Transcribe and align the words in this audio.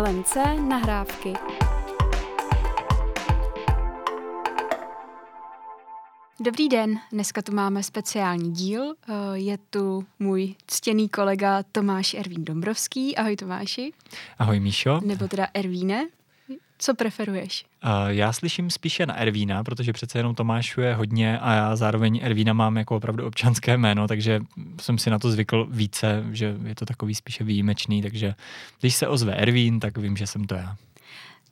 LMC 0.00 0.36
nahrávky. 0.68 1.32
Dobrý 6.40 6.68
den, 6.68 6.98
dneska 7.12 7.42
tu 7.42 7.54
máme 7.54 7.82
speciální 7.82 8.52
díl. 8.52 8.94
Eh, 9.08 9.12
je 9.32 9.58
tu 9.58 10.06
můj 10.18 10.54
ctěný 10.66 11.08
kolega 11.08 11.62
Tomáš 11.72 12.14
Ervín 12.14 12.44
Dombrovský. 12.44 13.16
Ahoj 13.16 13.36
Tomáši. 13.36 13.92
Ahoj 14.38 14.60
Míšo. 14.60 15.00
Nebo 15.04 15.28
teda 15.28 15.46
Ervíne. 15.54 16.08
Co 16.82 16.94
preferuješ? 16.94 17.64
Uh, 17.84 17.90
já 18.06 18.32
slyším 18.32 18.70
spíše 18.70 19.06
na 19.06 19.14
Ervína, 19.14 19.64
protože 19.64 19.92
přece 19.92 20.18
jenom 20.18 20.34
Tomášu 20.34 20.80
je 20.80 20.94
hodně 20.94 21.38
a 21.38 21.54
já 21.54 21.76
zároveň 21.76 22.20
Ervína 22.22 22.52
mám 22.52 22.76
jako 22.76 22.96
opravdu 22.96 23.26
občanské 23.26 23.76
jméno, 23.76 24.08
takže 24.08 24.40
jsem 24.80 24.98
si 24.98 25.10
na 25.10 25.18
to 25.18 25.30
zvykl 25.30 25.66
více, 25.70 26.24
že 26.32 26.56
je 26.64 26.74
to 26.74 26.86
takový 26.86 27.14
spíše 27.14 27.44
výjimečný, 27.44 28.02
takže 28.02 28.34
když 28.80 28.94
se 28.94 29.08
ozve 29.08 29.34
Ervín, 29.34 29.80
tak 29.80 29.98
vím, 29.98 30.16
že 30.16 30.26
jsem 30.26 30.44
to 30.44 30.54
já. 30.54 30.76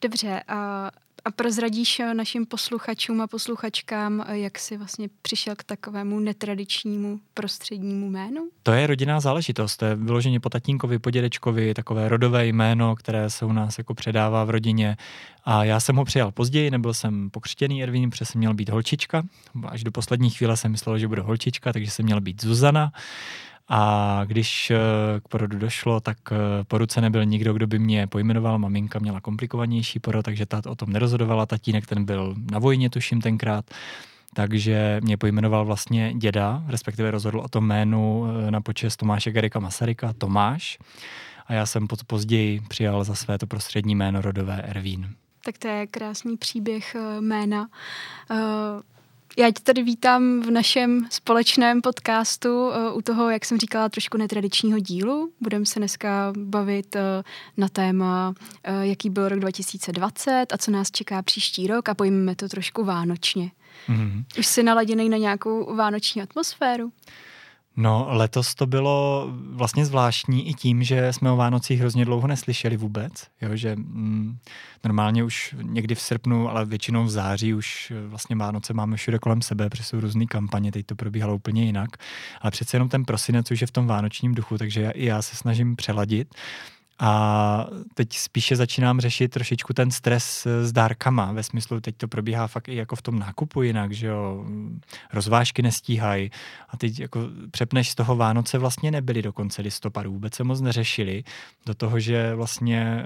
Dobře, 0.03 0.43
a 0.49 0.91
a 1.25 1.31
prozradíš 1.31 2.01
eh, 2.01 2.15
našim 2.15 2.47
posluchačům 2.47 3.21
a 3.21 3.27
posluchačkám, 3.27 4.25
eh, 4.27 4.39
jak 4.39 4.59
jsi 4.59 4.77
vlastně 4.77 5.09
přišel 5.23 5.55
k 5.57 5.65
takovému 5.65 6.21
netradičnímu 6.21 7.21
prostřednímu 7.35 8.11
jménu? 8.11 8.49
To 8.63 8.73
je 8.73 8.87
rodinná 8.87 9.21
záležitost. 9.21 9.77
To 9.77 9.85
je 9.85 9.97
vyloženě 9.97 10.41
po 10.41 10.49
tatínkovi, 10.49 10.99
po 10.99 11.11
dědečkovi, 11.11 11.75
takové 11.75 12.09
rodové 12.09 12.47
jméno, 12.47 12.97
které 12.97 13.31
se 13.31 13.45
u 13.45 13.53
nás 13.53 13.79
jako 13.79 13.95
předává 13.95 14.45
v 14.45 14.51
rodině. 14.51 14.97
A 15.45 15.65
já 15.65 15.81
jsem 15.81 15.97
ho 15.97 16.05
přijal 16.05 16.33
později, 16.33 16.71
nebyl 16.71 16.95
jsem 16.95 17.31
pokřtěný 17.31 17.83
Ervín, 17.83 18.11
protože 18.11 18.25
jsem 18.25 18.39
měl 18.39 18.55
být 18.55 18.69
holčička. 18.69 19.23
Až 19.69 19.85
do 19.85 19.91
poslední 19.91 20.31
chvíle 20.31 20.57
jsem 20.57 20.71
myslel, 20.71 20.99
že 20.99 21.09
budu 21.09 21.23
holčička, 21.23 21.73
takže 21.73 21.91
jsem 21.91 22.05
měl 22.05 22.21
být 22.21 22.43
Zuzana. 22.43 22.93
A 23.73 24.23
když 24.27 24.71
eh, 24.71 24.77
k 25.21 25.29
porodu 25.29 25.59
došlo, 25.59 26.01
tak 26.01 26.17
eh, 26.33 26.37
po 26.65 26.79
ruce 26.79 27.01
nebyl 27.01 27.25
nikdo, 27.25 27.53
kdo 27.53 27.67
by 27.67 27.79
mě 27.79 28.07
pojmenoval. 28.07 28.59
Maminka 28.59 28.99
měla 28.99 29.21
komplikovanější 29.21 29.99
porod, 29.99 30.25
takže 30.25 30.47
ta 30.47 30.63
o 30.67 30.75
tom 30.75 30.93
nerozhodovala. 30.93 31.47
Tatínek 31.47 31.87
ten 31.87 32.05
byl 32.05 32.35
na 32.51 32.59
vojně, 32.59 32.91
tuším 32.91 33.21
tenkrát. 33.21 33.65
Takže 34.35 35.01
mě 35.03 35.17
pojmenoval 35.17 35.65
vlastně 35.65 36.15
děda, 36.15 36.63
respektive 36.67 37.11
rozhodl 37.11 37.41
o 37.41 37.49
tom 37.49 37.65
jménu 37.65 38.27
eh, 38.27 38.51
na 38.51 38.61
počest 38.61 38.97
Tomáše 38.97 39.31
Garika 39.31 39.61
Masaryka, 39.61 40.13
Tomáš. 40.19 40.79
A 41.47 41.53
já 41.53 41.67
jsem 41.67 41.87
později 42.07 42.61
přijal 42.69 43.05
za 43.05 43.15
své 43.15 43.39
to 43.39 43.47
prostřední 43.47 43.95
jméno 43.95 44.21
rodové 44.21 44.63
Ervín. 44.63 45.15
Tak 45.45 45.59
to 45.59 45.69
je 45.69 45.87
krásný 45.87 46.37
příběh 46.37 46.97
jména. 47.21 47.69
Já 49.39 49.51
tě 49.51 49.63
tady 49.63 49.83
vítám 49.83 50.41
v 50.41 50.51
našem 50.51 51.07
společném 51.11 51.81
podcastu 51.81 52.69
uh, 52.69 52.97
u 52.97 53.03
toho, 53.03 53.31
jak 53.31 53.45
jsem 53.45 53.59
říkala, 53.59 53.89
trošku 53.89 54.19
netradičního 54.19 54.79
dílu. 54.79 55.33
Budeme 55.41 55.67
se 55.67 55.81
dneska 55.81 56.33
bavit 56.37 56.97
uh, 56.97 57.01
na 57.57 57.69
téma, 57.69 58.29
uh, 58.29 58.81
jaký 58.81 59.11
byl 59.11 59.29
rok 59.29 59.39
2020 59.39 60.47
a 60.53 60.59
co 60.59 60.71
nás 60.71 60.91
čeká 60.91 61.23
příští 61.23 61.67
rok 61.67 61.89
a 61.89 61.95
pojmeme 61.95 62.37
to 62.37 62.49
trošku 62.49 62.85
vánočně. 62.85 63.51
Mm-hmm. 63.89 64.25
Už 64.39 64.47
jsi 64.47 64.63
naladěný 64.63 65.09
na 65.09 65.17
nějakou 65.17 65.77
vánoční 65.77 66.23
atmosféru? 66.23 66.93
No, 67.81 68.07
letos 68.11 68.55
to 68.55 68.67
bylo 68.67 69.29
vlastně 69.33 69.85
zvláštní 69.85 70.49
i 70.49 70.55
tím, 70.55 70.83
že 70.83 71.13
jsme 71.13 71.31
o 71.31 71.37
Vánocích 71.37 71.81
hrozně 71.81 72.05
dlouho 72.05 72.27
neslyšeli 72.27 72.77
vůbec, 72.77 73.13
jo, 73.41 73.57
že 73.57 73.77
mm, 73.77 74.39
normálně 74.85 75.25
už 75.25 75.55
někdy 75.63 75.95
v 75.95 76.01
srpnu, 76.01 76.49
ale 76.49 76.67
většinou 76.67 77.05
v 77.05 77.11
září 77.11 77.55
už 77.55 77.93
eh, 77.97 78.09
vlastně 78.09 78.37
Vánoce 78.37 78.75
máme 78.75 78.97
všude 78.97 79.19
kolem 79.19 79.43
sebe, 79.43 79.71
protože 79.71 79.85
jsou 79.85 80.01
různé 80.01 80.27
kampaně, 80.27 80.73
teď 80.73 80.87
to 80.87 80.95
probíhalo 80.95 81.35
úplně 81.35 81.65
jinak, 81.65 81.91
ale 82.41 82.51
přece 82.51 82.77
jenom 82.77 82.89
ten 82.89 83.05
prosinec 83.05 83.51
už 83.51 83.61
je 83.61 83.67
v 83.67 83.71
tom 83.71 83.87
vánočním 83.87 84.35
duchu, 84.35 84.59
takže 84.59 84.81
já, 84.81 84.91
i 84.91 85.05
já 85.05 85.23
se 85.23 85.37
snažím 85.37 85.77
přeladit 85.77 86.35
a 87.01 87.67
teď 87.95 88.17
spíše 88.17 88.57
začínám 88.57 89.01
řešit 89.01 89.29
trošičku 89.29 89.73
ten 89.73 89.91
stres 89.91 90.47
s 90.63 90.73
dárkama, 90.73 91.33
ve 91.33 91.43
smyslu, 91.43 91.81
teď 91.81 91.97
to 91.97 92.09
probíhá 92.09 92.47
fakt 92.47 92.69
i 92.69 92.77
jako 92.77 92.97
v 92.97 93.03
tom 93.03 93.19
nákupu 93.19 93.63
jinak, 93.63 93.93
že 93.93 94.07
jo, 94.07 94.45
rozvážky 95.13 95.63
nestíhají 95.63 96.31
a 96.69 96.77
teď 96.77 97.01
jako 97.01 97.21
přepneš 97.51 97.91
z 97.91 97.95
toho 97.95 98.17
Vánoce 98.17 98.59
vlastně 98.59 98.91
nebyly 98.91 99.23
do 99.23 99.33
konce 99.33 99.63
listopadu, 99.63 100.13
vůbec 100.13 100.35
se 100.35 100.45
moc 100.45 100.61
neřešili, 100.61 101.25
do 101.67 101.75
toho, 101.75 102.01
že 102.01 102.35
vlastně 102.35 102.81
e, 102.81 103.05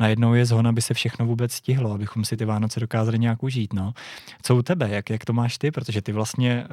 najednou 0.00 0.34
je 0.34 0.46
zhon, 0.46 0.66
aby 0.66 0.82
se 0.82 0.94
všechno 0.94 1.26
vůbec 1.26 1.52
stihlo, 1.52 1.92
abychom 1.92 2.24
si 2.24 2.36
ty 2.36 2.44
Vánoce 2.44 2.80
dokázali 2.80 3.18
nějak 3.18 3.42
užít, 3.42 3.72
no. 3.72 3.94
Co 4.42 4.56
u 4.56 4.62
tebe, 4.62 4.88
jak, 4.90 5.10
jak 5.10 5.24
to 5.24 5.32
máš 5.32 5.58
ty, 5.58 5.70
protože 5.70 6.02
ty 6.02 6.12
vlastně 6.12 6.52
e, 6.52 6.66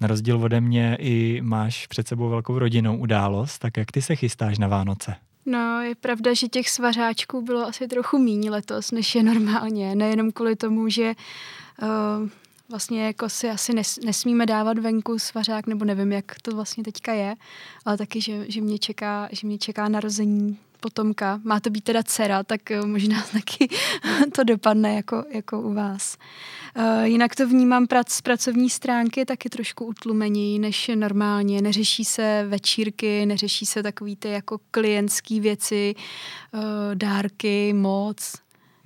na 0.00 0.08
rozdíl 0.08 0.44
ode 0.44 0.60
mě 0.60 0.96
i 1.00 1.40
máš 1.42 1.86
před 1.86 2.08
sebou 2.08 2.28
velkou 2.28 2.58
rodinnou 2.58 2.96
událost, 2.96 3.58
tak 3.58 3.76
jak 3.76 3.92
ty 3.92 4.02
se 4.02 4.16
chystáš 4.16 4.58
na 4.58 4.68
Vánoce? 4.68 5.07
No, 5.48 5.82
je 5.82 5.94
pravda, 5.94 6.34
že 6.34 6.48
těch 6.48 6.70
svařáčků 6.70 7.42
bylo 7.42 7.66
asi 7.66 7.88
trochu 7.88 8.18
míň 8.18 8.50
letos, 8.50 8.90
než 8.90 9.14
je 9.14 9.22
normálně. 9.22 9.94
Nejenom 9.94 10.32
kvůli 10.32 10.56
tomu, 10.56 10.88
že 10.88 11.14
uh, 11.82 12.28
vlastně 12.68 13.06
jako 13.06 13.28
si 13.28 13.50
asi 13.50 13.74
nes, 13.74 13.98
nesmíme 14.04 14.46
dávat 14.46 14.78
venku 14.78 15.18
svařák, 15.18 15.66
nebo 15.66 15.84
nevím, 15.84 16.12
jak 16.12 16.34
to 16.42 16.54
vlastně 16.54 16.84
teďka 16.84 17.12
je, 17.12 17.36
ale 17.84 17.98
taky, 17.98 18.20
že, 18.20 18.50
že, 18.50 18.60
mě, 18.60 18.78
čeká, 18.78 19.28
že 19.32 19.46
mě 19.46 19.58
čeká 19.58 19.88
narození 19.88 20.58
potomka. 20.80 21.40
Má 21.44 21.60
to 21.60 21.70
být 21.70 21.84
teda 21.84 22.02
dcera, 22.02 22.42
tak 22.42 22.70
eh, 22.70 22.86
možná 22.86 23.22
taky 23.32 23.68
to 24.34 24.44
dopadne 24.44 24.94
jako, 24.94 25.24
jako 25.34 25.60
u 25.60 25.74
vás. 25.74 26.16
Uh, 26.76 27.02
jinak 27.02 27.36
to 27.36 27.48
vnímám 27.48 27.86
prac, 27.86 28.12
z 28.12 28.20
pracovní 28.20 28.70
stránky 28.70 29.24
taky 29.24 29.48
trošku 29.48 29.84
utlumení 29.84 30.58
než 30.58 30.90
normálně. 30.94 31.62
Neřeší 31.62 32.04
se 32.04 32.44
večírky, 32.48 33.26
neřeší 33.26 33.66
se 33.66 33.82
takový 33.82 34.16
ty 34.16 34.28
jako 34.28 34.58
klientský 34.70 35.40
věci, 35.40 35.94
uh, 36.52 36.60
dárky, 36.94 37.72
moc. 37.72 38.34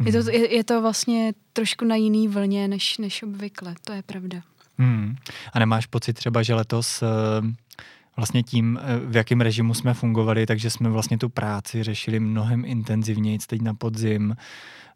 Je, 0.04 0.12
to, 0.12 0.18
mhm. 0.18 0.28
je, 0.28 0.54
je 0.54 0.64
to 0.64 0.82
vlastně 0.82 1.32
trošku 1.52 1.84
na 1.84 1.96
jiný 1.96 2.28
vlně 2.28 2.68
než, 2.68 2.98
než 2.98 3.22
obvykle, 3.22 3.74
to 3.84 3.92
je 3.92 4.02
pravda. 4.02 4.42
Mm. 4.78 5.16
A 5.52 5.58
nemáš 5.58 5.86
pocit 5.86 6.12
třeba, 6.12 6.42
že 6.42 6.54
letos 6.54 7.02
vlastně 8.16 8.42
tím, 8.42 8.80
v 9.06 9.16
jakém 9.16 9.40
režimu 9.40 9.74
jsme 9.74 9.94
fungovali, 9.94 10.46
takže 10.46 10.70
jsme 10.70 10.90
vlastně 10.90 11.18
tu 11.18 11.28
práci 11.28 11.82
řešili 11.82 12.20
mnohem 12.20 12.64
intenzivněji 12.64 13.38
teď 13.46 13.62
na 13.62 13.74
podzim. 13.74 14.36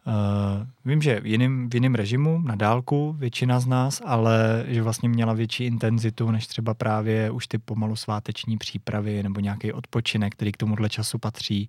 Uh, 0.07 0.67
vím, 0.85 1.03
že 1.03 1.21
v 1.21 1.27
jiným, 1.27 1.71
v 1.71 1.75
jiným 1.75 1.95
režimu, 1.95 2.43
na 2.45 2.55
dálku, 2.55 3.17
většina 3.19 3.61
z 3.61 3.67
nás, 3.67 4.03
ale 4.05 4.65
že 4.69 4.83
vlastně 4.83 5.09
měla 5.09 5.33
větší 5.33 5.65
intenzitu 5.65 6.31
než 6.31 6.47
třeba 6.47 6.75
právě 6.75 7.31
už 7.31 7.47
ty 7.47 7.59
pomalu 7.59 7.97
sváteční 7.97 8.59
přípravy 8.59 9.23
nebo 9.23 9.41
nějaký 9.41 9.73
odpočinek, 9.73 10.33
který 10.33 10.53
k 10.53 10.57
tomuhle 10.57 10.89
času 10.89 11.19
patří. 11.19 11.69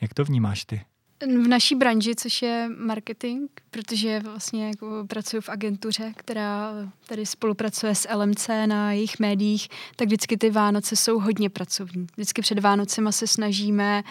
Jak 0.00 0.14
to 0.14 0.24
vnímáš 0.24 0.64
ty? 0.64 0.80
V 1.22 1.48
naší 1.48 1.74
branži, 1.74 2.14
což 2.14 2.42
je 2.42 2.70
marketing, 2.78 3.50
protože 3.70 4.20
vlastně 4.20 4.66
jako 4.66 5.04
pracuji 5.08 5.40
v 5.40 5.48
agentuře, 5.48 6.12
která 6.16 6.72
tady 7.06 7.26
spolupracuje 7.26 7.94
s 7.94 8.08
LMC 8.14 8.48
na 8.66 8.92
jejich 8.92 9.18
médiích, 9.18 9.68
tak 9.96 10.06
vždycky 10.06 10.36
ty 10.36 10.50
Vánoce 10.50 10.96
jsou 10.96 11.18
hodně 11.18 11.50
pracovní. 11.50 12.06
Vždycky 12.16 12.42
před 12.42 12.58
Vánocema 12.58 13.12
se 13.12 13.26
snažíme 13.26 14.02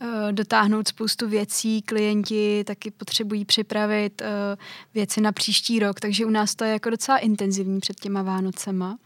uh, 0.00 0.08
dotáhnout 0.32 0.88
spoustu 0.88 1.28
věcí, 1.28 1.82
klienti 1.82 2.64
taky 2.66 2.90
potřebují 2.90 3.44
připravit 3.44 4.20
uh, 4.20 4.26
věci 4.94 5.20
na 5.20 5.32
příští 5.32 5.78
rok, 5.78 6.00
takže 6.00 6.26
u 6.26 6.30
nás 6.30 6.54
to 6.54 6.64
je 6.64 6.72
jako 6.72 6.90
docela 6.90 7.18
intenzivní 7.18 7.80
před 7.80 8.00
těma 8.00 8.22
Vánocema. 8.22 8.98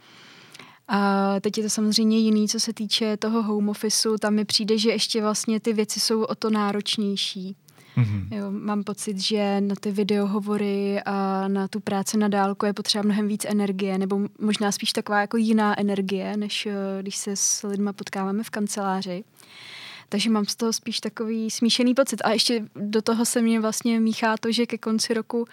A 0.89 1.35
teď 1.41 1.59
je 1.59 1.65
to 1.65 1.71
samozřejmě 1.71 2.19
jiný, 2.19 2.49
co 2.49 2.61
se 2.61 2.73
týče 2.73 3.17
toho 3.17 3.43
home 3.43 3.69
officeu. 3.69 4.17
Tam 4.19 4.35
mi 4.35 4.45
přijde, 4.45 4.79
že 4.79 4.91
ještě 4.91 5.23
vlastně 5.23 5.61
ty 5.61 5.73
věci 5.73 6.01
jsou 6.01 6.23
o 6.23 6.35
to 6.35 6.51
náročnější. 6.51 7.57
Mm-hmm. 7.97 8.37
Jo, 8.37 8.51
mám 8.51 8.85
pocit, 8.85 9.19
že 9.19 9.61
na 9.61 9.75
ty 9.81 9.91
videohovory 9.91 11.03
a 11.03 11.49
na 11.49 11.69
tu 11.69 11.81
práci 11.81 12.17
na 12.17 12.29
dálku 12.29 12.67
je 12.67 12.73
potřeba 12.73 13.03
mnohem 13.03 13.29
víc 13.29 13.45
energie, 13.45 13.99
nebo 13.99 14.21
možná 14.41 14.73
spíš 14.73 14.93
taková 14.93 15.21
jako 15.21 15.37
jiná 15.37 15.81
energie, 15.81 16.37
než 16.37 16.67
eh, 16.67 16.73
když 17.03 17.17
se 17.17 17.37
s 17.37 17.69
lidma 17.69 17.93
potkáváme 17.93 18.43
v 18.43 18.51
kanceláři. 18.51 19.25
Takže 20.09 20.31
mám 20.31 20.45
z 20.45 20.57
toho 20.57 20.73
spíš 20.73 21.01
takový 21.01 21.51
smíšený 21.51 21.95
pocit. 21.95 22.23
A 22.25 22.31
ještě 22.31 22.65
do 22.75 23.03
toho 23.03 23.25
se 23.25 23.43
mě 23.43 23.61
vlastně 23.61 24.01
míchá 24.01 24.37
to, 24.41 24.53
že 24.53 24.67
ke 24.67 24.79
konci 24.79 25.15
roku 25.15 25.45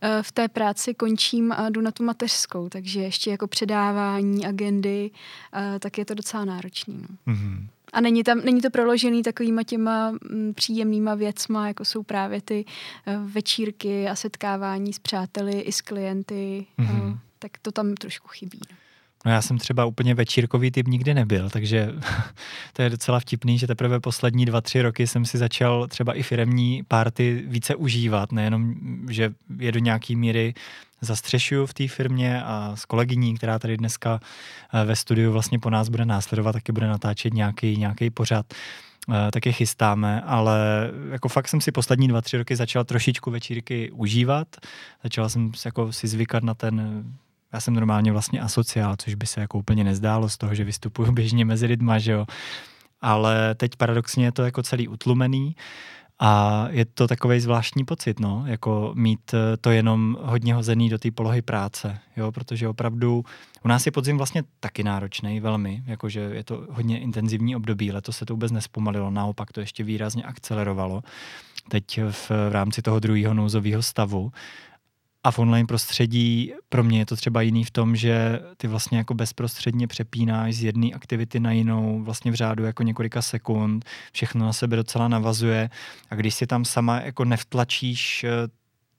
eh, 0.00 0.22
v 0.22 0.32
té 0.32 0.48
práci 0.48 0.94
končím 0.94 1.52
a 1.52 1.70
jdu 1.70 1.80
na 1.80 1.90
tu 1.90 2.04
mateřskou, 2.04 2.68
takže 2.68 3.00
ještě 3.00 3.30
jako 3.30 3.46
předávání 3.46 4.46
agendy, 4.46 5.10
eh, 5.54 5.78
tak 5.78 5.98
je 5.98 6.04
to 6.04 6.14
docela 6.14 6.44
náročný. 6.44 7.04
No. 7.08 7.34
Mm-hmm. 7.34 7.66
A 7.92 8.00
není, 8.00 8.24
tam, 8.24 8.40
není 8.44 8.60
to 8.60 8.70
proložený 8.70 9.22
takovýma 9.22 9.62
těma 9.62 10.10
mm, 10.10 10.52
příjemnýma 10.54 11.14
věcma, 11.14 11.68
jako 11.68 11.84
jsou 11.84 12.02
právě 12.02 12.42
ty 12.42 12.64
eh, 13.06 13.18
večírky 13.24 14.08
a 14.08 14.16
setkávání 14.16 14.92
s 14.92 14.98
přáteli 14.98 15.60
i 15.60 15.72
s 15.72 15.80
klienty. 15.80 16.66
Mm-hmm. 16.78 17.18
Tak 17.38 17.50
to 17.62 17.72
tam 17.72 17.94
trošku 17.94 18.28
chybí. 18.28 18.60
No. 18.70 18.81
No 19.24 19.32
já 19.32 19.42
jsem 19.42 19.58
třeba 19.58 19.84
úplně 19.84 20.14
večírkový 20.14 20.70
typ 20.70 20.88
nikdy 20.88 21.14
nebyl, 21.14 21.50
takže 21.50 21.92
to 22.72 22.82
je 22.82 22.90
docela 22.90 23.20
vtipný, 23.20 23.58
že 23.58 23.66
teprve 23.66 24.00
poslední 24.00 24.44
dva, 24.44 24.60
tři 24.60 24.82
roky 24.82 25.06
jsem 25.06 25.24
si 25.24 25.38
začal 25.38 25.88
třeba 25.88 26.14
i 26.14 26.22
firemní 26.22 26.82
párty 26.88 27.44
více 27.46 27.74
užívat, 27.74 28.32
nejenom, 28.32 28.74
že 29.10 29.32
je 29.58 29.72
do 29.72 29.78
nějaký 29.78 30.16
míry 30.16 30.54
zastřešuju 31.00 31.66
v 31.66 31.74
té 31.74 31.88
firmě 31.88 32.42
a 32.42 32.72
s 32.74 32.84
kolegyní, 32.84 33.36
která 33.36 33.58
tady 33.58 33.76
dneska 33.76 34.20
eh, 34.72 34.84
ve 34.84 34.96
studiu 34.96 35.32
vlastně 35.32 35.58
po 35.58 35.70
nás 35.70 35.88
bude 35.88 36.04
následovat, 36.04 36.52
taky 36.52 36.72
bude 36.72 36.86
natáčet 36.86 37.34
nějaký, 37.34 37.76
nějaký 37.76 38.10
pořad, 38.10 38.46
tak 39.32 39.46
je 39.46 39.52
chystáme, 39.52 40.20
ale 40.20 40.90
jako 41.10 41.28
fakt 41.28 41.48
jsem 41.48 41.60
si 41.60 41.72
poslední 41.72 42.08
dva, 42.08 42.20
tři 42.20 42.36
roky 42.36 42.56
začal 42.56 42.84
trošičku 42.84 43.30
večírky 43.30 43.90
užívat. 43.90 44.48
Začal 45.02 45.28
jsem 45.28 45.52
jako 45.64 45.92
si 45.92 46.08
zvykat 46.08 46.42
na 46.42 46.54
ten 46.54 47.04
já 47.52 47.60
jsem 47.60 47.74
normálně 47.74 48.12
vlastně 48.12 48.40
asociál, 48.40 48.96
což 48.98 49.14
by 49.14 49.26
se 49.26 49.40
jako 49.40 49.58
úplně 49.58 49.84
nezdálo 49.84 50.28
z 50.28 50.36
toho, 50.38 50.54
že 50.54 50.64
vystupuju 50.64 51.12
běžně 51.18 51.44
mezi 51.44 51.66
lidma, 51.66 51.98
že 51.98 52.12
jo. 52.12 52.26
Ale 53.00 53.54
teď 53.54 53.76
paradoxně 53.76 54.24
je 54.24 54.32
to 54.32 54.42
jako 54.42 54.62
celý 54.62 54.88
utlumený 54.88 55.56
a 56.24 56.66
je 56.70 56.84
to 56.84 57.08
takový 57.08 57.40
zvláštní 57.40 57.84
pocit, 57.84 58.20
no, 58.20 58.44
jako 58.46 58.92
mít 58.94 59.34
eh, 59.34 59.56
to 59.56 59.70
jenom 59.70 60.16
hodně 60.20 60.54
hozený 60.54 60.88
do 60.90 60.98
té 60.98 61.10
polohy 61.10 61.42
práce, 61.42 61.98
jo, 62.16 62.32
protože 62.32 62.68
opravdu 62.68 63.24
u 63.64 63.68
nás 63.68 63.86
je 63.86 63.92
podzim 63.92 64.16
vlastně 64.16 64.42
taky 64.60 64.84
náročný, 64.84 65.40
velmi, 65.40 65.82
jakože 65.86 66.20
je 66.20 66.44
to 66.44 66.66
hodně 66.70 67.00
intenzivní 67.00 67.56
období, 67.56 67.92
letos 67.92 68.16
se 68.16 68.26
to 68.26 68.34
vůbec 68.34 68.52
nespomalilo, 68.52 69.10
naopak 69.10 69.52
to 69.52 69.60
ještě 69.60 69.84
výrazně 69.84 70.22
akcelerovalo. 70.22 71.02
Teď 71.68 72.00
v, 72.10 72.30
v 72.30 72.52
rámci 72.52 72.82
toho 72.82 73.00
druhého 73.00 73.34
nouzového 73.34 73.82
stavu 73.82 74.32
a 75.24 75.30
v 75.30 75.38
online 75.38 75.66
prostředí 75.66 76.52
pro 76.68 76.84
mě 76.84 76.98
je 76.98 77.06
to 77.06 77.16
třeba 77.16 77.42
jiný 77.42 77.64
v 77.64 77.70
tom, 77.70 77.96
že 77.96 78.40
ty 78.56 78.68
vlastně 78.68 78.98
jako 78.98 79.14
bezprostředně 79.14 79.86
přepínáš 79.86 80.54
z 80.54 80.64
jedné 80.64 80.86
aktivity 80.86 81.40
na 81.40 81.52
jinou, 81.52 82.02
vlastně 82.02 82.30
v 82.30 82.34
řádu 82.34 82.64
jako 82.64 82.82
několika 82.82 83.22
sekund, 83.22 83.84
všechno 84.12 84.46
na 84.46 84.52
sebe 84.52 84.76
docela 84.76 85.08
navazuje 85.08 85.70
a 86.10 86.14
když 86.14 86.34
si 86.34 86.46
tam 86.46 86.64
sama 86.64 87.00
jako 87.00 87.24
nevtlačíš 87.24 88.24
eh, 88.24 88.48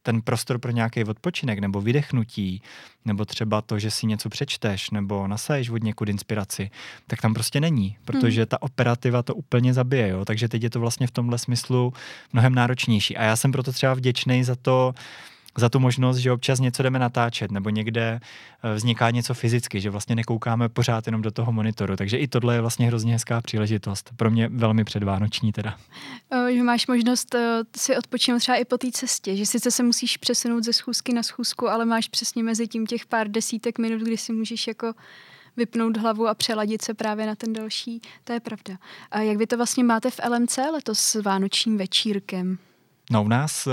ten 0.04 0.22
prostor 0.22 0.60
pro 0.60 0.72
nějaký 0.72 1.04
odpočinek 1.04 1.60
nebo 1.60 1.81
vydechnutí, 1.81 2.62
nebo 3.06 3.25
třeba 3.25 3.62
to, 3.62 3.80
že 3.80 3.92
si 3.92 4.08
něco 4.08 4.30
přečteš 4.30 4.90
nebo 4.90 5.28
nasaješ 5.28 5.70
od 5.70 5.84
někud 5.84 6.10
inspiraci, 6.10 6.72
tak 7.08 7.22
tam 7.22 7.34
prostě 7.34 7.60
není, 7.60 7.98
protože 8.06 8.42
hmm. 8.42 8.48
ta 8.48 8.62
operativa 8.62 9.24
to 9.24 9.36
úplně 9.36 9.74
zabije. 9.74 10.08
Jo? 10.10 10.25
Takže 10.25 10.48
teď 10.48 10.64
je 10.64 10.70
to 10.70 10.80
vlastně 10.80 11.08
v 11.08 11.12
tomhle 11.12 11.38
smyslu 11.38 11.94
mnohem 12.34 12.56
náročnější. 12.56 13.18
A 13.18 13.24
já 13.24 13.36
jsem 13.36 13.52
proto 13.52 13.72
třeba 13.72 13.94
vděčný 13.94 14.44
za 14.44 14.56
to, 14.56 14.94
za 15.58 15.70
tu 15.70 15.80
možnost, 15.80 16.18
že 16.18 16.32
občas 16.32 16.60
něco 16.60 16.84
jdeme 16.84 17.00
natáčet 17.00 17.52
nebo 17.52 17.70
někde 17.70 18.20
eh, 18.64 18.74
vzniká 18.74 19.10
něco 19.10 19.34
fyzicky, 19.34 19.82
že 19.82 19.90
vlastně 19.90 20.16
nekoukáme 20.16 20.70
pořád 20.70 21.08
jenom 21.08 21.22
do 21.22 21.32
toho 21.32 21.52
monitoru. 21.52 21.96
Takže 21.96 22.18
i 22.18 22.28
tohle 22.28 22.56
je 22.56 22.62
vlastně 22.62 22.88
hrozně 22.88 23.14
hezká 23.14 23.42
příležitost. 23.42 24.10
Pro 24.16 24.32
mě 24.32 24.50
velmi 24.50 24.84
předvánoční 24.84 25.52
teda. 25.52 25.78
Že 26.54 26.64
máš 26.64 26.88
možnost 26.88 27.36
eh, 27.36 27.62
si 27.78 27.98
odpočinout 27.98 28.40
třeba 28.40 28.58
i 28.58 28.66
po 28.66 28.78
té 28.78 28.92
cestě, 28.92 29.36
že 29.36 29.46
sice 29.46 29.72
se 29.72 29.84
musíš 29.84 30.18
přesunout 30.18 30.64
ze 30.64 30.74
schůzky 30.74 31.14
na 31.14 31.24
schůzku, 31.24 31.70
ale 31.70 31.86
máš 31.86 32.08
přesně 32.08 32.44
mezi 32.44 32.68
tím 32.68 32.86
těch 32.86 33.06
pár 33.06 33.28
desítek 33.28 33.80
minut, 33.80 34.02
kdy 34.02 34.18
si 34.18 34.34
můžeš 34.34 34.68
jako 34.68 34.94
vypnout 35.58 35.98
hlavu 35.98 36.28
a 36.28 36.34
přeladit 36.34 36.82
se 36.82 36.94
právě 36.94 37.26
na 37.26 37.36
ten 37.36 37.54
další. 37.54 38.02
To 38.24 38.34
je 38.34 38.40
pravda. 38.40 38.78
A 39.12 39.20
jak 39.20 39.38
vy 39.38 39.48
to 39.48 39.58
vlastně 39.58 39.84
máte 39.84 40.12
v 40.12 40.20
LMC 40.30 40.58
letos 40.58 41.00
s 41.00 41.22
vánočním 41.22 41.78
večírkem? 41.78 42.58
No 43.12 43.24
u 43.24 43.28
nás, 43.28 43.68
eh, 43.68 43.72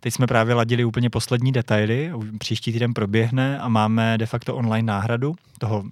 teď 0.00 0.14
jsme 0.14 0.26
právě 0.26 0.54
ladili 0.54 0.84
úplně 0.84 1.10
poslední 1.10 1.52
detaily, 1.52 2.12
příští 2.38 2.72
týden 2.72 2.94
proběhne 2.94 3.58
a 3.58 3.68
máme 3.68 4.18
de 4.18 4.26
facto 4.26 4.56
online 4.56 4.86
náhradu. 4.86 5.34
Toho 5.58 5.84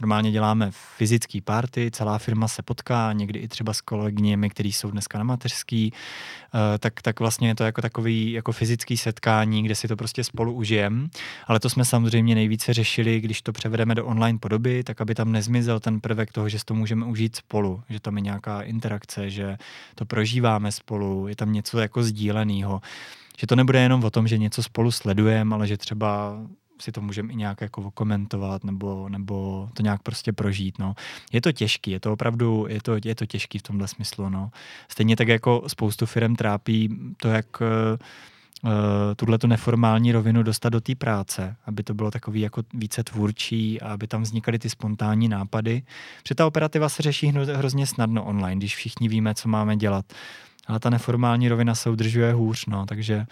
normálně 0.00 0.30
děláme 0.30 0.70
fyzický 0.96 1.40
party, 1.40 1.90
celá 1.90 2.18
firma 2.18 2.48
se 2.48 2.62
potká, 2.62 3.12
někdy 3.12 3.38
i 3.38 3.48
třeba 3.48 3.72
s 3.72 3.80
kolegyněmi, 3.80 4.50
kteří 4.50 4.72
jsou 4.72 4.90
dneska 4.90 5.18
na 5.18 5.24
mateřský, 5.24 5.92
eh, 5.94 6.78
tak, 6.78 7.02
tak 7.02 7.20
vlastně 7.20 7.48
je 7.48 7.54
to 7.54 7.64
jako 7.64 7.82
takový 7.82 8.32
jako 8.32 8.52
fyzický 8.52 8.96
setkání, 8.96 9.62
kde 9.62 9.74
si 9.74 9.88
to 9.88 9.96
prostě 9.96 10.24
spolu 10.24 10.52
užijem. 10.52 11.10
Ale 11.46 11.60
to 11.60 11.70
jsme 11.70 11.84
samozřejmě 11.84 12.34
nejvíce 12.34 12.74
řešili, 12.74 13.20
když 13.20 13.42
to 13.42 13.52
převedeme 13.52 13.94
do 13.94 14.06
online 14.06 14.38
podoby, 14.38 14.84
tak 14.84 15.00
aby 15.00 15.14
tam 15.14 15.32
nezmizel 15.32 15.80
ten 15.80 16.00
prvek 16.00 16.32
toho, 16.32 16.48
že 16.48 16.58
to 16.64 16.74
můžeme 16.74 17.06
užít 17.06 17.36
spolu, 17.36 17.82
že 17.90 18.00
tam 18.00 18.16
je 18.16 18.22
nějaká 18.22 18.62
interakce, 18.62 19.30
že 19.30 19.56
to 19.94 20.04
prožíváme 20.04 20.72
spolu, 20.72 21.28
je 21.28 21.36
tam 21.36 21.52
něco 21.60 21.78
jako 21.78 22.02
sdíleného 22.02 22.80
že 23.40 23.46
to 23.46 23.56
nebude 23.56 23.80
jenom 23.80 24.04
o 24.04 24.10
tom, 24.10 24.28
že 24.28 24.38
něco 24.38 24.62
spolu 24.62 24.90
sledujeme, 24.90 25.54
ale 25.54 25.66
že 25.66 25.76
třeba 25.76 26.38
si 26.80 26.92
to 26.92 27.00
můžeme 27.00 27.32
i 27.32 27.36
nějak 27.36 27.60
jako 27.60 27.90
komentovat 27.90 28.64
nebo, 28.64 29.08
nebo 29.08 29.68
to 29.74 29.82
nějak 29.82 30.02
prostě 30.02 30.32
prožít. 30.32 30.78
No. 30.78 30.94
Je 31.32 31.40
to 31.40 31.52
těžký, 31.52 31.90
je 31.90 32.00
to 32.00 32.12
opravdu, 32.12 32.66
je 32.68 32.82
to, 32.82 32.96
je 33.04 33.14
to 33.14 33.26
těžký 33.26 33.58
v 33.58 33.62
tomhle 33.62 33.88
smyslu. 33.88 34.28
No. 34.28 34.50
Stejně 34.88 35.16
tak 35.16 35.28
jako 35.28 35.62
spoustu 35.66 36.06
firm 36.06 36.36
trápí 36.36 36.98
to, 37.16 37.28
jak 37.28 37.46
uh, 37.60 37.68
tuhle 39.16 39.38
tu 39.38 39.46
neformální 39.46 40.12
rovinu 40.12 40.42
dostat 40.42 40.68
do 40.68 40.80
té 40.80 40.94
práce, 40.94 41.56
aby 41.66 41.82
to 41.82 41.94
bylo 41.94 42.10
takový 42.10 42.40
jako 42.40 42.62
více 42.74 43.04
tvůrčí 43.04 43.80
a 43.80 43.92
aby 43.92 44.06
tam 44.06 44.22
vznikaly 44.22 44.58
ty 44.58 44.70
spontánní 44.70 45.28
nápady. 45.28 45.82
Protože 46.22 46.34
ta 46.34 46.46
operativa 46.46 46.88
se 46.88 47.02
řeší 47.02 47.32
hrozně 47.54 47.86
snadno 47.86 48.24
online, 48.24 48.56
když 48.56 48.76
všichni 48.76 49.08
víme, 49.08 49.34
co 49.34 49.48
máme 49.48 49.76
dělat. 49.76 50.04
Ale 50.66 50.80
ta 50.80 50.90
neformální 50.90 51.48
rovina 51.48 51.74
se 51.74 51.90
udržuje 51.90 52.32
hůř, 52.32 52.66
no, 52.66 52.86
takže 52.86 53.26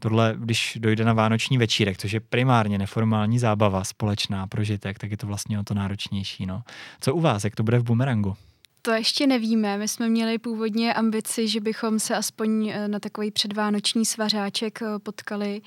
tohle, 0.00 0.34
když 0.38 0.78
dojde 0.80 1.04
na 1.04 1.12
vánoční 1.12 1.58
večírek, 1.58 1.98
což 1.98 2.12
je 2.12 2.20
primárně 2.20 2.78
neformální 2.78 3.38
zábava, 3.38 3.84
společná 3.84 4.46
prožitek, 4.46 4.98
tak 4.98 5.10
je 5.10 5.16
to 5.16 5.26
vlastně 5.26 5.58
o 5.58 5.62
to 5.62 5.74
náročnější. 5.74 6.46
No. 6.46 6.62
Co 7.00 7.14
u 7.14 7.20
vás, 7.20 7.44
jak 7.44 7.56
to 7.56 7.62
bude 7.62 7.78
v 7.78 7.82
bumerangu? 7.82 8.36
To 8.82 8.90
ještě 8.90 9.26
nevíme. 9.26 9.78
My 9.78 9.88
jsme 9.88 10.08
měli 10.08 10.38
původně 10.38 10.94
ambici, 10.94 11.48
že 11.48 11.60
bychom 11.60 11.98
se 11.98 12.16
aspoň 12.16 12.68
eh, 12.68 12.88
na 12.88 12.98
takový 12.98 13.30
předvánoční 13.30 14.06
svařáček 14.06 14.82
eh, 14.82 14.86
potkali, 14.98 15.60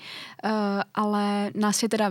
eh, 0.44 0.50
ale 0.94 1.50
nás 1.54 1.82
je 1.82 1.88
teda 1.88 2.10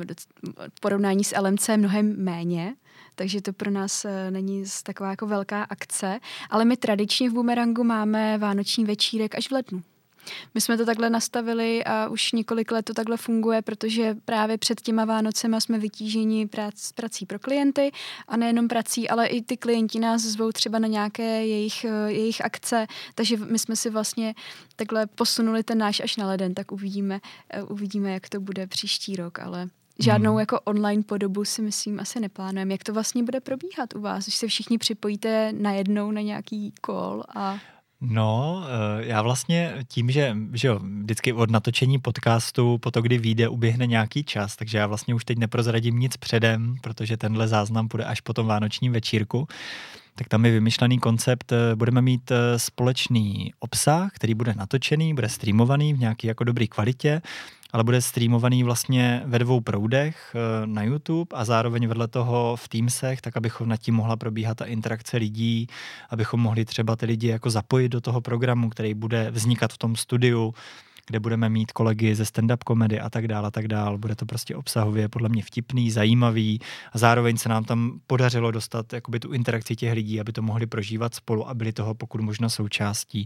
v 0.75 0.79
porovnání 0.81 1.23
s 1.23 1.39
LMC 1.39 1.69
mnohem 1.77 2.23
méně, 2.23 2.75
takže 3.15 3.41
to 3.41 3.53
pro 3.53 3.71
nás 3.71 4.05
není 4.29 4.63
taková 4.83 5.09
jako 5.09 5.27
velká 5.27 5.63
akce, 5.63 6.19
ale 6.49 6.65
my 6.65 6.77
tradičně 6.77 7.29
v 7.29 7.33
Bumerangu 7.33 7.83
máme 7.83 8.37
vánoční 8.37 8.85
večírek 8.85 9.35
až 9.35 9.47
v 9.47 9.51
lednu. 9.51 9.83
My 10.53 10.61
jsme 10.61 10.77
to 10.77 10.85
takhle 10.85 11.09
nastavili 11.09 11.83
a 11.83 12.07
už 12.07 12.31
několik 12.31 12.71
let 12.71 12.85
to 12.85 12.93
takhle 12.93 13.17
funguje, 13.17 13.61
protože 13.61 14.15
právě 14.25 14.57
před 14.57 14.81
těma 14.81 15.05
Vánocema 15.05 15.59
jsme 15.59 15.79
vytíženi 15.79 16.47
prac, 16.47 16.91
prací 16.91 17.25
pro 17.25 17.39
klienty 17.39 17.91
a 18.27 18.37
nejenom 18.37 18.67
prací, 18.67 19.09
ale 19.09 19.27
i 19.27 19.41
ty 19.41 19.57
klienti 19.57 19.99
nás 19.99 20.21
zvou 20.21 20.51
třeba 20.51 20.79
na 20.79 20.87
nějaké 20.87 21.45
jejich, 21.45 21.85
jejich 22.07 22.45
akce, 22.45 22.87
takže 23.15 23.37
my 23.37 23.59
jsme 23.59 23.75
si 23.75 23.89
vlastně 23.89 24.35
takhle 24.75 25.07
posunuli 25.07 25.63
ten 25.63 25.77
náš 25.77 25.99
až 25.99 26.15
na 26.17 26.27
leden, 26.27 26.53
tak 26.53 26.71
uvidíme, 26.71 27.19
uvidíme 27.69 28.11
jak 28.11 28.29
to 28.29 28.39
bude 28.39 28.67
příští 28.67 29.15
rok, 29.15 29.39
ale 29.39 29.69
Žádnou 29.99 30.31
hmm. 30.31 30.39
jako 30.39 30.59
online 30.59 31.03
podobu 31.03 31.45
si 31.45 31.61
myslím 31.61 31.99
asi 31.99 32.19
neplánujeme. 32.19 32.73
Jak 32.73 32.83
to 32.83 32.93
vlastně 32.93 33.23
bude 33.23 33.39
probíhat 33.39 33.95
u 33.95 34.01
vás, 34.01 34.25
když 34.25 34.35
se 34.35 34.47
všichni 34.47 34.77
připojíte 34.77 35.53
najednou 35.57 36.11
na 36.11 36.21
nějaký 36.21 36.73
call 36.85 37.23
a 37.35 37.59
No, 38.05 38.63
eh, 38.65 39.05
já 39.05 39.21
vlastně 39.21 39.73
tím, 39.87 40.11
že, 40.11 40.37
že 40.53 40.67
jo, 40.67 40.79
vždycky 41.01 41.33
od 41.33 41.51
natočení 41.51 41.99
podcastu 41.99 42.77
po 42.77 42.91
to, 42.91 43.01
kdy 43.01 43.17
vyjde, 43.17 43.47
uběhne 43.47 43.87
nějaký 43.87 44.23
čas, 44.23 44.55
takže 44.55 44.77
já 44.77 44.87
vlastně 44.87 45.15
už 45.15 45.25
teď 45.25 45.37
neprozradím 45.37 45.99
nic 45.99 46.17
předem, 46.17 46.75
protože 46.81 47.17
tenhle 47.17 47.47
záznam 47.47 47.87
bude 47.87 48.05
až 48.05 48.21
po 48.21 48.33
tom 48.33 48.47
vánočním 48.47 48.93
večírku, 48.93 49.47
tak 50.15 50.27
tam 50.27 50.45
je 50.45 50.51
vymyšlený 50.51 50.99
koncept, 50.99 51.51
eh, 51.51 51.75
budeme 51.75 52.01
mít 52.01 52.31
eh, 52.31 52.59
společný 52.59 53.53
obsah, 53.59 54.11
který 54.13 54.33
bude 54.33 54.53
natočený, 54.53 55.13
bude 55.13 55.29
streamovaný 55.29 55.93
v 55.93 55.99
nějaké 55.99 56.27
jako 56.27 56.43
dobré 56.43 56.67
kvalitě, 56.67 57.21
ale 57.73 57.83
bude 57.83 58.01
streamovaný 58.01 58.63
vlastně 58.63 59.23
ve 59.25 59.39
dvou 59.39 59.61
proudech 59.61 60.35
eh, 60.35 60.67
na 60.67 60.83
YouTube 60.83 61.37
a 61.37 61.45
zároveň 61.45 61.87
vedle 61.87 62.07
toho 62.07 62.55
v 62.55 62.67
Teamsech, 62.67 63.21
tak 63.21 63.37
abychom 63.37 63.69
nad 63.69 63.77
tím 63.77 63.95
mohla 63.95 64.15
probíhat 64.15 64.57
ta 64.57 64.65
interakce 64.65 65.17
lidí, 65.17 65.67
abychom 66.09 66.39
mohli 66.39 66.65
třeba 66.65 66.95
ty 66.95 67.05
lidi 67.05 67.27
jako 67.27 67.49
zapojit 67.49 67.89
do 67.89 68.01
toho 68.01 68.21
programu, 68.21 68.69
který 68.69 68.93
bude 68.93 69.31
vznikat 69.31 69.73
v 69.73 69.77
tom 69.77 69.95
studiu, 69.95 70.53
kde 71.07 71.19
budeme 71.19 71.49
mít 71.49 71.71
kolegy 71.71 72.15
ze 72.15 72.23
stand-up 72.23 72.57
komedy 72.65 72.99
a 72.99 73.09
tak 73.09 73.27
dále 73.27 73.47
a 73.47 73.51
tak 73.51 73.67
dále. 73.67 73.97
Bude 73.97 74.15
to 74.15 74.25
prostě 74.25 74.55
obsahově 74.55 75.09
podle 75.09 75.29
mě 75.29 75.43
vtipný, 75.43 75.91
zajímavý 75.91 76.59
a 76.93 76.97
zároveň 76.97 77.37
se 77.37 77.49
nám 77.49 77.63
tam 77.63 77.99
podařilo 78.07 78.51
dostat 78.51 78.93
jakoby 78.93 79.19
tu 79.19 79.33
interakci 79.33 79.75
těch 79.75 79.93
lidí, 79.93 80.19
aby 80.19 80.31
to 80.31 80.41
mohli 80.41 80.65
prožívat 80.65 81.15
spolu 81.15 81.49
a 81.49 81.53
byli 81.53 81.73
toho 81.73 81.93
pokud 81.93 82.21
možno 82.21 82.49
součástí. 82.49 83.25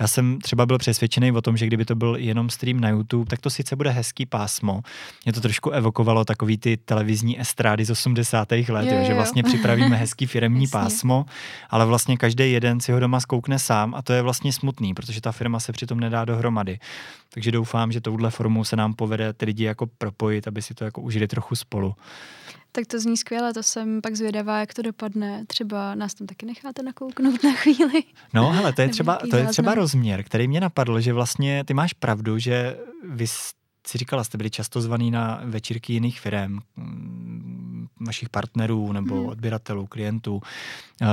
Já 0.00 0.08
jsem 0.08 0.38
třeba 0.40 0.66
byl 0.66 0.78
přesvědčený 0.78 1.32
o 1.32 1.42
tom, 1.42 1.56
že 1.56 1.66
kdyby 1.66 1.84
to 1.84 1.94
byl 1.94 2.16
jenom 2.16 2.50
stream 2.50 2.80
na 2.80 2.88
YouTube, 2.88 3.30
tak 3.30 3.40
to 3.40 3.50
sice 3.50 3.76
bude 3.76 3.90
hezký 3.90 4.26
pásmo. 4.26 4.80
Mě 5.24 5.32
to 5.32 5.40
trošku 5.40 5.70
evokovalo 5.70 6.24
takový 6.24 6.58
ty 6.58 6.76
televizní 6.76 7.40
estrády 7.40 7.84
z 7.84 7.90
80. 7.90 8.52
let, 8.52 8.68
jo, 8.70 8.98
jo. 8.98 9.04
že 9.06 9.14
vlastně 9.14 9.42
připravíme 9.42 9.96
hezký 9.96 10.26
firemní 10.26 10.66
pásmo, 10.66 11.26
ale 11.70 11.86
vlastně 11.86 12.16
každý 12.16 12.52
jeden 12.52 12.80
si 12.80 12.92
ho 12.92 13.00
doma 13.00 13.20
zkoukne 13.20 13.58
sám 13.58 13.94
a 13.94 14.02
to 14.02 14.12
je 14.12 14.22
vlastně 14.22 14.52
smutný, 14.52 14.94
protože 14.94 15.20
ta 15.20 15.32
firma 15.32 15.60
se 15.60 15.72
přitom 15.72 16.00
nedá 16.00 16.24
dohromady. 16.24 16.78
Takže 17.34 17.52
doufám, 17.52 17.92
že 17.92 18.00
touhle 18.00 18.30
formou 18.30 18.64
se 18.64 18.76
nám 18.76 18.94
povede 18.94 19.32
ty 19.32 19.44
lidi 19.44 19.64
jako 19.64 19.86
propojit, 19.86 20.48
aby 20.48 20.62
si 20.62 20.74
to 20.74 20.84
jako 20.84 21.00
užili 21.00 21.28
trochu 21.28 21.56
spolu. 21.56 21.94
Tak 22.72 22.86
to 22.86 23.00
zní 23.00 23.16
skvěle, 23.16 23.54
to 23.54 23.62
jsem 23.62 24.00
pak 24.02 24.16
zvědavá, 24.16 24.60
jak 24.60 24.74
to 24.74 24.82
dopadne. 24.82 25.44
Třeba 25.46 25.94
nás 25.94 26.14
tam 26.14 26.26
taky 26.26 26.46
necháte 26.46 26.82
nakouknout 26.82 27.44
na 27.44 27.52
chvíli. 27.52 28.02
No, 28.34 28.50
hele, 28.50 28.72
to 28.72 28.82
je, 28.82 28.88
třeba, 28.88 29.18
to 29.30 29.36
je 29.36 29.46
třeba 29.46 29.74
rozměr, 29.74 30.22
který 30.22 30.48
mě 30.48 30.60
napadl, 30.60 31.00
že 31.00 31.12
vlastně 31.12 31.64
ty 31.64 31.74
máš 31.74 31.92
pravdu, 31.92 32.38
že 32.38 32.76
vy 33.10 33.26
si 33.86 33.98
říkala, 33.98 34.24
jste 34.24 34.38
byli 34.38 34.50
často 34.50 34.80
zvaný 34.80 35.10
na 35.10 35.40
večírky 35.44 35.92
jiných 35.92 36.20
firm, 36.20 36.58
vašich 38.00 38.28
partnerů 38.28 38.92
nebo 38.92 39.14
hmm. 39.14 39.26
odběratelů, 39.26 39.86
klientů. 39.86 40.40
Eh, 41.02 41.06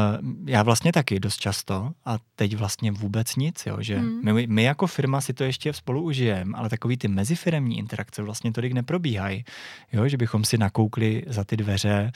já 0.45 0.63
vlastně 0.63 0.91
taky 0.91 1.19
dost 1.19 1.37
často 1.37 1.91
a 2.05 2.17
teď 2.35 2.55
vlastně 2.55 2.91
vůbec 2.91 3.35
nic, 3.35 3.65
jo, 3.65 3.77
že 3.79 3.97
hmm. 3.97 4.33
my, 4.33 4.47
my 4.47 4.63
jako 4.63 4.87
firma 4.87 5.21
si 5.21 5.33
to 5.33 5.43
ještě 5.43 5.73
spolu 5.73 6.01
užijeme, 6.01 6.57
ale 6.57 6.69
takový 6.69 6.97
ty 6.97 7.07
mezifiremní 7.07 7.77
interakce 7.77 8.21
vlastně 8.21 8.51
tolik 8.51 8.73
neprobíhají, 8.73 9.45
jo, 9.93 10.07
že 10.07 10.17
bychom 10.17 10.43
si 10.43 10.57
nakoukli 10.57 11.23
za 11.27 11.43
ty 11.43 11.57
dveře 11.57 12.11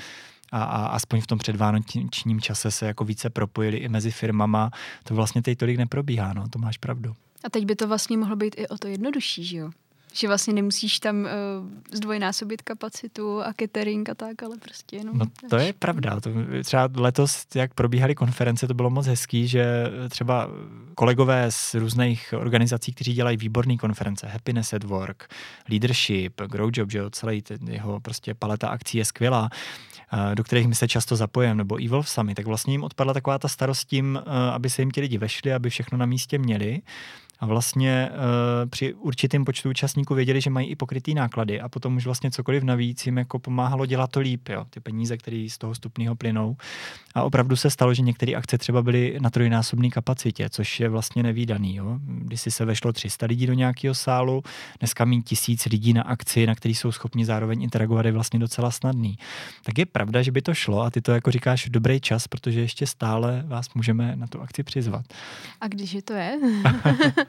a, 0.51 0.63
a 0.63 0.85
aspoň 0.85 1.21
v 1.21 1.27
tom 1.27 1.38
předvánočním 1.38 2.41
čase 2.41 2.71
se 2.71 2.85
jako 2.85 3.03
více 3.03 3.29
propojili 3.29 3.77
i 3.77 3.89
mezi 3.89 4.11
firmama, 4.11 4.71
to 5.03 5.15
vlastně 5.15 5.41
teď 5.41 5.57
tolik 5.57 5.77
neprobíhá, 5.77 6.33
no, 6.33 6.49
to 6.49 6.59
máš 6.59 6.77
pravdu. 6.77 7.15
A 7.43 7.49
teď 7.49 7.65
by 7.65 7.75
to 7.75 7.88
vlastně 7.88 8.17
mohlo 8.17 8.35
být 8.35 8.55
i 8.57 8.67
o 8.67 8.77
to 8.77 8.88
jednodušší, 8.88 9.45
že 9.45 9.57
jo? 9.57 9.69
Že 10.13 10.27
vlastně 10.27 10.53
nemusíš 10.53 10.99
tam 10.99 11.21
uh, 11.21 11.27
zdvojnásobit 11.91 12.61
kapacitu 12.61 13.41
a 13.41 13.53
catering 13.59 14.09
a 14.09 14.15
tak, 14.15 14.43
ale 14.43 14.57
prostě 14.57 14.95
jenom... 14.95 15.17
No 15.17 15.25
to 15.49 15.57
je 15.57 15.73
pravda. 15.73 16.19
To 16.19 16.29
třeba 16.63 16.89
letos, 16.95 17.45
jak 17.55 17.73
probíhaly 17.73 18.15
konference, 18.15 18.67
to 18.67 18.73
bylo 18.73 18.89
moc 18.89 19.07
hezký, 19.07 19.47
že 19.47 19.83
třeba 20.09 20.49
kolegové 20.95 21.51
z 21.51 21.73
různých 21.73 22.33
organizací, 22.37 22.93
kteří 22.93 23.13
dělají 23.13 23.37
výborné 23.37 23.77
konference, 23.77 24.27
Happiness 24.27 24.73
at 24.73 24.83
Work, 24.83 25.27
Leadership, 25.69 26.41
Grow 26.41 26.69
Job, 26.73 26.91
že 26.91 26.97
jo, 26.97 27.09
celý 27.09 27.41
ten 27.41 27.57
jeho 27.67 27.99
prostě 27.99 28.33
paleta 28.33 28.67
akcí 28.67 28.97
je 28.97 29.05
skvělá, 29.05 29.49
uh, 30.13 30.35
do 30.35 30.43
kterých 30.43 30.67
my 30.67 30.75
se 30.75 30.87
často 30.87 31.15
zapojíme, 31.15 31.55
nebo 31.55 31.85
Evolve 31.85 32.07
sami, 32.07 32.35
tak 32.35 32.45
vlastně 32.45 32.73
jim 32.73 32.83
odpadla 32.83 33.13
taková 33.13 33.39
ta 33.39 33.47
starost 33.47 33.85
tím, 33.85 34.19
uh, 34.27 34.33
aby 34.33 34.69
se 34.69 34.81
jim 34.81 34.91
ti 34.91 35.01
lidi 35.01 35.17
vešli, 35.17 35.53
aby 35.53 35.69
všechno 35.69 35.97
na 35.97 36.05
místě 36.05 36.37
měli 36.37 36.81
a 37.39 37.46
vlastně 37.46 38.10
uh, 38.12 38.69
při 38.69 38.93
určitém 38.93 39.46
počtu 39.46 39.69
účastníků 39.69 40.15
věděli, 40.15 40.41
že 40.41 40.50
mají 40.50 40.69
i 40.69 40.75
pokrytý 40.75 41.13
náklady 41.13 41.62
a 41.62 41.69
potom 41.69 41.96
už 41.96 42.05
vlastně 42.05 42.31
cokoliv 42.31 42.63
navíc 42.63 43.05
jim 43.05 43.17
jako 43.17 43.39
pomáhalo 43.39 43.86
dělat 43.86 44.12
to 44.12 44.19
líp, 44.19 44.50
jo, 44.50 44.65
ty 44.69 44.79
peníze, 44.79 45.17
které 45.17 45.48
z 45.50 45.58
toho 45.58 45.75
stupního 45.75 46.15
plynou. 46.15 46.58
A 47.15 47.24
opravdu 47.24 47.55
se 47.55 47.69
stalo, 47.69 47.93
že 47.93 48.01
některé 48.01 48.34
akce 48.34 48.58
třeba 48.58 48.81
byly 48.81 49.17
na 49.22 49.29
trojnásobné 49.29 49.89
kapacitě, 49.89 50.50
což 50.50 50.79
je 50.79 50.89
vlastně 50.89 51.24
nevýdaný. 51.24 51.75
Jo. 51.75 52.00
Když 52.03 52.41
si 52.41 52.51
se 52.51 52.65
vešlo 52.65 52.93
300 52.93 53.25
lidí 53.25 53.48
do 53.48 53.53
nějakého 53.53 53.96
sálu, 53.96 54.43
dneska 54.79 55.05
mít 55.05 55.24
tisíc 55.24 55.65
lidí 55.65 55.93
na 55.93 56.01
akci, 56.01 56.48
na 56.48 56.55
který 56.55 56.75
jsou 56.75 56.91
schopni 56.91 57.25
zároveň 57.25 57.63
interagovat, 57.63 58.05
je 58.05 58.12
vlastně 58.12 58.39
docela 58.39 58.72
snadný. 58.72 59.17
Tak 59.63 59.77
je 59.77 59.86
pravda, 59.86 60.22
že 60.22 60.31
by 60.31 60.41
to 60.41 60.53
šlo 60.53 60.81
a 60.81 60.89
ty 60.89 61.01
to 61.01 61.12
jako 61.12 61.31
říkáš 61.31 61.67
v 61.67 61.69
dobrý 61.69 62.01
čas, 62.01 62.27
protože 62.27 62.60
ještě 62.60 62.88
stále 62.88 63.43
vás 63.48 63.74
můžeme 63.74 64.15
na 64.15 64.27
tu 64.27 64.41
akci 64.41 64.63
přizvat. 64.63 65.05
A 65.62 65.67
když 65.67 65.93
je 65.93 66.01
to 66.01 66.13
je? 66.13 66.39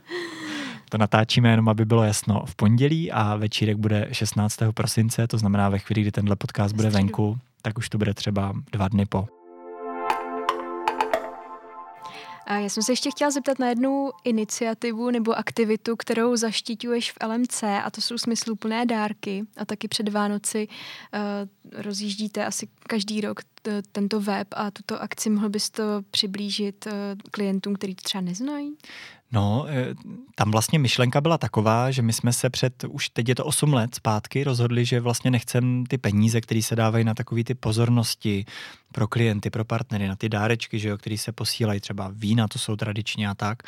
To 0.88 0.98
natáčíme 0.98 1.50
jenom, 1.50 1.68
aby 1.68 1.84
bylo 1.84 2.02
jasno 2.02 2.42
v 2.46 2.54
pondělí 2.54 3.12
a 3.12 3.36
večírek 3.36 3.76
bude 3.76 4.08
16. 4.12 4.58
prosince, 4.74 5.26
to 5.26 5.38
znamená 5.38 5.68
ve 5.68 5.78
chvíli, 5.78 6.00
kdy 6.00 6.12
tenhle 6.12 6.36
podcast 6.36 6.74
bude 6.74 6.90
venku, 6.90 7.38
tak 7.62 7.78
už 7.78 7.88
to 7.88 7.98
bude 7.98 8.14
třeba 8.14 8.52
dva 8.72 8.88
dny 8.88 9.06
po. 9.06 9.28
A 12.50 12.54
já 12.54 12.68
jsem 12.68 12.82
se 12.82 12.92
ještě 12.92 13.10
chtěla 13.10 13.30
zeptat 13.30 13.58
na 13.58 13.68
jednu 13.68 14.10
iniciativu 14.24 15.10
nebo 15.10 15.38
aktivitu, 15.38 15.96
kterou 15.96 16.36
zaštiťuješ 16.36 17.12
v 17.12 17.16
LMC 17.26 17.62
a 17.62 17.90
to 17.90 18.00
jsou 18.00 18.18
smysluplné 18.18 18.86
dárky 18.86 19.44
a 19.56 19.64
taky 19.64 19.88
před 19.88 20.08
Vánoci 20.08 20.68
uh, 20.68 21.82
rozjíždíte 21.82 22.46
asi 22.46 22.68
každý 22.86 23.20
rok 23.20 23.40
t- 23.62 23.82
tento 23.92 24.20
web 24.20 24.48
a 24.52 24.70
tuto 24.70 25.02
akci 25.02 25.30
mohl 25.30 25.48
bys 25.48 25.70
to 25.70 25.82
přiblížit 26.10 26.86
uh, 26.86 26.92
klientům, 27.30 27.74
kteří 27.74 27.94
to 27.94 28.02
třeba 28.02 28.22
neznají? 28.22 28.76
No, 29.32 29.66
eh, 29.68 29.94
tam 30.34 30.50
vlastně 30.50 30.78
myšlenka 30.78 31.20
byla 31.20 31.38
taková, 31.38 31.90
že 31.90 32.02
my 32.02 32.12
jsme 32.12 32.32
se 32.32 32.50
před, 32.50 32.84
už 32.88 33.08
teď 33.08 33.28
je 33.28 33.34
to 33.34 33.44
8 33.44 33.72
let 33.72 33.94
zpátky, 33.94 34.44
rozhodli, 34.44 34.84
že 34.84 35.00
vlastně 35.00 35.30
nechcem 35.30 35.86
ty 35.86 35.98
peníze, 35.98 36.40
které 36.40 36.62
se 36.62 36.76
dávají 36.76 37.04
na 37.04 37.14
takové 37.14 37.44
ty 37.44 37.54
pozornosti 37.54 38.44
pro 38.92 39.08
klienty, 39.08 39.50
pro 39.50 39.64
partnery, 39.64 40.08
na 40.08 40.16
ty 40.16 40.28
dárečky, 40.28 40.78
že 40.78 40.88
jo, 40.88 40.98
které 40.98 41.18
se 41.18 41.32
posílají, 41.32 41.80
třeba 41.80 42.10
vína, 42.14 42.48
to 42.48 42.58
jsou 42.58 42.76
tradičně 42.76 43.28
a 43.28 43.34
tak, 43.34 43.62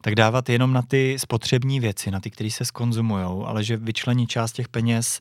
tak 0.00 0.14
dávat 0.14 0.48
jenom 0.48 0.72
na 0.72 0.82
ty 0.82 1.16
spotřební 1.18 1.80
věci, 1.80 2.10
na 2.10 2.20
ty, 2.20 2.30
které 2.30 2.50
se 2.50 2.64
skonzumují, 2.64 3.24
ale 3.44 3.64
že 3.64 3.76
vyčlení 3.76 4.26
část 4.26 4.52
těch 4.52 4.68
peněz 4.68 5.20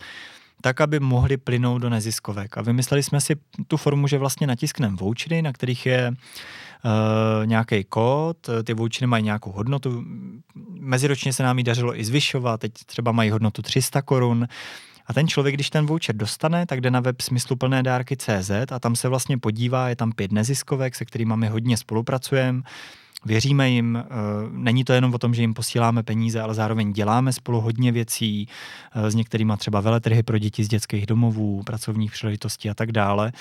tak, 0.61 0.81
aby 0.81 0.99
mohli 0.99 1.37
plynout 1.37 1.81
do 1.81 1.89
neziskovek. 1.89 2.57
A 2.57 2.61
vymysleli 2.61 3.03
jsme 3.03 3.21
si 3.21 3.35
tu 3.67 3.77
formu, 3.77 4.07
že 4.07 4.17
vlastně 4.17 4.47
natiskneme 4.47 4.95
vouchery, 4.95 5.41
na 5.41 5.53
kterých 5.53 5.85
je 5.85 6.11
uh, 6.11 7.45
nějaký 7.45 7.83
kód, 7.83 8.49
ty 8.63 8.73
vouchery 8.73 9.07
mají 9.07 9.23
nějakou 9.23 9.51
hodnotu. 9.51 10.03
Meziročně 10.79 11.33
se 11.33 11.43
nám 11.43 11.57
ji 11.57 11.63
dařilo 11.63 11.99
i 11.99 12.05
zvyšovat, 12.05 12.59
teď 12.59 12.71
třeba 12.85 13.11
mají 13.11 13.29
hodnotu 13.29 13.61
300 13.61 14.01
korun. 14.01 14.47
A 15.07 15.13
ten 15.13 15.27
člověk, 15.27 15.55
když 15.55 15.69
ten 15.69 15.85
voucher 15.85 16.15
dostane, 16.15 16.65
tak 16.65 16.81
jde 16.81 16.91
na 16.91 16.99
web 16.99 17.21
smysluplné 17.21 17.83
dárky 17.83 18.17
CZ 18.17 18.51
a 18.71 18.79
tam 18.79 18.95
se 18.95 19.09
vlastně 19.09 19.37
podívá, 19.37 19.89
je 19.89 19.95
tam 19.95 20.11
pět 20.11 20.31
neziskovek, 20.31 20.95
se 20.95 21.05
kterými 21.05 21.33
my 21.35 21.47
hodně 21.47 21.77
spolupracujeme 21.77 22.61
věříme 23.27 23.69
jim. 23.69 23.97
Eh, 23.97 24.05
není 24.51 24.83
to 24.83 24.93
jenom 24.93 25.13
o 25.13 25.17
tom, 25.17 25.33
že 25.33 25.41
jim 25.41 25.53
posíláme 25.53 26.03
peníze, 26.03 26.41
ale 26.41 26.53
zároveň 26.53 26.93
děláme 26.93 27.33
spolu 27.33 27.61
hodně 27.61 27.91
věcí 27.91 28.47
eh, 28.95 29.11
s 29.11 29.15
některými 29.15 29.53
třeba 29.57 29.81
veletrhy 29.81 30.23
pro 30.23 30.37
děti 30.37 30.63
z 30.63 30.67
dětských 30.67 31.05
domovů, 31.05 31.63
pracovních 31.65 32.11
příležitostí 32.11 32.69
a 32.69 32.73
tak 32.73 32.91
dále. 32.91 33.31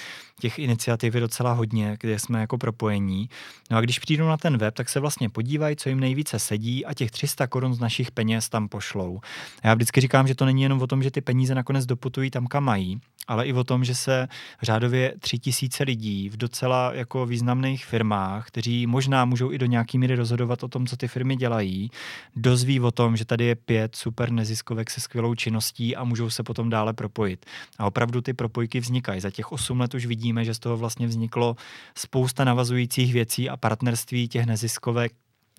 Těch 0.41 0.59
iniciativ 0.59 1.15
je 1.15 1.21
docela 1.21 1.53
hodně, 1.53 1.97
kde 2.01 2.19
jsme 2.19 2.41
jako 2.41 2.59
propojení. 2.59 3.29
No 3.71 3.77
a 3.77 3.81
když 3.81 3.99
přijdou 3.99 4.29
na 4.29 4.37
ten 4.37 4.59
web, 4.59 4.75
tak 4.75 4.89
se 4.89 5.01
vlastně 5.01 5.29
podívají, 5.29 5.77
co 5.77 5.89
jim 5.89 6.01
nejvíce 6.01 6.39
sedí 6.39 6.87
a 6.87 6.95
těch 6.95 7.11
300 7.11 7.47
korun 7.47 7.75
z 7.75 7.81
našich 7.81 8.11
peněz 8.11 8.49
tam 8.49 8.69
pošlou. 8.69 9.21
Já 9.65 9.75
vždycky 9.75 10.01
říkám, 10.01 10.27
že 10.27 10.35
to 10.35 10.45
není 10.45 10.63
jenom 10.63 10.83
o 10.83 10.87
tom, 10.87 11.03
že 11.03 11.11
ty 11.11 11.21
peníze 11.21 11.55
nakonec 11.55 11.87
doputují 11.87 12.31
tam, 12.31 12.47
kam 12.47 12.65
mají, 12.65 13.01
ale 13.29 13.47
i 13.47 13.53
o 13.53 13.65
tom, 13.65 13.85
že 13.85 13.95
se 13.95 14.29
řádově 14.63 15.15
tři 15.21 15.39
tisíce 15.39 15.85
lidí 15.85 16.29
v 16.29 16.37
docela 16.37 16.95
jako 16.95 17.27
významných 17.27 17.87
firmách, 17.87 18.47
kteří 18.47 18.87
možná 18.87 19.25
můžou 19.25 19.53
i 19.53 19.59
do 19.59 19.67
nějaký 19.77 19.99
míry 19.99 20.15
rozhodovat 20.17 20.63
o 20.63 20.69
tom, 20.69 20.87
co 20.87 20.97
ty 20.97 21.09
firmy 21.09 21.37
dělají, 21.37 21.91
dozví 22.37 22.81
o 22.81 22.91
tom, 22.91 23.17
že 23.17 23.25
tady 23.25 23.45
je 23.45 23.55
pět 23.55 23.97
super 23.97 24.31
neziskovek 24.31 24.91
se 24.91 25.01
skvělou 25.01 25.35
činností 25.35 25.97
a 25.97 26.05
můžou 26.05 26.31
se 26.31 26.43
potom 26.43 26.71
dále 26.71 26.93
propojit. 26.93 27.47
A 27.79 27.87
opravdu 27.87 28.21
ty 28.21 28.33
propojky 28.33 28.81
vznikají. 28.81 29.21
Za 29.21 29.31
těch 29.31 29.53
osm 29.53 29.81
let 29.81 29.95
už 29.95 30.07
vidíme, 30.07 30.45
že 30.45 30.55
z 30.55 30.59
toho 30.59 30.77
vlastně 30.77 31.07
vzniklo 31.07 31.57
spousta 31.95 32.45
navazujících 32.45 33.13
věcí 33.13 33.49
a 33.49 33.57
partnerství 33.57 34.29
těch 34.29 34.47
neziskovek 34.47 35.13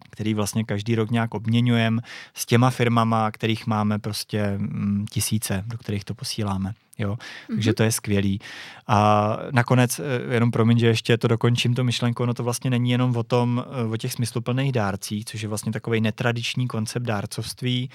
který 0.09 0.33
vlastně 0.33 0.63
každý 0.63 0.95
rok 0.95 1.11
nějak 1.11 1.33
obměňujeme 1.33 2.01
s 2.33 2.45
těma 2.45 2.69
firmama, 2.69 3.31
kterých 3.31 3.67
máme 3.67 3.99
prostě 3.99 4.53
mm, 4.57 5.05
tisíce, 5.09 5.63
do 5.67 5.77
kterých 5.77 6.05
to 6.05 6.13
posíláme. 6.13 6.73
Jo? 6.97 7.13
Mm-hmm. 7.13 7.55
Takže 7.55 7.73
to 7.73 7.83
je 7.83 7.91
skvělý. 7.91 8.39
A 8.87 9.37
nakonec, 9.51 9.99
eh, 9.99 10.33
jenom 10.33 10.51
promiň, 10.51 10.79
že 10.79 10.87
ještě 10.87 11.17
to 11.17 11.27
dokončím, 11.27 11.73
to 11.73 11.83
myšlenku, 11.83 12.25
no 12.25 12.33
to 12.33 12.43
vlastně 12.43 12.69
není 12.69 12.91
jenom 12.91 13.17
o 13.17 13.23
tom, 13.23 13.65
eh, 13.67 13.83
o 13.83 13.97
těch 13.97 14.13
smysluplných 14.13 14.71
dárcích, 14.71 15.25
což 15.25 15.41
je 15.41 15.49
vlastně 15.49 15.71
takový 15.71 16.01
netradiční 16.01 16.67
koncept 16.67 17.03
dárcovství, 17.03 17.89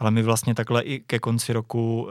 ale 0.00 0.10
my 0.10 0.22
vlastně 0.22 0.54
takhle 0.54 0.82
i 0.82 1.00
ke 1.06 1.18
konci 1.18 1.52
roku 1.52 2.02
uh, 2.02 2.10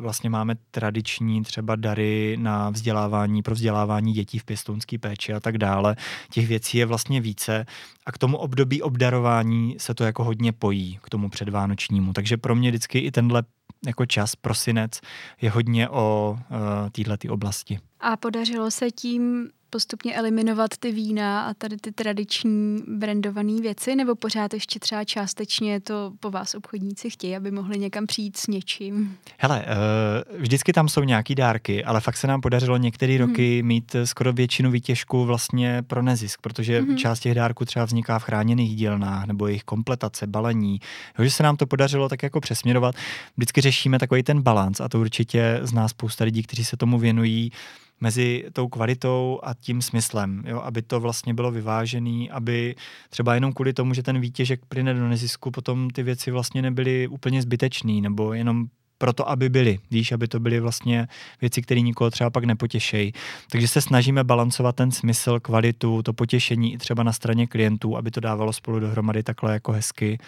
vlastně 0.00 0.30
máme 0.30 0.54
tradiční 0.70 1.42
třeba 1.42 1.76
dary 1.76 2.36
na 2.40 2.70
vzdělávání, 2.70 3.42
pro 3.42 3.54
vzdělávání 3.54 4.12
dětí 4.12 4.38
v 4.38 4.44
pěstounské 4.44 4.98
péči 4.98 5.32
a 5.32 5.40
tak 5.40 5.58
dále. 5.58 5.96
Těch 6.30 6.46
věcí 6.46 6.78
je 6.78 6.86
vlastně 6.86 7.20
více 7.20 7.66
a 8.06 8.12
k 8.12 8.18
tomu 8.18 8.36
období 8.36 8.82
obdarování 8.82 9.76
se 9.78 9.94
to 9.94 10.04
jako 10.04 10.24
hodně 10.24 10.52
pojí, 10.52 10.98
k 11.02 11.10
tomu 11.10 11.30
předvánočnímu. 11.30 12.12
Takže 12.12 12.36
pro 12.36 12.54
mě 12.54 12.70
vždycky 12.70 12.98
i 12.98 13.10
tenhle 13.10 13.42
jako 13.86 14.06
čas, 14.06 14.36
prosinec, 14.36 15.00
je 15.40 15.50
hodně 15.50 15.88
o 15.88 16.38
uh, 16.50 17.04
této 17.04 17.34
oblasti. 17.34 17.78
A 18.00 18.16
podařilo 18.16 18.70
se 18.70 18.90
tím 18.90 19.48
postupně 19.72 20.14
eliminovat 20.14 20.70
ty 20.76 20.92
vína 20.92 21.42
a 21.42 21.54
tady 21.54 21.76
ty 21.76 21.92
tradiční 21.92 22.78
brandované 22.88 23.60
věci, 23.60 23.96
nebo 23.96 24.14
pořád 24.14 24.54
ještě 24.54 24.78
třeba 24.78 25.04
částečně 25.04 25.80
to 25.80 26.12
po 26.20 26.30
vás 26.30 26.54
obchodníci 26.54 27.10
chtějí, 27.10 27.36
aby 27.36 27.50
mohli 27.50 27.78
někam 27.78 28.06
přijít 28.06 28.36
s 28.36 28.46
něčím? 28.46 29.16
Hele, 29.38 29.64
uh, 29.64 30.40
vždycky 30.40 30.72
tam 30.72 30.88
jsou 30.88 31.02
nějaký 31.02 31.34
dárky, 31.34 31.84
ale 31.84 32.00
fakt 32.00 32.16
se 32.16 32.26
nám 32.26 32.40
podařilo 32.40 32.76
některé 32.76 33.16
hmm. 33.16 33.28
roky 33.28 33.62
mít 33.62 33.96
skoro 34.04 34.32
většinu 34.32 34.70
výtěžku 34.70 35.24
vlastně 35.24 35.82
pro 35.82 36.02
nezisk, 36.02 36.40
protože 36.40 36.80
hmm. 36.80 36.96
část 36.96 37.20
těch 37.20 37.34
dárků 37.34 37.64
třeba 37.64 37.84
vzniká 37.84 38.18
v 38.18 38.22
chráněných 38.24 38.76
dílnách 38.76 39.26
nebo 39.26 39.46
jejich 39.46 39.64
kompletace, 39.64 40.26
balení. 40.26 40.80
Jo, 41.18 41.24
že 41.24 41.30
se 41.30 41.42
nám 41.42 41.56
to 41.56 41.66
podařilo 41.66 42.08
tak 42.08 42.22
jako 42.22 42.40
přesměrovat. 42.40 42.94
Vždycky 43.36 43.61
řešíme 43.62 43.98
takový 43.98 44.22
ten 44.22 44.42
balans 44.42 44.80
a 44.80 44.88
to 44.88 45.00
určitě 45.00 45.60
zná 45.62 45.88
spousta 45.88 46.24
lidí, 46.24 46.42
kteří 46.42 46.64
se 46.64 46.76
tomu 46.76 46.98
věnují 46.98 47.52
mezi 48.00 48.44
tou 48.52 48.68
kvalitou 48.68 49.40
a 49.42 49.54
tím 49.54 49.82
smyslem, 49.82 50.42
jo? 50.46 50.60
aby 50.60 50.82
to 50.82 51.00
vlastně 51.00 51.34
bylo 51.34 51.50
vyvážený, 51.50 52.30
aby 52.30 52.74
třeba 53.10 53.34
jenom 53.34 53.52
kvůli 53.52 53.72
tomu, 53.72 53.94
že 53.94 54.02
ten 54.02 54.20
výtěžek 54.20 54.60
plyne 54.68 54.94
do 54.94 55.08
nezisku, 55.08 55.50
potom 55.50 55.90
ty 55.90 56.02
věci 56.02 56.30
vlastně 56.30 56.62
nebyly 56.62 57.08
úplně 57.08 57.42
zbytečný, 57.42 58.00
nebo 58.00 58.32
jenom 58.32 58.66
proto, 59.02 59.28
aby 59.28 59.48
byly. 59.48 59.78
Víš, 59.90 60.12
aby 60.12 60.28
to 60.28 60.40
byly 60.40 60.60
vlastně 60.60 61.08
věci, 61.40 61.62
které 61.62 61.80
nikoho 61.80 62.10
třeba 62.10 62.30
pak 62.30 62.44
nepotěšejí. 62.44 63.12
Takže 63.50 63.68
se 63.68 63.80
snažíme 63.80 64.24
balancovat 64.24 64.76
ten 64.76 64.90
smysl, 64.90 65.40
kvalitu, 65.40 66.02
to 66.02 66.12
potěšení 66.12 66.74
i 66.74 66.78
třeba 66.78 67.02
na 67.02 67.12
straně 67.12 67.46
klientů, 67.46 67.96
aby 67.96 68.10
to 68.10 68.20
dávalo 68.20 68.52
spolu 68.52 68.80
dohromady 68.80 69.22
takhle 69.22 69.52
jako 69.52 69.72
hezky 69.72 70.18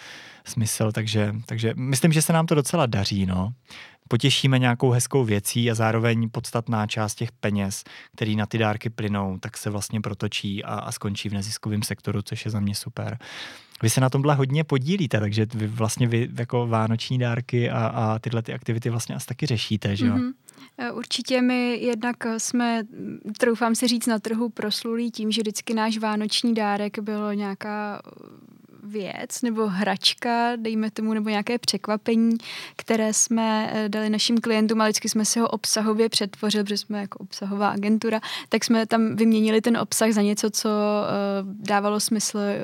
smysl. 0.45 0.91
Takže, 0.91 1.35
takže 1.45 1.73
myslím, 1.75 2.11
že 2.11 2.21
se 2.21 2.33
nám 2.33 2.45
to 2.45 2.55
docela 2.55 2.85
daří. 2.85 3.25
No. 3.25 3.53
potěšíme 4.07 4.59
nějakou 4.59 4.91
hezkou 4.91 5.23
věcí 5.23 5.71
a 5.71 5.75
zároveň 5.75 6.29
podstatná 6.29 6.87
část 6.87 7.15
těch 7.15 7.31
peněz, 7.31 7.83
který 8.15 8.35
na 8.35 8.45
ty 8.45 8.57
dárky 8.57 8.89
plynou, 8.89 9.37
tak 9.39 9.57
se 9.57 9.69
vlastně 9.69 10.01
protočí 10.01 10.63
a, 10.63 10.73
a 10.73 10.91
skončí 10.91 11.29
v 11.29 11.33
neziskovém 11.33 11.83
sektoru, 11.83 12.21
což 12.21 12.45
je 12.45 12.51
za 12.51 12.59
mě 12.59 12.75
super. 12.75 13.17
Vy 13.83 13.89
se 13.89 14.01
na 14.01 14.09
tomhle 14.09 14.35
hodně 14.35 14.63
podílíte, 14.63 15.19
takže 15.19 15.47
vy 15.53 15.67
vlastně 15.67 16.07
vy 16.07 16.29
jako 16.37 16.67
vánoční 16.67 17.19
dárky 17.19 17.69
a, 17.69 17.87
a 17.87 18.19
tyhle 18.19 18.41
ty 18.41 18.53
aktivity 18.53 18.89
vlastně 18.89 19.15
asi 19.15 19.27
taky 19.27 19.45
řešíte, 19.45 19.95
že 19.95 20.05
jo? 20.05 20.15
Mm-hmm. 20.15 20.33
Určitě 20.93 21.41
my 21.41 21.77
jednak 21.81 22.15
jsme, 22.37 22.83
troufám 23.37 23.75
si 23.75 23.87
říct, 23.87 24.07
na 24.07 24.19
trhu 24.19 24.49
proslulí 24.49 25.11
tím, 25.11 25.31
že 25.31 25.41
vždycky 25.41 25.73
náš 25.73 25.97
vánoční 25.97 26.53
dárek 26.53 26.99
bylo 26.99 27.33
nějaká 27.33 28.01
věc 28.85 29.41
nebo 29.41 29.67
hračka, 29.67 30.55
dejme 30.55 30.91
tomu, 30.91 31.13
nebo 31.13 31.29
nějaké 31.29 31.57
překvapení, 31.59 32.37
které 32.75 33.13
jsme 33.13 33.71
eh, 33.73 33.89
dali 33.89 34.09
našim 34.09 34.37
klientům 34.37 34.81
a 34.81 34.85
vždycky 34.85 35.09
jsme 35.09 35.25
si 35.25 35.39
ho 35.39 35.47
obsahově 35.47 36.09
přetvořili, 36.09 36.63
protože 36.63 36.77
jsme 36.77 37.01
jako 37.01 37.19
obsahová 37.19 37.69
agentura, 37.69 38.21
tak 38.49 38.63
jsme 38.63 38.85
tam 38.85 39.15
vyměnili 39.15 39.61
ten 39.61 39.77
obsah 39.77 40.11
za 40.11 40.21
něco, 40.21 40.49
co 40.49 40.69
eh, 40.69 41.09
dávalo 41.43 41.99
smysl 41.99 42.37
eh, 42.37 42.59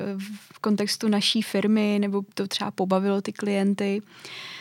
v 0.52 0.58
kontextu 0.58 1.08
naší 1.08 1.42
firmy, 1.42 1.98
nebo 2.00 2.22
to 2.34 2.46
třeba 2.46 2.70
pobavilo 2.70 3.22
ty 3.22 3.32
klienty. 3.32 4.02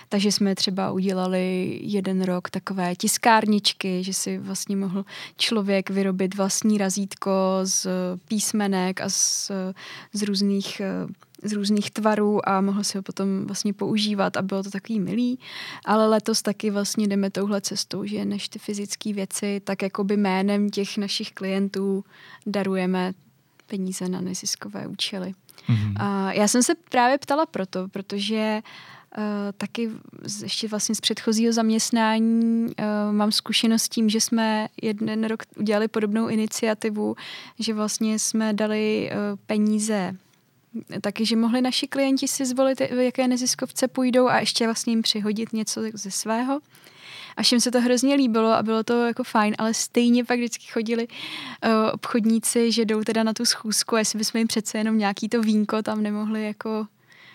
Takže 0.10 0.32
jsme 0.32 0.56
třeba 0.56 0.92
udělali 0.92 1.80
jeden 1.82 2.22
rok 2.22 2.50
takové 2.50 2.96
tiskárničky, 2.96 4.04
že 4.04 4.14
si 4.14 4.38
vlastně 4.38 4.76
mohl 4.76 5.06
člověk 5.38 5.90
vyrobit 5.90 6.36
vlastní 6.36 6.78
razítko 6.78 7.32
z 7.64 7.88
písmenek 8.28 9.02
a 9.02 9.10
z, 9.10 9.52
z 10.14 10.22
různých 10.22 10.82
z 11.44 11.54
různých 11.54 11.92
tvarů 11.92 12.50
a 12.50 12.62
mohl 12.62 12.84
si 12.84 12.98
ho 12.98 13.02
potom 13.02 13.46
vlastně 13.46 13.74
používat 13.74 14.38
a 14.38 14.42
bylo 14.42 14.64
to 14.64 14.72
takový 14.72 15.00
milý. 15.00 15.40
Ale 15.86 16.08
letos 16.08 16.42
taky 16.42 16.70
vlastně 16.70 17.08
jdeme 17.08 17.30
touhle 17.30 17.62
cestou, 17.62 18.06
že 18.06 18.26
než 18.26 18.50
ty 18.50 18.60
fyzické 18.60 19.14
věci, 19.14 19.62
tak 19.64 19.82
jakoby 19.82 20.18
jménem 20.18 20.70
těch 20.70 20.98
našich 20.98 21.32
klientů 21.32 22.06
darujeme 22.46 23.14
peníze 23.68 24.10
na 24.10 24.22
neziskové 24.22 24.88
účely. 24.88 25.34
Mm-hmm. 25.70 25.94
A 25.96 26.34
já 26.34 26.48
jsem 26.48 26.64
se 26.64 26.74
právě 26.90 27.18
ptala 27.18 27.46
proto, 27.46 27.88
protože 27.88 28.62
Uh, 29.18 29.24
taky 29.58 29.90
z, 30.24 30.44
ještě 30.44 30.68
vlastně 30.68 30.96
z 30.96 31.02
předchozího 31.02 31.54
zaměstnání 31.54 32.66
uh, 32.66 32.74
mám 33.12 33.32
zkušenost 33.32 33.84
s 33.84 33.90
tím, 33.90 34.10
že 34.10 34.22
jsme 34.22 34.68
jeden 34.82 35.24
rok 35.24 35.44
udělali 35.58 35.88
podobnou 35.88 36.28
iniciativu, 36.28 37.16
že 37.60 37.74
vlastně 37.74 38.20
jsme 38.20 38.54
dali 38.54 39.12
uh, 39.12 39.40
peníze 39.46 40.16
taky, 41.02 41.26
že 41.26 41.36
mohli 41.36 41.62
naši 41.62 41.88
klienti 41.88 42.28
si 42.28 42.46
zvolit, 42.46 42.80
v 42.80 43.04
jaké 43.06 43.28
neziskovce 43.28 43.88
půjdou 43.88 44.28
a 44.28 44.40
ještě 44.40 44.66
vlastně 44.66 44.92
jim 44.92 45.02
přihodit 45.02 45.54
něco 45.54 45.82
ze 45.94 46.12
svého. 46.12 46.60
A 47.38 47.44
všem 47.44 47.60
se 47.60 47.72
to 47.72 47.82
hrozně 47.82 48.16
líbilo 48.16 48.50
a 48.50 48.64
bylo 48.64 48.84
to 48.84 49.06
jako 49.06 49.24
fajn, 49.24 49.56
ale 49.58 49.74
stejně 49.74 50.26
pak 50.26 50.38
vždycky 50.40 50.66
chodili 50.72 51.08
uh, 51.08 51.72
obchodníci, 51.94 52.72
že 52.72 52.86
jdou 52.86 53.04
teda 53.04 53.24
na 53.24 53.34
tu 53.34 53.46
schůzku 53.46 53.96
jestli 53.96 54.20
bychom 54.20 54.40
jim 54.40 54.48
přece 54.48 54.78
jenom 54.78 54.98
nějaký 54.98 55.30
to 55.30 55.42
vínko 55.42 55.82
tam 55.82 56.04
nemohli 56.04 56.46
jako, 56.46 56.88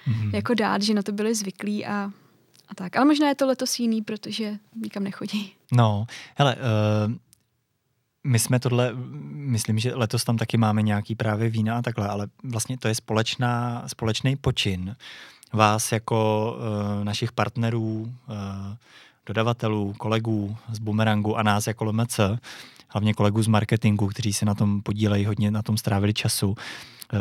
mm-hmm. 0.08 0.34
jako 0.34 0.54
dát, 0.54 0.82
že 0.82 0.94
na 0.94 1.02
to 1.02 1.12
byli 1.12 1.34
zvyklí 1.34 1.86
a, 1.86 2.10
a 2.68 2.74
tak. 2.74 2.96
Ale 2.96 3.04
možná 3.04 3.28
je 3.28 3.34
to 3.34 3.46
letos 3.46 3.78
jiný, 3.78 4.02
protože 4.02 4.58
nikam 4.82 5.04
nechodí. 5.04 5.52
No, 5.72 6.06
hele, 6.34 6.56
uh, 6.56 7.14
my 8.26 8.38
jsme 8.38 8.60
tohle, 8.60 8.92
myslím, 9.32 9.78
že 9.78 9.94
letos 9.94 10.24
tam 10.24 10.36
taky 10.36 10.56
máme 10.56 10.82
nějaký 10.82 11.14
právě 11.14 11.48
vína 11.48 11.78
a 11.78 11.82
takhle, 11.82 12.08
ale 12.08 12.26
vlastně 12.44 12.78
to 12.78 12.88
je 12.88 12.94
společná, 12.94 13.82
společný 13.86 14.36
počin 14.36 14.96
vás 15.52 15.92
jako 15.92 16.52
uh, 16.98 17.04
našich 17.04 17.32
partnerů, 17.32 18.12
uh, 18.28 18.34
dodavatelů, 19.26 19.94
kolegů 19.98 20.56
z 20.72 20.78
Bumerangu 20.78 21.36
a 21.36 21.42
nás 21.42 21.66
jako 21.66 21.84
LMC, 21.84 22.20
hlavně 22.88 23.14
kolegů 23.14 23.42
z 23.42 23.46
marketingu, 23.46 24.06
kteří 24.06 24.32
se 24.32 24.44
na 24.44 24.54
tom 24.54 24.82
podílejí, 24.82 25.24
hodně 25.24 25.50
na 25.50 25.62
tom 25.62 25.76
strávili 25.76 26.14
času, 26.14 26.48
uh, 26.48 26.56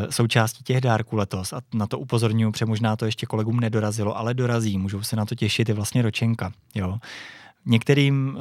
součástí 0.09 0.63
těch 0.63 0.81
dárků 0.81 1.15
letos 1.15 1.53
a 1.53 1.61
na 1.73 1.87
to 1.87 1.99
upozorňuji, 1.99 2.51
protože 2.51 2.65
možná 2.65 2.95
to 2.95 3.05
ještě 3.05 3.25
kolegům 3.25 3.59
nedorazilo, 3.59 4.17
ale 4.17 4.33
dorazí, 4.33 4.77
můžou 4.77 5.03
se 5.03 5.15
na 5.15 5.25
to 5.25 5.35
těšit, 5.35 5.69
je 5.69 5.75
vlastně 5.75 6.01
ročenka. 6.01 6.51
Jo. 6.75 6.97
Některým 7.65 8.37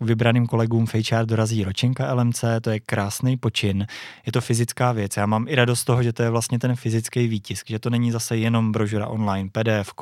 uh, 0.00 0.06
vybraným 0.08 0.46
kolegům 0.46 0.86
FHR 0.86 1.26
dorazí 1.26 1.64
ročenka 1.64 2.14
LMC, 2.14 2.44
to 2.60 2.70
je 2.70 2.80
krásný 2.80 3.36
počin, 3.36 3.86
je 4.26 4.32
to 4.32 4.40
fyzická 4.40 4.92
věc. 4.92 5.16
Já 5.16 5.26
mám 5.26 5.48
i 5.48 5.54
radost 5.54 5.80
z 5.80 5.84
toho, 5.84 6.02
že 6.02 6.12
to 6.12 6.22
je 6.22 6.30
vlastně 6.30 6.58
ten 6.58 6.76
fyzický 6.76 7.28
výtisk, 7.28 7.66
že 7.68 7.78
to 7.78 7.90
není 7.90 8.10
zase 8.10 8.36
jenom 8.36 8.72
brožura 8.72 9.06
online, 9.06 9.50
PDF, 9.52 9.92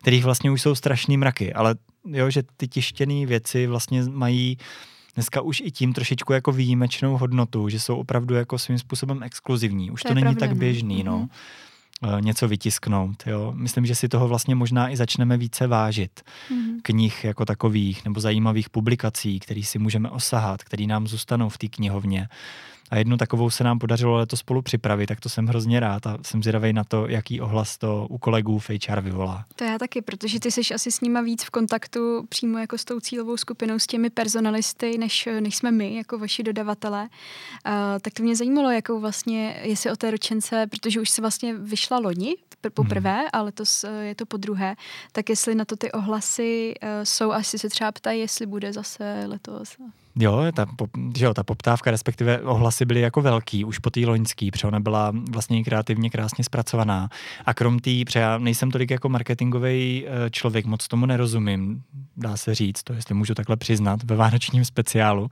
kterých 0.00 0.24
vlastně 0.24 0.50
už 0.50 0.62
jsou 0.62 0.74
strašný 0.74 1.16
mraky, 1.16 1.52
ale 1.52 1.74
jo, 2.10 2.30
že 2.30 2.42
ty 2.56 2.68
tištěné 2.68 3.26
věci 3.26 3.66
vlastně 3.66 4.02
mají 4.02 4.58
dneska 5.14 5.40
už 5.40 5.60
i 5.60 5.70
tím 5.70 5.92
trošičku 5.92 6.32
jako 6.32 6.52
výjimečnou 6.52 7.18
hodnotu, 7.18 7.68
že 7.68 7.80
jsou 7.80 7.96
opravdu 7.96 8.34
jako 8.34 8.58
svým 8.58 8.78
způsobem 8.78 9.22
exkluzivní. 9.22 9.90
Už 9.90 10.02
to, 10.02 10.08
to 10.08 10.14
není 10.14 10.24
pravda, 10.24 10.40
tak 10.40 10.50
no. 10.50 10.56
běžný, 10.56 11.02
no. 11.02 11.18
Mm-hmm. 11.18 11.28
Eh, 12.04 12.20
něco 12.20 12.48
vytisknout. 12.48 13.26
Jo? 13.26 13.52
Myslím, 13.56 13.86
že 13.86 13.94
si 13.94 14.08
toho 14.08 14.28
vlastně 14.28 14.54
možná 14.54 14.90
i 14.90 14.96
začneme 14.96 15.36
více 15.36 15.66
vážit. 15.66 16.22
Mm. 16.50 16.80
Knih 16.82 17.24
jako 17.24 17.44
takových 17.44 18.04
nebo 18.04 18.20
zajímavých 18.20 18.70
publikací, 18.70 19.40
které 19.40 19.62
si 19.62 19.78
můžeme 19.78 20.10
osahat, 20.10 20.64
které 20.64 20.86
nám 20.86 21.06
zůstanou 21.06 21.48
v 21.48 21.58
té 21.58 21.68
knihovně. 21.68 22.28
A 22.90 22.96
jednu 22.96 23.16
takovou 23.16 23.50
se 23.50 23.64
nám 23.64 23.78
podařilo 23.78 24.16
letos 24.16 24.40
spolu 24.40 24.62
připravit, 24.62 25.06
tak 25.06 25.20
to 25.20 25.28
jsem 25.28 25.46
hrozně 25.46 25.80
rád 25.80 26.06
a 26.06 26.18
jsem 26.22 26.42
zvědavý 26.42 26.72
na 26.72 26.84
to, 26.84 27.08
jaký 27.08 27.40
ohlas 27.40 27.78
to 27.78 28.06
u 28.10 28.18
kolegů 28.18 28.58
v 28.58 28.70
HR 28.70 29.00
vyvolá. 29.00 29.44
To 29.56 29.64
já 29.64 29.78
taky, 29.78 30.02
protože 30.02 30.40
ty 30.40 30.50
jsi 30.50 30.74
asi 30.74 30.90
s 30.90 31.00
nima 31.00 31.20
víc 31.20 31.44
v 31.44 31.50
kontaktu 31.50 32.26
přímo 32.28 32.58
jako 32.58 32.78
s 32.78 32.84
tou 32.84 33.00
cílovou 33.00 33.36
skupinou, 33.36 33.78
s 33.78 33.86
těmi 33.86 34.10
personalisty, 34.10 34.98
než, 34.98 35.28
než 35.40 35.56
jsme 35.56 35.70
my, 35.70 35.96
jako 35.96 36.18
vaši 36.18 36.42
dodavatelé. 36.42 37.02
Uh, 37.02 37.72
tak 38.00 38.12
to 38.12 38.22
mě 38.22 38.36
zajímalo, 38.36 38.70
jakou 38.70 39.00
vlastně, 39.00 39.60
jestli 39.62 39.90
o 39.90 39.96
té 39.96 40.10
ročence, 40.10 40.66
protože 40.66 41.00
už 41.00 41.10
se 41.10 41.20
vlastně 41.20 41.54
vyšla 41.54 41.98
loni, 41.98 42.36
poprvé, 42.74 43.16
hmm. 43.16 43.28
ale 43.32 43.52
to 43.52 43.64
je 44.00 44.14
to 44.14 44.26
po 44.26 44.36
druhé, 44.36 44.76
tak 45.12 45.28
jestli 45.28 45.54
na 45.54 45.64
to 45.64 45.76
ty 45.76 45.92
ohlasy 45.92 46.74
uh, 46.82 46.88
jsou, 47.04 47.32
asi 47.32 47.58
se 47.58 47.68
třeba 47.68 47.92
ptají, 47.92 48.20
jestli 48.20 48.46
bude 48.46 48.72
zase 48.72 49.24
letos. 49.26 49.76
Jo, 50.18 50.42
ta, 50.54 50.66
že 51.16 51.24
jo, 51.24 51.34
ta 51.34 51.42
poptávka, 51.42 51.90
respektive 51.90 52.40
ohlasy 52.40 52.84
byly 52.84 53.00
jako 53.00 53.22
velký 53.22 53.64
už 53.64 53.78
po 53.78 53.90
té 53.90 54.00
loňský, 54.00 54.50
protože 54.50 54.66
ona 54.66 54.80
byla 54.80 55.12
vlastně 55.30 55.64
kreativně 55.64 56.10
krásně 56.10 56.44
zpracovaná. 56.44 57.08
A 57.46 57.54
krom 57.54 57.78
té, 57.78 57.90
protože 58.06 58.20
já 58.20 58.38
nejsem 58.38 58.70
tolik 58.70 58.90
jako 58.90 59.08
marketingový 59.08 60.04
eh, 60.06 60.30
člověk, 60.30 60.66
moc 60.66 60.88
tomu 60.88 61.06
nerozumím, 61.06 61.82
dá 62.16 62.36
se 62.36 62.54
říct, 62.54 62.82
to 62.82 62.92
jestli 62.92 63.14
můžu 63.14 63.34
takhle 63.34 63.56
přiznat, 63.56 64.02
ve 64.02 64.16
vánočním 64.16 64.64
speciálu. 64.64 65.30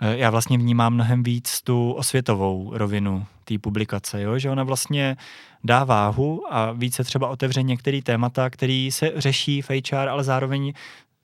Eh, 0.00 0.16
já 0.18 0.30
vlastně 0.30 0.58
vnímám 0.58 0.94
mnohem 0.94 1.22
víc 1.22 1.62
tu 1.62 1.92
osvětovou 1.92 2.70
rovinu 2.74 3.26
té 3.44 3.58
publikace, 3.58 4.22
jo? 4.22 4.38
že 4.38 4.50
ona 4.50 4.62
vlastně 4.62 5.16
dá 5.64 5.84
váhu 5.84 6.44
a 6.50 6.72
více 6.72 7.04
třeba 7.04 7.28
otevře 7.28 7.62
některé 7.62 8.02
témata, 8.02 8.50
které 8.50 8.88
se 8.92 9.12
řeší 9.16 9.62
v 9.62 9.70
HR, 9.70 10.08
ale 10.08 10.24
zároveň 10.24 10.72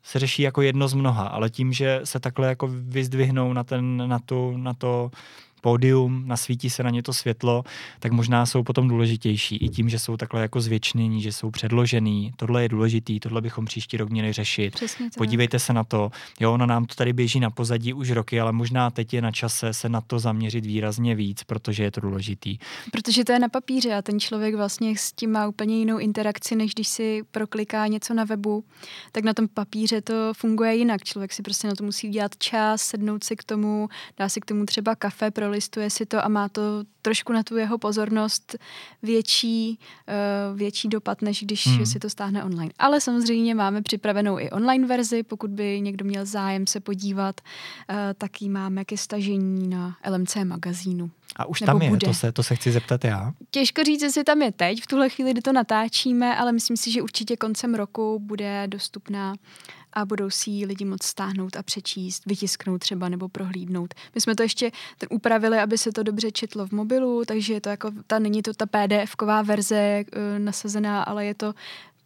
se 0.04 0.18
řeší 0.18 0.42
jako 0.42 0.62
jedno 0.62 0.88
z 0.88 0.94
mnoha, 0.94 1.26
ale 1.26 1.50
tím, 1.50 1.72
že 1.72 2.00
se 2.04 2.20
takhle 2.20 2.48
jako 2.48 2.68
vyzdvihnou 2.70 3.52
na, 3.52 3.64
ten, 3.64 4.08
na, 4.08 4.18
tu, 4.18 4.56
na 4.56 4.74
to 4.74 5.10
pódium, 5.64 6.22
nasvítí 6.26 6.70
se 6.70 6.82
na 6.82 6.90
ně 6.90 7.02
to 7.02 7.12
světlo, 7.12 7.64
tak 8.00 8.12
možná 8.12 8.46
jsou 8.46 8.62
potom 8.62 8.88
důležitější. 8.88 9.56
I 9.56 9.68
tím, 9.68 9.88
že 9.88 9.98
jsou 9.98 10.16
takhle 10.16 10.42
jako 10.42 10.60
zvětšnění, 10.60 11.22
že 11.22 11.32
jsou 11.32 11.50
předložený. 11.50 12.32
Tohle 12.36 12.62
je 12.62 12.68
důležitý, 12.68 13.20
tohle 13.20 13.40
bychom 13.40 13.64
příští 13.64 13.96
rok 13.96 14.10
měli 14.10 14.32
řešit. 14.32 14.84
Podívejte 15.16 15.58
se 15.58 15.72
na 15.72 15.84
to. 15.84 16.10
Jo, 16.40 16.52
ono 16.52 16.66
nám 16.66 16.84
to 16.84 16.94
tady 16.94 17.12
běží 17.12 17.40
na 17.40 17.50
pozadí 17.50 17.92
už 17.92 18.10
roky, 18.10 18.40
ale 18.40 18.52
možná 18.52 18.90
teď 18.90 19.14
je 19.14 19.22
na 19.22 19.32
čase 19.32 19.72
se 19.72 19.88
na 19.88 20.00
to 20.00 20.18
zaměřit 20.18 20.66
výrazně 20.66 21.14
víc, 21.14 21.44
protože 21.44 21.82
je 21.82 21.90
to 21.90 22.00
důležitý. 22.00 22.58
Protože 22.92 23.24
to 23.24 23.32
je 23.32 23.38
na 23.38 23.48
papíře 23.48 23.94
a 23.94 24.02
ten 24.02 24.20
člověk 24.20 24.54
vlastně 24.54 24.96
s 24.98 25.12
tím 25.12 25.30
má 25.30 25.48
úplně 25.48 25.78
jinou 25.78 25.98
interakci, 25.98 26.56
než 26.56 26.74
když 26.74 26.88
si 26.88 27.22
prokliká 27.30 27.86
něco 27.86 28.14
na 28.14 28.24
webu, 28.24 28.64
tak 29.12 29.24
na 29.24 29.34
tom 29.34 29.48
papíře 29.48 30.00
to 30.00 30.14
funguje 30.36 30.76
jinak. 30.76 31.04
Člověk 31.04 31.32
si 31.32 31.42
prostě 31.42 31.68
na 31.68 31.74
to 31.74 31.84
musí 31.84 32.08
udělat 32.08 32.36
čas, 32.38 32.82
sednout 32.82 33.24
si 33.24 33.36
k 33.36 33.44
tomu, 33.44 33.88
dá 34.18 34.28
si 34.28 34.40
k 34.40 34.44
tomu 34.44 34.66
třeba 34.66 34.94
kafe, 34.94 35.30
pro 35.30 35.53
prolistuje 35.54 35.90
si 35.90 36.06
to 36.06 36.24
a 36.24 36.28
má 36.28 36.48
to 36.48 36.62
trošku 37.02 37.32
na 37.32 37.42
tu 37.42 37.56
jeho 37.56 37.78
pozornost 37.78 38.56
větší, 39.02 39.78
uh, 40.50 40.58
větší 40.58 40.88
dopad, 40.88 41.22
než 41.22 41.42
když 41.42 41.66
hmm. 41.66 41.86
si 41.86 41.98
to 41.98 42.10
stáhne 42.10 42.44
online. 42.44 42.72
Ale 42.78 43.00
samozřejmě 43.00 43.54
máme 43.54 43.82
připravenou 43.82 44.38
i 44.38 44.50
online 44.50 44.86
verzi, 44.86 45.22
pokud 45.22 45.50
by 45.50 45.80
někdo 45.80 46.04
měl 46.04 46.26
zájem 46.26 46.66
se 46.66 46.80
podívat, 46.80 47.40
uh, 47.40 47.96
tak 48.18 48.42
ji 48.42 48.48
máme 48.48 48.84
ke 48.84 48.96
stažení 48.96 49.68
na 49.68 49.96
LMC 50.10 50.36
magazínu. 50.44 51.10
A 51.36 51.46
už 51.46 51.60
tam 51.60 51.82
je, 51.82 51.88
bude. 51.90 52.06
to 52.06 52.14
se, 52.14 52.32
to 52.32 52.42
se 52.42 52.56
chci 52.56 52.72
zeptat 52.72 53.04
já. 53.04 53.32
Těžko 53.50 53.84
říct, 53.84 54.02
jestli 54.02 54.24
tam 54.24 54.42
je 54.42 54.52
teď, 54.52 54.82
v 54.82 54.86
tuhle 54.86 55.08
chvíli, 55.08 55.30
kdy 55.30 55.40
to 55.40 55.52
natáčíme, 55.52 56.36
ale 56.36 56.52
myslím 56.52 56.76
si, 56.76 56.90
že 56.90 57.02
určitě 57.02 57.36
koncem 57.36 57.74
roku 57.74 58.18
bude 58.18 58.66
dostupná 58.66 59.34
a 59.94 60.04
budou 60.04 60.30
si 60.30 60.50
ji 60.50 60.66
lidi 60.66 60.84
moc 60.84 61.02
stáhnout 61.02 61.56
a 61.56 61.62
přečíst, 61.62 62.26
vytisknout 62.26 62.80
třeba 62.80 63.08
nebo 63.08 63.28
prohlídnout. 63.28 63.94
My 64.14 64.20
jsme 64.20 64.34
to 64.34 64.42
ještě 64.42 64.70
upravili, 65.10 65.58
aby 65.58 65.78
se 65.78 65.92
to 65.92 66.02
dobře 66.02 66.30
četlo 66.30 66.66
v 66.66 66.72
mobilu, 66.72 67.24
takže 67.24 67.52
je 67.52 67.60
to 67.60 67.68
jako, 67.68 67.90
ta, 68.06 68.18
není 68.18 68.42
to 68.42 68.54
ta 68.54 68.66
PDF-ková 68.66 69.44
verze 69.44 70.04
uh, 70.04 70.38
nasazená, 70.38 71.02
ale 71.02 71.26
je 71.26 71.34
to 71.34 71.54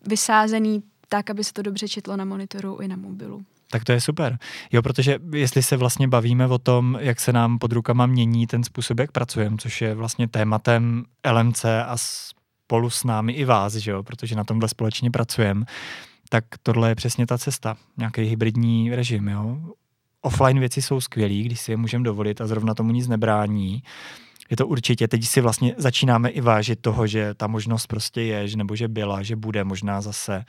vysázený 0.07 0.83
tak, 1.09 1.31
aby 1.31 1.45
se 1.45 1.53
to 1.53 1.63
dobře 1.63 1.89
četlo 1.89 2.17
na 2.17 2.25
monitoru 2.25 2.79
i 2.79 2.89
na 2.89 2.97
mobilu. 2.97 3.45
Tak 3.71 3.85
to 3.85 3.93
je 3.93 4.01
super. 4.01 4.39
Jo, 4.73 4.83
protože 4.83 5.19
jestli 5.33 5.63
se 5.63 5.77
vlastně 5.77 6.09
bavíme 6.09 6.47
o 6.47 6.59
tom, 6.59 6.99
jak 7.01 7.21
se 7.21 7.33
nám 7.33 7.59
pod 7.59 7.73
rukama 7.73 8.07
mění 8.07 8.47
ten 8.47 8.65
způsob, 8.65 9.01
jak 9.01 9.13
pracujeme, 9.13 9.57
což 9.61 9.81
je 9.81 9.95
vlastně 9.95 10.29
tématem 10.29 11.05
LMC 11.33 11.65
a 11.65 11.97
spolu 11.97 12.91
s 12.91 13.05
námi 13.05 13.33
i 13.33 13.45
vás, 13.45 13.75
že 13.75 13.91
jo, 13.91 14.03
protože 14.03 14.37
na 14.37 14.45
tomhle 14.45 14.69
společně 14.69 15.11
pracujeme, 15.11 15.65
tak 16.29 16.45
tohle 16.63 16.89
je 16.89 16.95
přesně 16.95 17.27
ta 17.27 17.39
cesta. 17.39 17.77
Nějaký 17.97 18.23
hybridní 18.23 18.95
režim, 18.95 19.29
jo. 19.29 19.59
Offline 20.21 20.61
věci 20.61 20.83
jsou 20.83 21.01
skvělý, 21.01 21.43
když 21.43 21.61
si 21.61 21.73
je 21.73 21.77
můžeme 21.77 22.05
dovolit 22.05 22.41
a 22.41 22.47
zrovna 22.47 22.75
tomu 22.75 22.93
nic 22.93 23.09
nebrání. 23.09 23.83
Je 24.51 24.57
to 24.57 24.67
určitě, 24.67 25.09
teď 25.09 25.25
si 25.25 25.41
vlastně 25.41 25.75
začínáme 25.77 26.29
i 26.29 26.41
vážit 26.41 26.81
toho, 26.81 27.07
že 27.07 27.35
ta 27.35 27.47
možnost 27.47 27.87
prostě 27.87 28.23
je, 28.23 28.49
že 28.49 28.57
nebo 28.57 28.77
že 28.77 28.89
byla, 28.89 29.23
že 29.23 29.37
bude 29.37 29.65
možná 29.65 30.01
zase. 30.01 30.45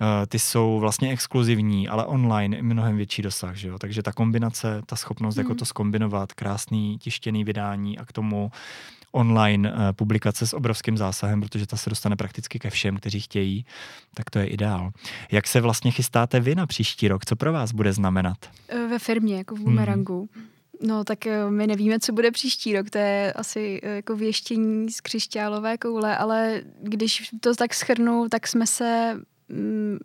Uh, 0.00 0.26
ty 0.28 0.38
jsou 0.38 0.78
vlastně 0.80 1.10
exkluzivní, 1.10 1.88
ale 1.88 2.06
online 2.06 2.56
i 2.56 2.62
mnohem 2.62 2.96
větší 2.96 3.22
dosah, 3.22 3.54
že 3.54 3.68
jo? 3.68 3.78
takže 3.78 4.02
ta 4.02 4.12
kombinace, 4.12 4.82
ta 4.86 4.96
schopnost 4.96 5.36
jako 5.36 5.46
hmm. 5.46 5.50
jako 5.50 5.58
to 5.58 5.64
skombinovat, 5.64 6.32
krásný 6.32 6.98
tištěný 6.98 7.44
vydání 7.44 7.98
a 7.98 8.04
k 8.04 8.12
tomu 8.12 8.50
online 9.16 9.72
uh, 9.72 9.78
publikace 9.92 10.46
s 10.46 10.54
obrovským 10.54 10.96
zásahem, 10.96 11.40
protože 11.40 11.66
ta 11.66 11.76
se 11.76 11.90
dostane 11.90 12.16
prakticky 12.16 12.58
ke 12.58 12.70
všem, 12.70 12.96
kteří 12.96 13.20
chtějí, 13.20 13.66
tak 14.14 14.30
to 14.30 14.38
je 14.38 14.46
ideál. 14.46 14.90
Jak 15.32 15.46
se 15.46 15.60
vlastně 15.60 15.90
chystáte 15.90 16.40
vy 16.40 16.54
na 16.54 16.66
příští 16.66 17.08
rok? 17.08 17.24
Co 17.24 17.36
pro 17.36 17.52
vás 17.52 17.72
bude 17.72 17.92
znamenat? 17.92 18.36
Eh, 18.68 18.86
ve 18.86 18.98
firmě, 18.98 19.36
jako 19.36 19.54
v 19.54 19.60
Bumerangu. 19.60 20.28
Hmm. 20.34 20.46
No 20.82 21.04
tak 21.04 21.18
my 21.48 21.66
nevíme, 21.66 22.00
co 22.00 22.12
bude 22.12 22.30
příští 22.30 22.76
rok, 22.76 22.90
to 22.90 22.98
je 22.98 23.32
asi 23.32 23.80
jako 23.82 24.16
věštění 24.16 24.90
z 24.90 25.00
křišťálové 25.00 25.78
koule, 25.78 26.16
ale 26.16 26.62
když 26.82 27.30
to 27.40 27.54
tak 27.54 27.74
schrnu, 27.74 28.28
tak 28.28 28.46
jsme 28.46 28.66
se 28.66 29.16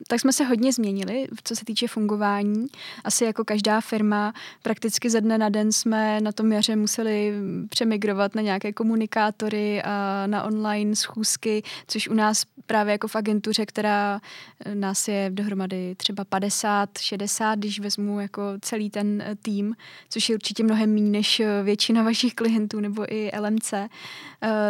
tak 0.08 0.20
jsme 0.20 0.34
se 0.34 0.44
hodně 0.44 0.74
změnili, 0.74 1.28
co 1.44 1.56
se 1.56 1.66
týče 1.66 1.88
fungování. 1.88 2.68
Asi 3.04 3.26
jako 3.26 3.46
každá 3.46 3.82
firma, 3.82 4.34
prakticky 4.64 5.10
ze 5.10 5.22
dne 5.22 5.38
na 5.38 5.50
den 5.50 5.72
jsme 5.72 6.22
na 6.22 6.32
tom 6.32 6.52
jaře 6.52 6.76
museli 6.76 7.34
přemigrovat 7.70 8.36
na 8.36 8.42
nějaké 8.42 8.74
komunikátory 8.74 9.84
a 9.84 10.24
na 10.28 10.44
online 10.44 10.96
schůzky, 10.96 11.64
což 11.88 12.08
u 12.08 12.14
nás 12.14 12.46
právě 12.66 12.92
jako 12.92 13.08
v 13.08 13.16
agentuře, 13.16 13.66
která 13.66 14.22
eh, 14.66 14.76
nás 14.76 15.08
je 15.08 15.30
dohromady 15.34 15.96
třeba 15.98 16.26
50, 16.26 16.90
60, 17.00 17.60
když 17.60 17.80
vezmu 17.80 18.20
jako 18.20 18.42
celý 18.62 18.90
ten 18.90 19.22
eh, 19.22 19.36
tým, 19.36 19.76
což 20.10 20.30
je 20.30 20.36
určitě 20.36 20.64
mnohem 20.64 20.94
méně 20.94 21.12
než 21.12 21.40
eh, 21.40 21.64
většina 21.64 22.04
vašich 22.12 22.34
klientů 22.34 22.80
nebo 22.80 23.14
i 23.14 23.32
LMC, 23.40 23.74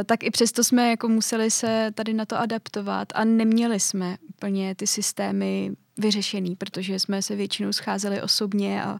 tak 0.05 0.23
i 0.23 0.31
přesto 0.31 0.63
jsme 0.63 0.89
jako 0.89 1.07
museli 1.07 1.51
se 1.51 1.91
tady 1.95 2.13
na 2.13 2.25
to 2.25 2.39
adaptovat 2.39 3.07
a 3.15 3.23
neměli 3.23 3.79
jsme 3.79 4.17
úplně 4.29 4.60
ty 4.77 4.87
systémy 4.87 5.71
vyřešený, 5.97 6.55
protože 6.55 6.99
jsme 6.99 7.21
se 7.21 7.35
většinou 7.35 7.73
scházeli 7.73 8.21
osobně 8.21 8.83
a, 8.83 8.99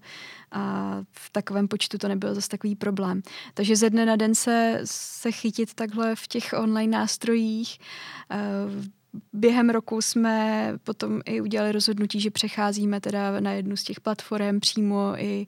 a 0.52 0.95
v 1.12 1.30
takovém 1.30 1.67
počtu 1.67 1.97
to 1.97 2.08
nebyl 2.08 2.36
zase 2.36 2.50
takový 2.50 2.76
problém. 2.76 3.21
Takže 3.54 3.76
ze 3.76 3.89
dne 3.89 4.06
na 4.06 4.15
den 4.15 4.36
se, 4.36 4.82
se 4.86 5.32
chytit 5.32 5.74
takhle 5.74 6.15
v 6.15 6.28
těch 6.28 6.54
online 6.58 6.97
nástrojích, 6.97 7.80
Během 9.34 9.69
roku 9.69 10.02
jsme 10.02 10.74
potom 10.84 11.21
i 11.26 11.41
udělali 11.41 11.71
rozhodnutí, 11.71 12.21
že 12.21 12.32
přecházíme 12.32 13.02
teda 13.02 13.39
na 13.39 13.52
jednu 13.52 13.78
z 13.78 13.84
těch 13.84 14.00
platform 14.00 14.60
přímo 14.60 15.13
i, 15.17 15.47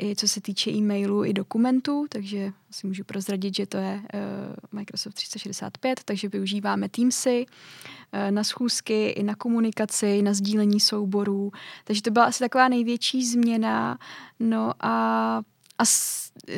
i 0.00 0.16
co 0.16 0.28
se 0.28 0.40
týče 0.40 0.70
e-mailu 0.70 1.24
i 1.24 1.32
dokumentů, 1.32 2.06
takže 2.08 2.52
si 2.70 2.86
můžu 2.86 3.04
prozradit, 3.04 3.56
že 3.56 3.66
to 3.66 3.76
je 3.76 3.94
uh, 3.94 4.78
Microsoft 4.78 5.14
365, 5.14 6.00
takže 6.04 6.28
využíváme 6.28 6.88
Teamsy 6.88 7.46
uh, 7.46 8.30
na 8.30 8.44
schůzky, 8.44 9.08
i 9.08 9.22
na 9.22 9.34
komunikaci, 9.34 10.22
na 10.22 10.34
sdílení 10.34 10.80
souborů. 10.80 11.52
Takže 11.84 12.02
to 12.02 12.10
byla 12.10 12.24
asi 12.24 12.38
taková 12.38 12.68
největší 12.68 13.26
změna. 13.26 13.98
No 14.40 14.72
a 14.80 15.42
a 15.82 15.84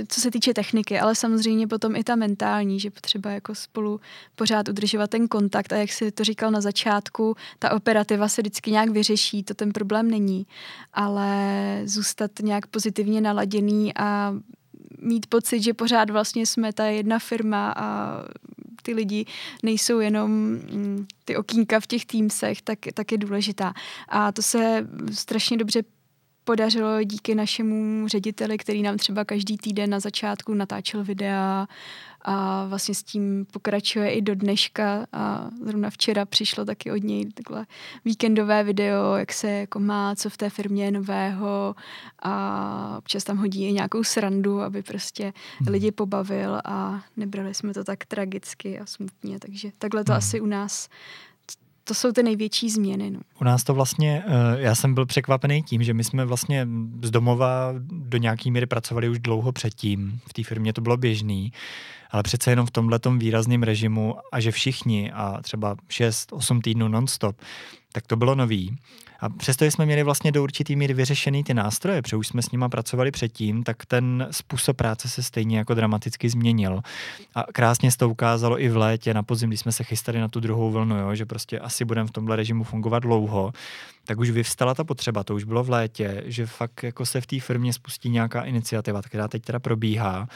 co 0.08 0.20
se 0.20 0.30
týče 0.30 0.54
techniky, 0.54 1.00
ale 1.00 1.14
samozřejmě 1.14 1.66
potom 1.66 1.96
i 1.96 2.04
ta 2.04 2.16
mentální, 2.16 2.80
že 2.80 2.90
potřeba 2.90 3.30
jako 3.30 3.54
spolu 3.54 4.00
pořád 4.34 4.68
udržovat 4.68 5.10
ten 5.10 5.28
kontakt 5.28 5.72
a 5.72 5.76
jak 5.76 5.92
si 5.92 6.12
to 6.12 6.24
říkal 6.24 6.50
na 6.50 6.60
začátku, 6.60 7.36
ta 7.58 7.72
operativa 7.72 8.28
se 8.28 8.42
vždycky 8.42 8.70
nějak 8.70 8.88
vyřeší, 8.88 9.42
to 9.42 9.54
ten 9.54 9.72
problém 9.72 10.10
není, 10.10 10.46
ale 10.92 11.82
zůstat 11.84 12.30
nějak 12.42 12.66
pozitivně 12.66 13.20
naladěný 13.20 13.96
a 13.96 14.34
mít 14.98 15.26
pocit, 15.26 15.62
že 15.62 15.74
pořád 15.74 16.10
vlastně 16.10 16.46
jsme 16.46 16.72
ta 16.72 16.84
jedna 16.84 17.18
firma 17.18 17.74
a 17.76 18.18
ty 18.82 18.94
lidi 18.94 19.26
nejsou 19.62 19.98
jenom 20.00 20.30
mm, 20.30 21.06
ty 21.24 21.36
okýnka 21.36 21.80
v 21.80 21.86
těch 21.86 22.06
týmsech, 22.06 22.62
tak, 22.62 22.78
tak 22.94 23.12
je 23.12 23.18
důležitá. 23.18 23.74
A 24.08 24.32
to 24.32 24.42
se 24.42 24.86
strašně 25.12 25.56
dobře 25.56 25.82
podařilo 26.44 27.02
díky 27.02 27.34
našemu 27.34 28.08
řediteli, 28.08 28.58
který 28.58 28.82
nám 28.82 28.96
třeba 28.96 29.24
každý 29.24 29.58
týden 29.58 29.90
na 29.90 30.00
začátku 30.00 30.54
natáčel 30.54 31.04
videa 31.04 31.66
a 32.24 32.66
vlastně 32.66 32.94
s 32.94 33.02
tím 33.02 33.46
pokračuje 33.50 34.10
i 34.10 34.22
do 34.22 34.34
dneška 34.34 35.06
a 35.12 35.50
zrovna 35.64 35.90
včera 35.90 36.24
přišlo 36.24 36.64
taky 36.64 36.92
od 36.92 37.02
něj 37.02 37.32
takhle 37.32 37.66
víkendové 38.04 38.64
video, 38.64 39.16
jak 39.16 39.32
se 39.32 39.50
jako 39.50 39.80
má, 39.80 40.14
co 40.14 40.30
v 40.30 40.36
té 40.36 40.50
firmě 40.50 40.84
je 40.84 40.90
nového 40.90 41.74
a 42.22 42.94
občas 42.98 43.24
tam 43.24 43.36
hodí 43.36 43.68
i 43.68 43.72
nějakou 43.72 44.04
srandu, 44.04 44.60
aby 44.60 44.82
prostě 44.82 45.32
hmm. 45.58 45.68
lidi 45.68 45.92
pobavil 45.92 46.60
a 46.64 47.02
nebrali 47.16 47.54
jsme 47.54 47.74
to 47.74 47.84
tak 47.84 48.04
tragicky 48.04 48.78
a 48.78 48.86
smutně, 48.86 49.38
takže 49.38 49.70
takhle 49.78 50.04
to 50.04 50.12
hmm. 50.12 50.18
asi 50.18 50.40
u 50.40 50.46
nás 50.46 50.88
to 51.84 51.94
jsou 51.94 52.12
ty 52.12 52.22
největší 52.22 52.70
změny. 52.70 53.10
No. 53.10 53.20
U 53.40 53.44
nás 53.44 53.64
to 53.64 53.74
vlastně, 53.74 54.24
eh, 54.26 54.60
já 54.60 54.74
jsem 54.74 54.94
byl 54.94 55.06
překvapený 55.06 55.62
tím, 55.62 55.82
že 55.82 55.94
my 55.94 56.04
jsme 56.04 56.24
vlastně 56.24 56.68
z 57.02 57.10
domova 57.10 57.74
do 57.90 58.18
nějaký 58.18 58.50
míry 58.50 58.66
pracovali 58.66 59.08
už 59.08 59.18
dlouho 59.18 59.52
předtím. 59.52 60.20
V 60.28 60.32
té 60.32 60.42
firmě 60.42 60.72
to 60.72 60.80
bylo 60.80 60.96
běžný, 60.96 61.52
ale 62.10 62.22
přece 62.22 62.50
jenom 62.50 62.66
v 62.66 62.70
tomhle 62.70 62.98
výrazném 63.16 63.62
režimu 63.62 64.14
a 64.32 64.40
že 64.40 64.50
všichni 64.50 65.12
a 65.12 65.42
třeba 65.42 65.74
6-8 65.74 66.60
týdnů 66.60 66.88
nonstop, 66.88 67.36
tak 67.92 68.06
to 68.06 68.16
bylo 68.16 68.34
nový. 68.34 68.76
A 69.20 69.28
přesto 69.28 69.64
jsme 69.64 69.86
měli 69.86 70.02
vlastně 70.02 70.32
do 70.32 70.42
určitý 70.42 70.76
míry 70.76 70.94
vyřešený 70.94 71.44
ty 71.44 71.54
nástroje, 71.54 72.02
protože 72.02 72.16
už 72.16 72.28
jsme 72.28 72.42
s 72.42 72.50
nima 72.50 72.68
pracovali 72.68 73.10
předtím, 73.10 73.62
tak 73.62 73.86
ten 73.86 74.28
způsob 74.30 74.76
práce 74.76 75.08
se 75.08 75.22
stejně 75.22 75.58
jako 75.58 75.74
dramaticky 75.74 76.30
změnil. 76.30 76.80
A 77.34 77.44
krásně 77.52 77.90
se 77.90 77.98
to 77.98 78.08
ukázalo 78.08 78.62
i 78.62 78.68
v 78.68 78.76
létě, 78.76 79.14
na 79.14 79.22
podzim, 79.22 79.50
když 79.50 79.60
jsme 79.60 79.72
se 79.72 79.84
chystali 79.84 80.20
na 80.20 80.28
tu 80.28 80.40
druhou 80.40 80.70
vlnu, 80.70 80.96
jo, 80.96 81.14
že 81.14 81.26
prostě 81.26 81.58
asi 81.58 81.84
budeme 81.84 82.08
v 82.08 82.12
tomhle 82.12 82.36
režimu 82.36 82.64
fungovat 82.64 82.98
dlouho, 82.98 83.52
tak 84.06 84.18
už 84.18 84.30
vyvstala 84.30 84.74
ta 84.74 84.84
potřeba, 84.84 85.24
to 85.24 85.34
už 85.34 85.44
bylo 85.44 85.64
v 85.64 85.70
létě, 85.70 86.22
že 86.26 86.46
fakt 86.46 86.82
jako 86.82 87.06
se 87.06 87.20
v 87.20 87.26
té 87.26 87.40
firmě 87.40 87.72
spustí 87.72 88.08
nějaká 88.08 88.42
iniciativa, 88.42 89.02
která 89.02 89.28
teď 89.28 89.42
teda 89.42 89.58
probíhá 89.58 90.28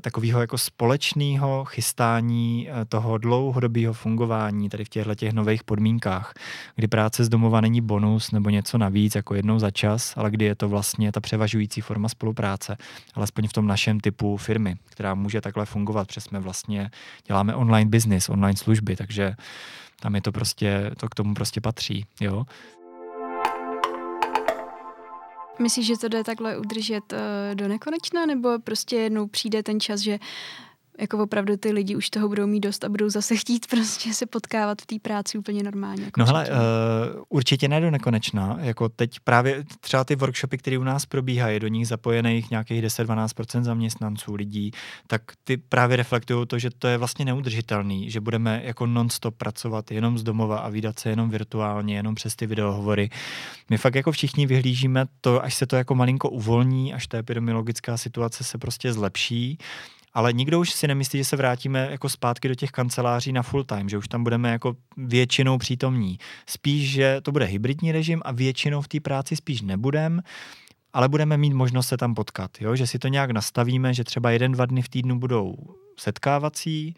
takového 0.00 0.40
jako 0.40 0.58
společného 0.58 1.64
chystání 1.64 2.68
eh, 2.70 2.84
toho 2.84 3.18
dlouhodobého 3.18 3.92
fungování 3.92 4.68
tady 4.68 4.84
v 4.84 4.88
těchto 4.88 5.14
těch 5.14 5.32
nových 5.32 5.64
podmínkách, 5.64 6.34
kdy 6.76 6.88
práce 6.88 7.24
z 7.24 7.28
domova 7.28 7.60
není 7.60 7.80
bonus 7.80 8.30
nebo 8.30 8.50
něco 8.50 8.78
navíc 8.78 9.14
jako 9.14 9.34
jednou 9.34 9.58
za 9.58 9.70
čas, 9.70 10.14
ale 10.16 10.30
kdy 10.30 10.44
je 10.44 10.54
to 10.54 10.68
vlastně 10.68 11.12
ta 11.12 11.20
převažující 11.20 11.80
forma 11.80 12.08
spolupráce, 12.08 12.76
alespoň 13.14 13.48
v 13.48 13.52
tom 13.52 13.66
našem 13.66 14.00
typu 14.00 14.36
firmy, 14.36 14.76
která 14.90 15.14
může 15.14 15.40
takhle 15.40 15.66
fungovat, 15.66 16.06
protože 16.06 16.20
jsme 16.20 16.40
vlastně 16.40 16.90
děláme 17.26 17.54
online 17.54 17.90
business, 17.90 18.28
online 18.28 18.56
služby, 18.56 18.96
takže 18.96 19.34
tam 20.00 20.14
je 20.14 20.20
to 20.20 20.32
prostě, 20.32 20.90
to 20.96 21.08
k 21.08 21.14
tomu 21.14 21.34
prostě 21.34 21.60
patří, 21.60 22.06
jo. 22.20 22.44
Myslíš, 25.60 25.86
že 25.86 25.98
to 25.98 26.08
jde 26.08 26.24
takhle 26.24 26.58
udržet 26.58 27.12
uh, 27.12 27.18
do 27.54 27.68
nekonečna, 27.68 28.26
nebo 28.26 28.58
prostě 28.58 28.96
jednou 28.96 29.26
přijde 29.26 29.62
ten 29.62 29.80
čas, 29.80 30.00
že 30.00 30.18
jako 31.00 31.18
opravdu 31.18 31.56
ty 31.56 31.72
lidi 31.72 31.96
už 31.96 32.10
toho 32.10 32.28
budou 32.28 32.46
mít 32.46 32.60
dost 32.60 32.84
a 32.84 32.88
budou 32.88 33.08
zase 33.08 33.36
chtít 33.36 33.66
prostě 33.66 34.14
se 34.14 34.26
potkávat 34.26 34.82
v 34.82 34.86
té 34.86 34.96
práci 35.02 35.38
úplně 35.38 35.62
normálně. 35.62 36.04
Jako 36.04 36.20
no 36.20 36.26
hele, 36.26 36.48
uh, 36.48 36.56
určitě 37.28 37.68
ne 37.68 37.80
do 37.80 37.90
nekonečna. 37.90 38.58
Jako 38.60 38.88
teď 38.88 39.20
právě 39.20 39.64
třeba 39.80 40.04
ty 40.04 40.16
workshopy, 40.16 40.58
které 40.58 40.78
u 40.78 40.82
nás 40.82 41.06
probíhají, 41.06 41.60
do 41.60 41.68
nich 41.68 41.88
zapojených 41.88 42.50
nějakých 42.50 42.82
10-12% 42.82 43.62
zaměstnanců 43.62 44.34
lidí, 44.34 44.70
tak 45.06 45.22
ty 45.44 45.56
právě 45.56 45.96
reflektují 45.96 46.46
to, 46.46 46.58
že 46.58 46.70
to 46.78 46.88
je 46.88 46.98
vlastně 46.98 47.24
neudržitelný, 47.24 48.10
že 48.10 48.20
budeme 48.20 48.60
jako 48.64 48.86
non-stop 48.86 49.36
pracovat 49.36 49.90
jenom 49.90 50.18
z 50.18 50.22
domova 50.22 50.58
a 50.58 50.68
výdat 50.68 50.98
se 50.98 51.10
jenom 51.10 51.30
virtuálně, 51.30 51.96
jenom 51.96 52.14
přes 52.14 52.36
ty 52.36 52.46
videohovory. 52.46 53.10
My 53.70 53.78
fakt 53.78 53.94
jako 53.94 54.12
všichni 54.12 54.46
vyhlížíme 54.46 55.06
to, 55.20 55.44
až 55.44 55.54
se 55.54 55.66
to 55.66 55.76
jako 55.76 55.94
malinko 55.94 56.30
uvolní, 56.30 56.94
až 56.94 57.06
ta 57.06 57.18
epidemiologická 57.18 57.96
situace 57.96 58.44
se 58.44 58.58
prostě 58.58 58.92
zlepší, 58.92 59.58
ale 60.14 60.32
nikdo 60.32 60.60
už 60.60 60.70
si 60.70 60.88
nemyslí, 60.88 61.18
že 61.18 61.24
se 61.24 61.36
vrátíme 61.36 61.88
jako 61.90 62.08
zpátky 62.08 62.48
do 62.48 62.54
těch 62.54 62.70
kanceláří 62.70 63.32
na 63.32 63.42
full 63.42 63.64
time, 63.64 63.88
že 63.88 63.98
už 63.98 64.08
tam 64.08 64.24
budeme 64.24 64.50
jako 64.50 64.76
většinou 64.96 65.58
přítomní. 65.58 66.18
Spíš, 66.46 66.90
že 66.90 67.20
to 67.20 67.32
bude 67.32 67.44
hybridní 67.44 67.92
režim 67.92 68.22
a 68.24 68.32
většinou 68.32 68.80
v 68.80 68.88
té 68.88 69.00
práci 69.00 69.36
spíš 69.36 69.62
nebudem, 69.62 70.22
ale 70.92 71.08
budeme 71.08 71.36
mít 71.36 71.52
možnost 71.52 71.88
se 71.88 71.96
tam 71.96 72.14
potkat, 72.14 72.50
jo? 72.60 72.76
že 72.76 72.86
si 72.86 72.98
to 72.98 73.08
nějak 73.08 73.30
nastavíme, 73.30 73.94
že 73.94 74.04
třeba 74.04 74.30
jeden, 74.30 74.52
dva 74.52 74.66
dny 74.66 74.82
v 74.82 74.88
týdnu 74.88 75.18
budou 75.18 75.54
setkávací, 75.98 76.94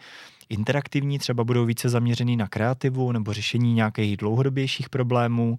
interaktivní, 0.48 1.18
třeba 1.18 1.44
budou 1.44 1.64
více 1.64 1.88
zaměřený 1.88 2.36
na 2.36 2.48
kreativu 2.48 3.12
nebo 3.12 3.32
řešení 3.32 3.74
nějakých 3.74 4.16
dlouhodobějších 4.16 4.88
problémů 4.88 5.58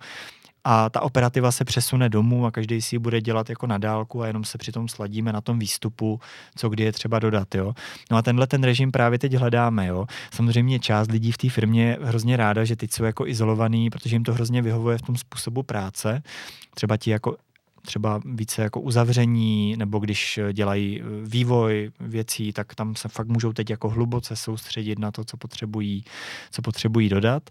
a 0.64 0.90
ta 0.90 1.02
operativa 1.02 1.52
se 1.52 1.66
přesune 1.66 2.10
domů 2.10 2.46
a 2.46 2.52
každý 2.52 2.82
si 2.82 2.96
ji 2.96 3.00
bude 3.00 3.22
dělat 3.22 3.50
jako 3.50 3.68
na 3.68 3.78
dálku 3.78 4.22
a 4.22 4.28
jenom 4.28 4.44
se 4.44 4.58
přitom 4.58 4.88
sladíme 4.88 5.34
na 5.34 5.42
tom 5.42 5.60
výstupu, 5.60 6.20
co 6.56 6.70
kdy 6.70 6.84
je 6.84 6.92
třeba 6.92 7.20
dodat. 7.20 7.56
Jo. 7.56 7.74
No 8.12 8.18
a 8.18 8.22
tenhle 8.22 8.48
ten 8.48 8.64
režim 8.64 8.92
právě 8.92 9.20
teď 9.20 9.34
hledáme. 9.34 9.88
Jo. 9.88 10.06
Samozřejmě 10.34 10.80
část 10.80 11.12
lidí 11.12 11.32
v 11.32 11.38
té 11.38 11.50
firmě 11.50 11.86
je 11.86 12.00
hrozně 12.02 12.38
ráda, 12.38 12.66
že 12.66 12.76
teď 12.76 12.92
jsou 12.92 13.04
jako 13.04 13.28
izolovaný, 13.28 13.90
protože 13.90 14.16
jim 14.16 14.24
to 14.24 14.34
hrozně 14.34 14.62
vyhovuje 14.62 14.98
v 14.98 15.02
tom 15.02 15.16
způsobu 15.16 15.64
práce. 15.64 16.24
Třeba 16.76 16.98
ti 16.98 17.12
jako 17.12 17.36
třeba 17.86 18.22
více 18.26 18.62
jako 18.62 18.82
uzavření, 18.82 19.76
nebo 19.78 20.00
když 20.00 20.40
dělají 20.54 21.02
eh, 21.02 21.06
vývoj 21.24 21.92
věcí, 22.00 22.54
tak 22.54 22.76
tam 22.76 22.96
se 22.96 23.10
fakt 23.10 23.28
můžou 23.28 23.54
teď 23.54 23.70
jako 23.70 23.90
hluboce 23.90 24.36
soustředit 24.36 25.00
na 25.00 25.12
to, 25.12 25.24
co 25.24 25.38
potřebují, 25.38 26.04
co 26.52 26.62
potřebují 26.62 27.10
dodat 27.10 27.50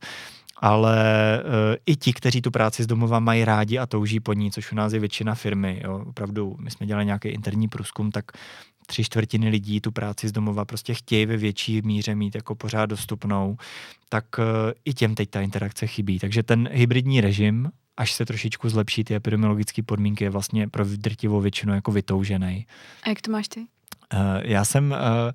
ale 0.62 0.96
uh, 1.44 1.76
i 1.86 1.96
ti, 1.96 2.12
kteří 2.12 2.42
tu 2.42 2.50
práci 2.50 2.82
z 2.82 2.86
domova 2.86 3.20
mají 3.20 3.44
rádi 3.44 3.78
a 3.78 3.86
touží 3.86 4.20
po 4.20 4.32
ní, 4.32 4.50
což 4.50 4.72
u 4.72 4.74
nás 4.74 4.92
je 4.92 5.00
většina 5.00 5.34
firmy. 5.34 5.80
Jo. 5.84 6.04
Opravdu, 6.08 6.56
my 6.60 6.70
jsme 6.70 6.86
dělali 6.86 7.06
nějaký 7.06 7.28
interní 7.28 7.68
průzkum, 7.68 8.10
tak 8.10 8.24
tři 8.86 9.04
čtvrtiny 9.04 9.48
lidí 9.48 9.80
tu 9.80 9.92
práci 9.92 10.28
z 10.28 10.32
domova 10.32 10.64
prostě 10.64 10.94
chtějí 10.94 11.26
ve 11.26 11.36
větší 11.36 11.82
míře 11.84 12.14
mít 12.14 12.34
jako 12.34 12.54
pořád 12.54 12.86
dostupnou, 12.86 13.56
tak 14.08 14.24
uh, 14.38 14.44
i 14.84 14.94
těm 14.94 15.14
teď 15.14 15.30
ta 15.30 15.40
interakce 15.40 15.86
chybí. 15.86 16.18
Takže 16.18 16.42
ten 16.42 16.68
hybridní 16.72 17.20
režim, 17.20 17.70
až 17.96 18.12
se 18.12 18.26
trošičku 18.26 18.68
zlepší 18.68 19.04
ty 19.04 19.14
epidemiologické 19.14 19.82
podmínky, 19.82 20.24
je 20.24 20.30
vlastně 20.30 20.68
pro 20.68 20.84
drtivou 20.84 21.40
většinu 21.40 21.74
jako 21.74 21.92
vytoužený. 21.92 22.66
A 23.02 23.08
jak 23.08 23.20
to 23.20 23.30
máš 23.30 23.48
ty? 23.48 23.60
Uh, 23.60 23.66
já 24.42 24.64
jsem... 24.64 24.90
Uh, 24.90 25.32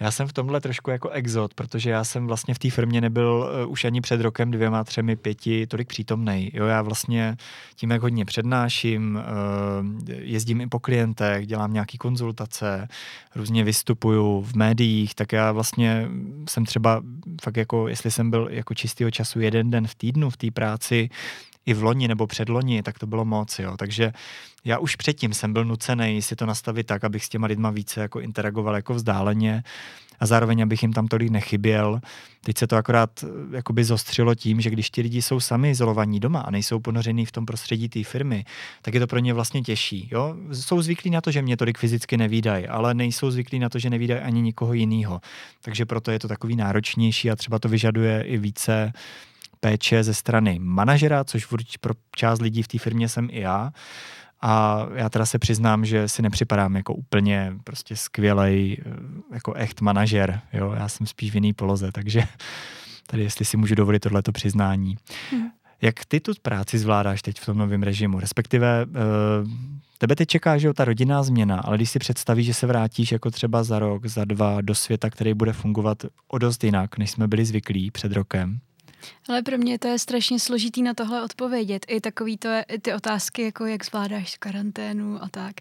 já 0.00 0.10
jsem 0.10 0.28
v 0.28 0.32
tomhle 0.32 0.60
trošku 0.60 0.90
jako 0.90 1.08
exot, 1.08 1.54
protože 1.54 1.90
já 1.90 2.04
jsem 2.04 2.26
vlastně 2.26 2.54
v 2.54 2.58
té 2.58 2.70
firmě 2.70 3.00
nebyl 3.00 3.50
uh, 3.64 3.72
už 3.72 3.84
ani 3.84 4.00
před 4.00 4.20
rokem, 4.20 4.50
dvěma, 4.50 4.84
třemi, 4.84 5.16
pěti 5.16 5.66
tolik 5.66 5.88
přítomnej. 5.88 6.50
Jo, 6.54 6.66
já 6.66 6.82
vlastně 6.82 7.36
tím, 7.74 7.90
jak 7.90 8.02
hodně 8.02 8.24
přednáším, 8.24 9.18
uh, 9.18 10.08
jezdím 10.08 10.60
i 10.60 10.66
po 10.66 10.78
klientech, 10.78 11.46
dělám 11.46 11.72
nějaký 11.72 11.98
konzultace, 11.98 12.88
různě 13.34 13.64
vystupuju 13.64 14.42
v 14.42 14.54
médiích, 14.54 15.14
tak 15.14 15.32
já 15.32 15.52
vlastně 15.52 16.08
jsem 16.48 16.64
třeba 16.64 17.02
fakt 17.42 17.56
jako, 17.56 17.88
jestli 17.88 18.10
jsem 18.10 18.30
byl 18.30 18.48
jako 18.50 18.74
čistého 18.74 19.10
času 19.10 19.40
jeden 19.40 19.70
den 19.70 19.86
v 19.86 19.94
týdnu 19.94 20.30
v 20.30 20.36
té 20.36 20.50
práci, 20.50 21.08
i 21.68 21.74
v 21.74 21.82
loni 21.82 22.08
nebo 22.08 22.26
předloni, 22.26 22.82
tak 22.82 22.98
to 22.98 23.06
bylo 23.06 23.24
moc, 23.24 23.58
jo. 23.58 23.76
Takže 23.76 24.12
já 24.64 24.78
už 24.78 24.96
předtím 24.96 25.34
jsem 25.34 25.52
byl 25.52 25.64
nucený 25.64 26.22
si 26.22 26.36
to 26.36 26.46
nastavit 26.46 26.86
tak, 26.86 27.04
abych 27.04 27.24
s 27.24 27.28
těma 27.28 27.46
lidma 27.46 27.70
více 27.70 28.00
jako 28.00 28.20
interagoval 28.20 28.74
jako 28.74 28.94
vzdáleně 28.94 29.62
a 30.20 30.26
zároveň, 30.26 30.62
abych 30.62 30.82
jim 30.82 30.92
tam 30.92 31.06
tolik 31.06 31.30
nechyběl. 31.30 32.00
Teď 32.44 32.58
se 32.58 32.66
to 32.66 32.76
akorát 32.76 33.24
eh, 33.24 33.56
jakoby 33.56 33.84
zostřilo 33.84 34.34
tím, 34.34 34.60
že 34.60 34.70
když 34.70 34.90
ti 34.90 35.00
lidi 35.00 35.22
jsou 35.22 35.40
sami 35.40 35.70
izolovaní 35.70 36.20
doma 36.20 36.40
a 36.40 36.50
nejsou 36.50 36.80
ponořený 36.80 37.26
v 37.26 37.32
tom 37.32 37.46
prostředí 37.46 37.88
té 37.88 38.04
firmy, 38.04 38.44
tak 38.82 38.94
je 38.94 39.00
to 39.00 39.06
pro 39.06 39.18
ně 39.18 39.34
vlastně 39.34 39.62
těžší. 39.62 40.08
Jo? 40.12 40.36
Jsou 40.52 40.82
zvyklí 40.82 41.10
na 41.10 41.20
to, 41.20 41.30
že 41.30 41.42
mě 41.42 41.56
tolik 41.56 41.78
fyzicky 41.78 42.16
nevídají, 42.16 42.66
ale 42.66 42.94
nejsou 42.94 43.30
zvyklí 43.30 43.58
na 43.58 43.68
to, 43.68 43.78
že 43.78 43.90
nevídají 43.90 44.20
ani 44.20 44.42
nikoho 44.42 44.72
jiného. 44.72 45.20
Takže 45.62 45.86
proto 45.86 46.10
je 46.10 46.18
to 46.18 46.28
takový 46.28 46.56
náročnější 46.56 47.30
a 47.30 47.36
třeba 47.36 47.58
to 47.58 47.68
vyžaduje 47.68 48.22
i 48.22 48.38
více 48.38 48.92
péče 49.60 50.04
ze 50.04 50.14
strany 50.14 50.58
manažera, 50.58 51.24
což 51.24 51.46
pro 51.80 51.94
část 52.16 52.40
lidí 52.40 52.62
v 52.62 52.68
té 52.68 52.78
firmě 52.78 53.08
jsem 53.08 53.28
i 53.30 53.40
já. 53.40 53.72
A 54.40 54.86
já 54.94 55.08
teda 55.08 55.26
se 55.26 55.38
přiznám, 55.38 55.84
že 55.84 56.08
si 56.08 56.22
nepřipadám 56.22 56.76
jako 56.76 56.94
úplně 56.94 57.52
prostě 57.64 57.96
skvělej 57.96 58.76
eh, 58.86 58.92
jako 59.34 59.54
echt 59.54 59.80
manažer. 59.80 60.40
Jo? 60.52 60.74
Já 60.78 60.88
jsem 60.88 61.06
spíš 61.06 61.30
v 61.30 61.34
jiný 61.34 61.52
poloze, 61.52 61.92
takže 61.92 62.22
tady 63.06 63.22
jestli 63.22 63.44
si 63.44 63.56
můžu 63.56 63.74
dovolit 63.74 64.00
tohleto 64.00 64.32
přiznání. 64.32 64.96
Hmm. 65.30 65.48
Jak 65.82 66.04
ty 66.04 66.20
tu 66.20 66.32
práci 66.42 66.78
zvládáš 66.78 67.22
teď 67.22 67.40
v 67.40 67.46
tom 67.46 67.58
novém 67.58 67.82
režimu? 67.82 68.20
Respektive 68.20 68.86
uh, 68.86 69.50
tebe 69.98 70.16
teď 70.16 70.28
čeká, 70.28 70.58
že 70.58 70.66
jo, 70.66 70.72
ta 70.72 70.84
rodinná 70.84 71.22
změna, 71.22 71.60
ale 71.60 71.76
když 71.76 71.90
si 71.90 71.98
představíš, 71.98 72.46
že 72.46 72.54
se 72.54 72.66
vrátíš 72.66 73.12
jako 73.12 73.30
třeba 73.30 73.62
za 73.62 73.78
rok, 73.78 74.06
za 74.06 74.24
dva 74.24 74.60
do 74.60 74.74
světa, 74.74 75.10
který 75.10 75.34
bude 75.34 75.52
fungovat 75.52 76.04
o 76.28 76.38
dost 76.38 76.64
jinak, 76.64 76.98
než 76.98 77.10
jsme 77.10 77.28
byli 77.28 77.44
zvyklí 77.44 77.90
před 77.90 78.12
rokem, 78.12 78.60
ale 79.28 79.42
pro 79.42 79.58
mě 79.58 79.78
to 79.78 79.88
je 79.88 79.98
strašně 79.98 80.40
složitý 80.40 80.82
na 80.82 80.94
tohle 80.94 81.22
odpovědět. 81.24 81.86
I 81.88 82.00
takový 82.00 82.36
to, 82.36 82.48
ty 82.82 82.94
otázky, 82.94 83.42
jako 83.42 83.66
jak 83.66 83.84
zvládáš 83.84 84.36
karanténu 84.36 85.22
a 85.22 85.28
tak. 85.28 85.54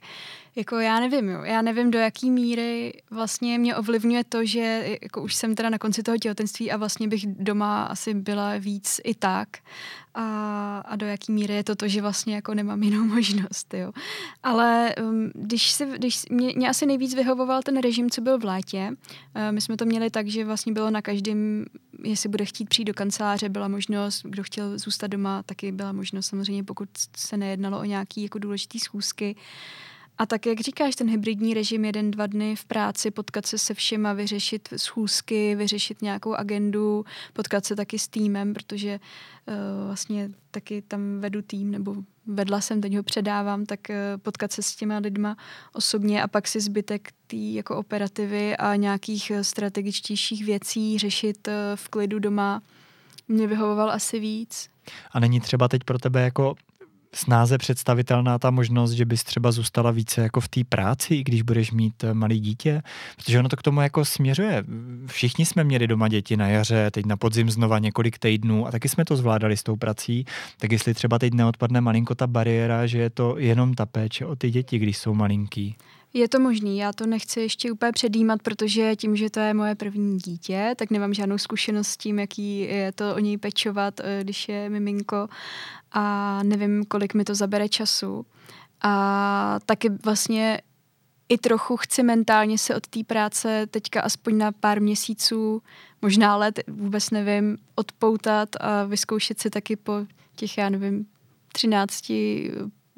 Jako 0.57 0.75
já 0.75 0.99
nevím, 0.99 1.29
jo. 1.29 1.43
Já 1.43 1.61
nevím, 1.61 1.91
do 1.91 1.99
jaký 1.99 2.31
míry 2.31 2.93
vlastně 3.11 3.59
mě 3.59 3.75
ovlivňuje 3.75 4.23
to, 4.23 4.45
že 4.45 4.97
jako 5.01 5.21
už 5.21 5.35
jsem 5.35 5.55
teda 5.55 5.69
na 5.69 5.77
konci 5.77 6.03
toho 6.03 6.17
těhotenství 6.17 6.71
a 6.71 6.77
vlastně 6.77 7.07
bych 7.07 7.27
doma 7.27 7.83
asi 7.83 8.13
byla 8.13 8.57
víc 8.57 9.01
i 9.03 9.15
tak. 9.15 9.47
A, 10.13 10.83
a 10.85 10.95
do 10.95 11.05
jaký 11.05 11.31
míry 11.31 11.53
je 11.53 11.63
to 11.63 11.75
to, 11.75 11.87
že 11.87 12.01
vlastně 12.01 12.35
jako 12.35 12.53
nemám 12.53 12.83
jinou 12.83 13.03
možnost, 13.15 13.73
jo. 13.73 13.91
Ale 14.43 14.95
um, 15.01 15.31
když, 15.33 15.71
si, 15.71 15.85
když 15.85 16.29
mě, 16.29 16.53
mě 16.55 16.69
asi 16.69 16.85
nejvíc 16.85 17.15
vyhovoval 17.15 17.61
ten 17.61 17.79
režim, 17.79 18.09
co 18.09 18.21
byl 18.21 18.39
v 18.39 18.45
létě. 18.45 18.89
Uh, 18.91 19.41
my 19.51 19.61
jsme 19.61 19.77
to 19.77 19.85
měli 19.85 20.09
tak, 20.09 20.27
že 20.27 20.45
vlastně 20.45 20.73
bylo 20.73 20.89
na 20.89 21.01
každém, 21.01 21.65
jestli 22.03 22.29
bude 22.29 22.45
chtít 22.45 22.69
přijít 22.69 22.85
do 22.85 22.93
kanceláře, 22.93 23.49
byla 23.49 23.67
možnost, 23.67 24.21
kdo 24.25 24.43
chtěl 24.43 24.77
zůstat 24.77 25.07
doma, 25.07 25.43
taky 25.43 25.71
byla 25.71 25.91
možnost 25.91 26.25
samozřejmě, 26.25 26.63
pokud 26.63 26.89
se 27.17 27.37
nejednalo 27.37 27.79
o 27.79 27.83
nějaký 27.83 28.23
jako 28.23 28.39
důležitý 28.39 28.79
schůzky. 28.79 29.35
A 30.17 30.25
tak, 30.25 30.45
jak 30.45 30.59
říkáš, 30.59 30.95
ten 30.95 31.09
hybridní 31.09 31.53
režim 31.53 31.85
jeden, 31.85 32.11
dva 32.11 32.27
dny 32.27 32.55
v 32.55 32.65
práci, 32.65 33.11
potkat 33.11 33.45
se 33.45 33.57
se 33.57 33.73
všema, 33.73 34.13
vyřešit 34.13 34.69
schůzky, 34.77 35.55
vyřešit 35.55 36.01
nějakou 36.01 36.33
agendu, 36.33 37.05
potkat 37.33 37.65
se 37.65 37.75
taky 37.75 37.99
s 37.99 38.07
týmem, 38.07 38.53
protože 38.53 38.99
uh, 39.47 39.53
vlastně 39.85 40.29
taky 40.51 40.81
tam 40.81 41.19
vedu 41.19 41.41
tým, 41.41 41.71
nebo 41.71 41.95
vedla 42.25 42.61
jsem, 42.61 42.81
teď 42.81 42.95
ho 42.95 43.03
předávám, 43.03 43.65
tak 43.65 43.79
uh, 43.89 43.95
potkat 44.21 44.51
se 44.51 44.61
s 44.61 44.75
těma 44.75 44.97
lidma 44.97 45.37
osobně 45.73 46.23
a 46.23 46.27
pak 46.27 46.47
si 46.47 46.59
zbytek 46.59 47.11
té 47.27 47.35
jako 47.35 47.77
operativy 47.77 48.57
a 48.57 48.75
nějakých 48.75 49.31
uh, 49.35 49.41
strategičtějších 49.41 50.45
věcí 50.45 50.99
řešit 50.99 51.47
uh, 51.47 51.53
v 51.75 51.89
klidu 51.89 52.19
doma 52.19 52.61
mě 53.27 53.47
vyhovoval 53.47 53.91
asi 53.91 54.19
víc. 54.19 54.69
A 55.11 55.19
není 55.19 55.39
třeba 55.39 55.67
teď 55.67 55.83
pro 55.83 55.99
tebe 55.99 56.21
jako 56.21 56.55
snáze 57.13 57.57
představitelná 57.57 58.39
ta 58.39 58.51
možnost, 58.51 58.91
že 58.91 59.05
bys 59.05 59.23
třeba 59.23 59.51
zůstala 59.51 59.91
více 59.91 60.21
jako 60.21 60.41
v 60.41 60.47
té 60.47 60.63
práci, 60.63 61.15
i 61.15 61.23
když 61.23 61.41
budeš 61.41 61.71
mít 61.71 62.03
eh, 62.03 62.13
malý 62.13 62.39
dítě? 62.39 62.81
Protože 63.15 63.39
ono 63.39 63.49
to 63.49 63.57
k 63.57 63.61
tomu 63.61 63.81
jako 63.81 64.05
směřuje. 64.05 64.63
Všichni 65.05 65.45
jsme 65.45 65.63
měli 65.63 65.87
doma 65.87 66.07
děti 66.07 66.37
na 66.37 66.47
jaře, 66.47 66.91
teď 66.91 67.05
na 67.05 67.17
podzim 67.17 67.49
znova 67.49 67.79
několik 67.79 68.19
týdnů 68.19 68.67
a 68.67 68.71
taky 68.71 68.89
jsme 68.89 69.05
to 69.05 69.15
zvládali 69.15 69.57
s 69.57 69.63
tou 69.63 69.75
prací. 69.75 70.25
Tak 70.59 70.71
jestli 70.71 70.93
třeba 70.93 71.19
teď 71.19 71.33
neodpadne 71.33 71.81
malinko 71.81 72.15
ta 72.15 72.27
bariéra, 72.27 72.85
že 72.85 72.97
je 72.97 73.09
to 73.09 73.35
jenom 73.37 73.73
ta 73.73 73.85
péče 73.85 74.25
o 74.25 74.35
ty 74.35 74.51
děti, 74.51 74.79
když 74.79 74.97
jsou 74.97 75.13
malinký. 75.13 75.75
Je 76.17 76.27
to 76.27 76.39
možný, 76.39 76.77
já 76.77 76.93
to 76.93 77.05
nechci 77.05 77.39
ještě 77.39 77.71
úplně 77.71 77.91
předjímat, 77.91 78.41
protože 78.41 78.95
tím, 78.95 79.15
že 79.15 79.29
to 79.29 79.39
je 79.39 79.53
moje 79.53 79.75
první 79.75 80.17
dítě, 80.17 80.73
tak 80.77 80.91
nemám 80.91 81.13
žádnou 81.13 81.37
zkušenost 81.37 81.87
s 81.87 81.97
tím, 81.97 82.19
jaký 82.19 82.59
je 82.59 82.91
to 82.91 83.15
o 83.15 83.19
něj 83.19 83.37
pečovat, 83.37 83.99
eh, 83.99 84.19
když 84.23 84.49
je 84.49 84.69
miminko 84.69 85.27
a 85.91 86.43
nevím, 86.43 86.85
kolik 86.85 87.13
mi 87.13 87.23
to 87.23 87.35
zabere 87.35 87.69
času. 87.69 88.25
A 88.81 89.59
taky 89.65 89.89
vlastně 89.89 90.61
i 91.29 91.37
trochu 91.37 91.77
chci 91.77 92.03
mentálně 92.03 92.57
se 92.57 92.75
od 92.75 92.87
té 92.87 93.03
práce 93.03 93.67
teďka 93.67 94.01
aspoň 94.01 94.37
na 94.37 94.51
pár 94.51 94.81
měsíců, 94.81 95.61
možná 96.01 96.37
let, 96.37 96.59
vůbec 96.67 97.09
nevím, 97.09 97.57
odpoutat 97.75 98.49
a 98.59 98.83
vyzkoušet 98.83 99.39
si 99.39 99.49
taky 99.49 99.75
po 99.75 99.93
těch, 100.35 100.57
já 100.57 100.69
nevím, 100.69 101.05
13 101.53 102.11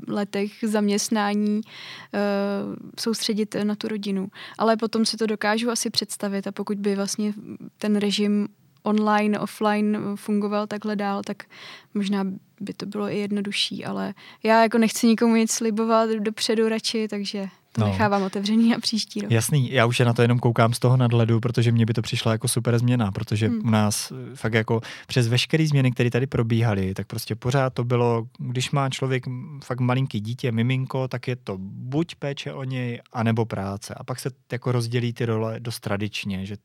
letech 0.08 0.52
zaměstnání 0.64 1.62
uh, 1.62 2.76
soustředit 3.00 3.56
na 3.64 3.76
tu 3.76 3.88
rodinu. 3.88 4.28
Ale 4.58 4.78
potom 4.78 5.06
si 5.06 5.18
to 5.18 5.26
dokážu 5.26 5.70
asi 5.70 5.90
představit 5.90 6.48
a 6.48 6.52
pokud 6.52 6.78
by 6.78 6.96
vlastně 6.96 7.34
ten 7.78 7.96
režim 7.96 8.48
online, 8.84 9.40
offline 9.40 9.98
fungoval 10.16 10.68
takhle 10.68 10.96
dál, 10.96 11.22
tak 11.24 11.44
možná 11.94 12.26
by 12.60 12.74
to 12.74 12.86
bylo 12.86 13.10
i 13.10 13.18
jednodušší, 13.18 13.86
ale 13.86 14.14
já 14.44 14.64
jako 14.64 14.78
nechci 14.78 15.08
nikomu 15.08 15.36
nic 15.36 15.52
slibovat 15.52 16.10
dopředu 16.10 16.70
radši, 16.70 17.08
takže 17.08 17.50
to 17.72 17.82
no. 17.82 17.88
nechávám 17.88 18.24
otevřený 18.24 18.70
na 18.70 18.80
příští 18.80 19.22
rok. 19.22 19.32
Jasný, 19.32 19.72
já 19.72 19.86
už 19.86 20.00
je 20.00 20.06
na 20.06 20.14
to 20.14 20.22
jenom 20.22 20.40
koukám 20.40 20.74
z 20.74 20.80
toho 20.80 20.98
nadhledu, 20.98 21.40
protože 21.40 21.72
mě 21.72 21.86
by 21.86 21.94
to 21.94 22.02
přišla 22.02 22.32
jako 22.32 22.48
super 22.48 22.80
změna, 22.80 23.12
protože 23.12 23.48
hmm. 23.48 23.68
u 23.68 23.70
nás 23.70 24.14
fakt 24.36 24.54
jako 24.54 24.82
přes 25.08 25.28
veškeré 25.28 25.68
změny, 25.68 25.92
které 25.92 26.10
tady 26.10 26.28
probíhaly, 26.28 26.94
tak 26.94 27.08
prostě 27.08 27.36
pořád 27.36 27.74
to 27.74 27.84
bylo, 27.84 28.24
když 28.38 28.72
má 28.72 28.90
člověk 28.90 29.24
fakt 29.64 29.80
malinký 29.80 30.20
dítě, 30.20 30.52
miminko, 30.52 31.08
tak 31.08 31.28
je 31.28 31.36
to 31.36 31.58
buď 31.60 32.16
péče 32.16 32.54
o 32.54 32.64
něj, 32.64 33.02
anebo 33.14 33.46
práce. 33.46 33.94
A 33.98 34.04
pak 34.04 34.20
se 34.20 34.30
jako 34.52 34.72
rozdělí 34.72 35.14
ty 35.14 35.26
role 35.26 35.60
dost 35.60 35.80
tradičně, 35.80 36.46
že 36.46 36.56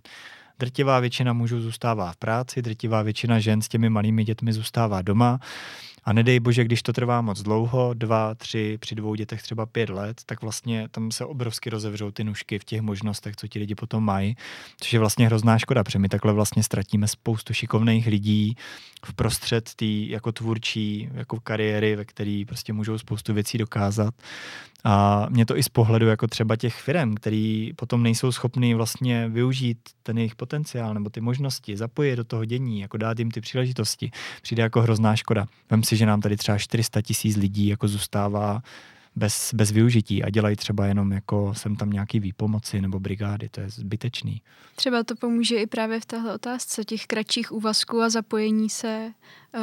drtivá 0.59 1.01
většina 1.01 1.33
mužů 1.33 1.61
zůstává 1.61 2.12
v 2.12 2.17
práci, 2.17 2.62
drtivá 2.62 3.03
většina 3.03 3.38
žen 3.38 3.62
s 3.62 3.69
těmi 3.69 3.90
malými 3.90 4.25
dětmi 4.25 4.53
zůstává 4.53 5.03
doma 5.03 5.38
A 6.05 6.12
nedej 6.12 6.40
bože, 6.40 6.64
když 6.64 6.83
to 6.83 6.93
trvá 6.93 7.21
moc 7.21 7.43
dlouho, 7.43 7.95
dva, 7.95 8.35
tři, 8.35 8.79
při 8.81 8.95
dvou 8.95 9.14
dětech 9.14 9.43
třeba 9.43 9.67
pět 9.67 9.90
let, 9.90 10.21
tak 10.27 10.43
vlastně 10.43 10.88
tam 10.90 11.11
se 11.11 11.25
obrovsky 11.25 11.71
rozevřou 11.71 12.11
ty 12.11 12.25
nůžky 12.25 12.59
v 12.59 12.64
těch 12.64 12.81
možnostech, 12.81 13.37
co 13.37 13.49
ti 13.49 13.59
lidi 13.59 13.75
potom 13.75 14.05
mají, 14.05 14.37
což 14.81 14.93
je 14.93 14.99
vlastně 14.99 15.27
hrozná 15.27 15.59
škoda, 15.59 15.85
protože 15.85 15.99
my 15.99 16.09
takhle 16.09 16.33
vlastně 16.33 16.62
ztratíme 16.62 17.09
spoustu 17.09 17.55
šikovných 17.55 18.07
lidí 18.07 18.57
v 19.05 19.14
prostřed 19.14 19.75
té 19.75 19.85
jako 19.87 20.33
tvůrčí 20.33 21.09
jako 21.14 21.40
kariéry, 21.40 21.97
ve 21.97 22.05
které 22.05 22.43
prostě 22.47 22.73
můžou 22.73 22.99
spoustu 22.99 23.35
věcí 23.35 23.59
dokázat. 23.59 24.14
A 24.85 25.27
mě 25.31 25.47
to 25.47 25.59
i 25.59 25.62
z 25.62 25.68
pohledu 25.68 26.07
jako 26.07 26.27
třeba 26.27 26.57
těch 26.57 26.75
firm, 26.75 27.14
který 27.14 27.73
potom 27.77 28.03
nejsou 28.03 28.33
schopní 28.33 28.75
vlastně 28.75 29.29
využít 29.29 29.79
ten 30.03 30.18
jejich 30.18 30.35
potenciál 30.35 30.94
nebo 30.94 31.11
ty 31.11 31.20
možnosti, 31.20 31.77
zapojit 31.77 32.16
do 32.16 32.25
toho 32.25 32.44
dění, 32.44 32.81
jako 32.81 32.97
dát 32.97 33.18
jim 33.18 33.31
ty 33.31 33.40
příležitosti, 33.40 34.11
přijde 34.42 34.62
jako 34.62 34.83
hrozná 34.83 35.16
škoda. 35.16 35.47
Vem 35.70 35.83
si, 35.83 35.97
že 35.97 36.07
nám 36.07 36.20
tady 36.20 36.37
třeba 36.37 36.59
400 36.59 37.03
tisíc 37.03 37.37
lidí 37.37 37.66
jako 37.66 37.88
zůstává 37.88 38.62
bez, 39.16 39.55
bez 39.55 39.70
využití 39.70 40.22
a 40.22 40.31
dělají 40.31 40.57
třeba 40.57 40.87
jenom 40.87 41.12
jako 41.12 41.55
sem 41.55 41.77
tam 41.77 41.90
nějaký 41.90 42.20
výpomoci 42.20 42.81
nebo 42.81 43.00
brigády, 43.00 43.48
to 43.48 43.61
je 43.61 43.70
zbytečný. 43.70 44.42
Třeba 44.77 45.03
to 45.05 45.16
pomůže 45.16 45.57
i 45.57 45.66
právě 45.66 46.00
v 46.00 46.07
téhle 46.07 46.35
otázce 46.35 46.85
těch 46.85 47.07
kratších 47.07 47.53
úvazků 47.53 48.00
a 48.00 48.09
zapojení 48.09 48.70
se 48.70 49.12
uh, 49.55 49.61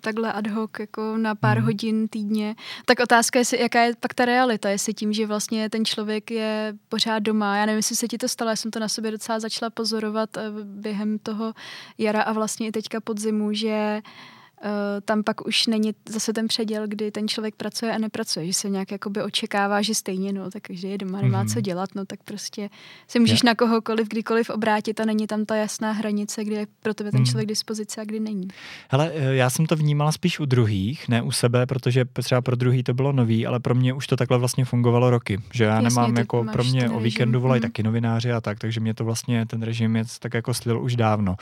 takhle 0.00 0.32
ad 0.32 0.46
hoc 0.46 0.70
jako 0.80 1.16
na 1.16 1.34
pár 1.34 1.56
hmm. 1.56 1.66
hodin 1.66 2.08
týdně. 2.08 2.54
Tak 2.84 3.00
otázka 3.00 3.38
je, 3.38 3.44
jaká 3.60 3.82
je 3.82 3.94
pak 4.00 4.14
ta 4.14 4.24
realita, 4.24 4.70
jestli 4.70 4.94
tím, 4.94 5.12
že 5.12 5.26
vlastně 5.26 5.70
ten 5.70 5.84
člověk 5.84 6.30
je 6.30 6.74
pořád 6.88 7.18
doma. 7.18 7.56
Já 7.56 7.66
nevím, 7.66 7.76
jestli 7.76 7.96
se 7.96 8.08
ti 8.08 8.18
to 8.18 8.28
stalo, 8.28 8.50
já 8.50 8.56
jsem 8.56 8.70
to 8.70 8.80
na 8.80 8.88
sobě 8.88 9.10
docela 9.10 9.40
začala 9.40 9.70
pozorovat 9.70 10.36
uh, 10.36 10.42
během 10.64 11.18
toho 11.18 11.54
jara 11.98 12.22
a 12.22 12.32
vlastně 12.32 12.66
i 12.66 12.72
teďka 12.72 13.00
podzimu, 13.00 13.52
že 13.52 14.02
uh, 14.04 14.10
Eh, 14.41 14.41
tam 15.04 15.22
pak 15.22 15.46
už 15.46 15.66
není 15.66 15.94
zase 16.08 16.32
ten 16.32 16.48
předěl, 16.48 16.88
kdy 16.88 17.10
ten 17.10 17.28
člověk 17.28 17.54
pracuje 17.54 17.92
a 17.92 17.98
nepracuje, 17.98 18.46
že 18.46 18.52
se 18.52 18.70
nějak 18.70 18.92
jakoby 18.92 19.22
očekává, 19.22 19.82
že 19.82 19.94
stejně, 19.94 20.32
no, 20.32 20.50
tak 20.50 20.62
každý 20.62 20.90
je 20.90 20.98
doma, 20.98 21.20
nemá 21.20 21.44
mm-hmm. 21.44 21.54
co 21.54 21.60
dělat, 21.60 21.88
no, 21.94 22.04
tak 22.04 22.22
prostě 22.24 22.70
se 23.08 23.20
můžeš 23.20 23.42
yeah. 23.42 23.44
na 23.44 23.54
kohokoliv, 23.54 24.08
kdykoliv 24.08 24.50
obrátit 24.50 25.00
a 25.00 25.04
není 25.04 25.26
tam 25.26 25.44
ta 25.44 25.56
jasná 25.56 25.92
hranice, 25.92 26.44
kdy 26.44 26.54
je 26.54 26.66
pro 26.82 26.94
tebe 26.94 27.10
ten 27.10 27.20
mm. 27.20 27.26
člověk 27.26 27.48
dispozice 27.48 28.00
a 28.00 28.04
kdy 28.04 28.20
není. 28.20 28.48
Hele, 28.88 29.10
eh, 29.14 29.34
já 29.34 29.50
jsem 29.50 29.66
to 29.66 29.76
vnímala 29.76 30.12
spíš 30.12 30.40
u 30.40 30.44
druhých, 30.44 31.08
ne 31.08 31.22
u 31.22 31.30
sebe, 31.30 31.66
protože 31.66 32.04
třeba 32.04 32.40
pro 32.40 32.56
druhý 32.56 32.82
to 32.82 32.94
bylo 32.94 33.12
nový, 33.12 33.46
ale 33.46 33.60
pro 33.60 33.74
mě 33.74 33.92
už 33.92 34.06
to 34.06 34.16
takhle 34.16 34.38
vlastně 34.38 34.64
fungovalo 34.64 35.10
roky, 35.10 35.38
že 35.52 35.64
já 35.64 35.74
Jasně, 35.74 35.88
nemám 35.88 36.16
jako, 36.16 36.44
pro 36.52 36.64
mě 36.64 36.90
o 36.90 37.00
víkendu 37.00 37.40
volají 37.40 37.60
mm. 37.60 37.62
taky 37.62 37.82
novináři 37.82 38.32
a 38.32 38.40
tak, 38.40 38.58
takže 38.58 38.80
mě 38.80 38.94
to 38.94 39.04
vlastně 39.04 39.46
ten 39.46 39.62
režim 39.62 39.96
je 39.96 40.04
tak 40.18 40.34
jako 40.34 40.54
slil 40.54 40.82
už 40.82 40.96
dávno. 40.96 41.36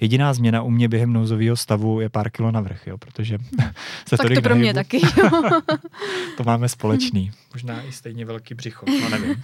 Jediná 0.00 0.34
změna 0.34 0.62
u 0.62 0.70
mě 0.70 0.88
během 0.88 1.12
nouzového 1.12 1.56
stavu 1.56 2.00
je 2.00 2.08
pár 2.08 2.30
kilo 2.30 2.50
na 2.50 2.63
navrh, 2.64 2.86
jo, 2.86 2.98
protože 2.98 3.38
se 4.08 4.16
tak 4.16 4.34
to 4.34 4.42
pro 4.42 4.56
mě 4.56 4.74
taky. 4.74 5.00
to 6.36 6.44
máme 6.44 6.68
společný. 6.68 7.30
Možná 7.52 7.82
i 7.82 7.92
stejně 7.92 8.24
velký 8.24 8.54
břicho, 8.54 8.86
no 9.00 9.08
nevím. 9.08 9.42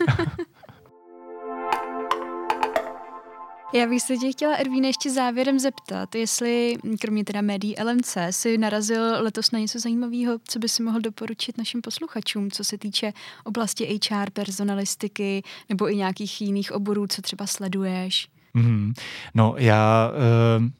Já 3.74 3.86
bych 3.86 4.02
se 4.02 4.16
tě 4.16 4.32
chtěla, 4.32 4.54
Ervíne, 4.54 4.88
ještě 4.88 5.10
závěrem 5.10 5.58
zeptat, 5.58 6.14
jestli, 6.14 6.76
kromě 7.00 7.24
teda 7.24 7.40
médií 7.40 7.74
LMC, 7.84 8.16
si 8.30 8.58
narazil 8.58 9.02
letos 9.22 9.50
na 9.50 9.58
něco 9.58 9.78
zajímavého, 9.78 10.38
co 10.48 10.58
by 10.58 10.68
si 10.68 10.82
mohl 10.82 11.00
doporučit 11.00 11.58
našim 11.58 11.80
posluchačům, 11.80 12.50
co 12.50 12.64
se 12.64 12.78
týče 12.78 13.12
oblasti 13.44 13.98
HR, 14.10 14.30
personalistiky 14.30 15.42
nebo 15.68 15.90
i 15.90 15.96
nějakých 15.96 16.40
jiných 16.40 16.72
oborů, 16.72 17.06
co 17.06 17.22
třeba 17.22 17.46
sleduješ? 17.46 18.28
Mm, 18.54 18.92
no 19.34 19.54
já... 19.58 20.10
Uh 20.58 20.79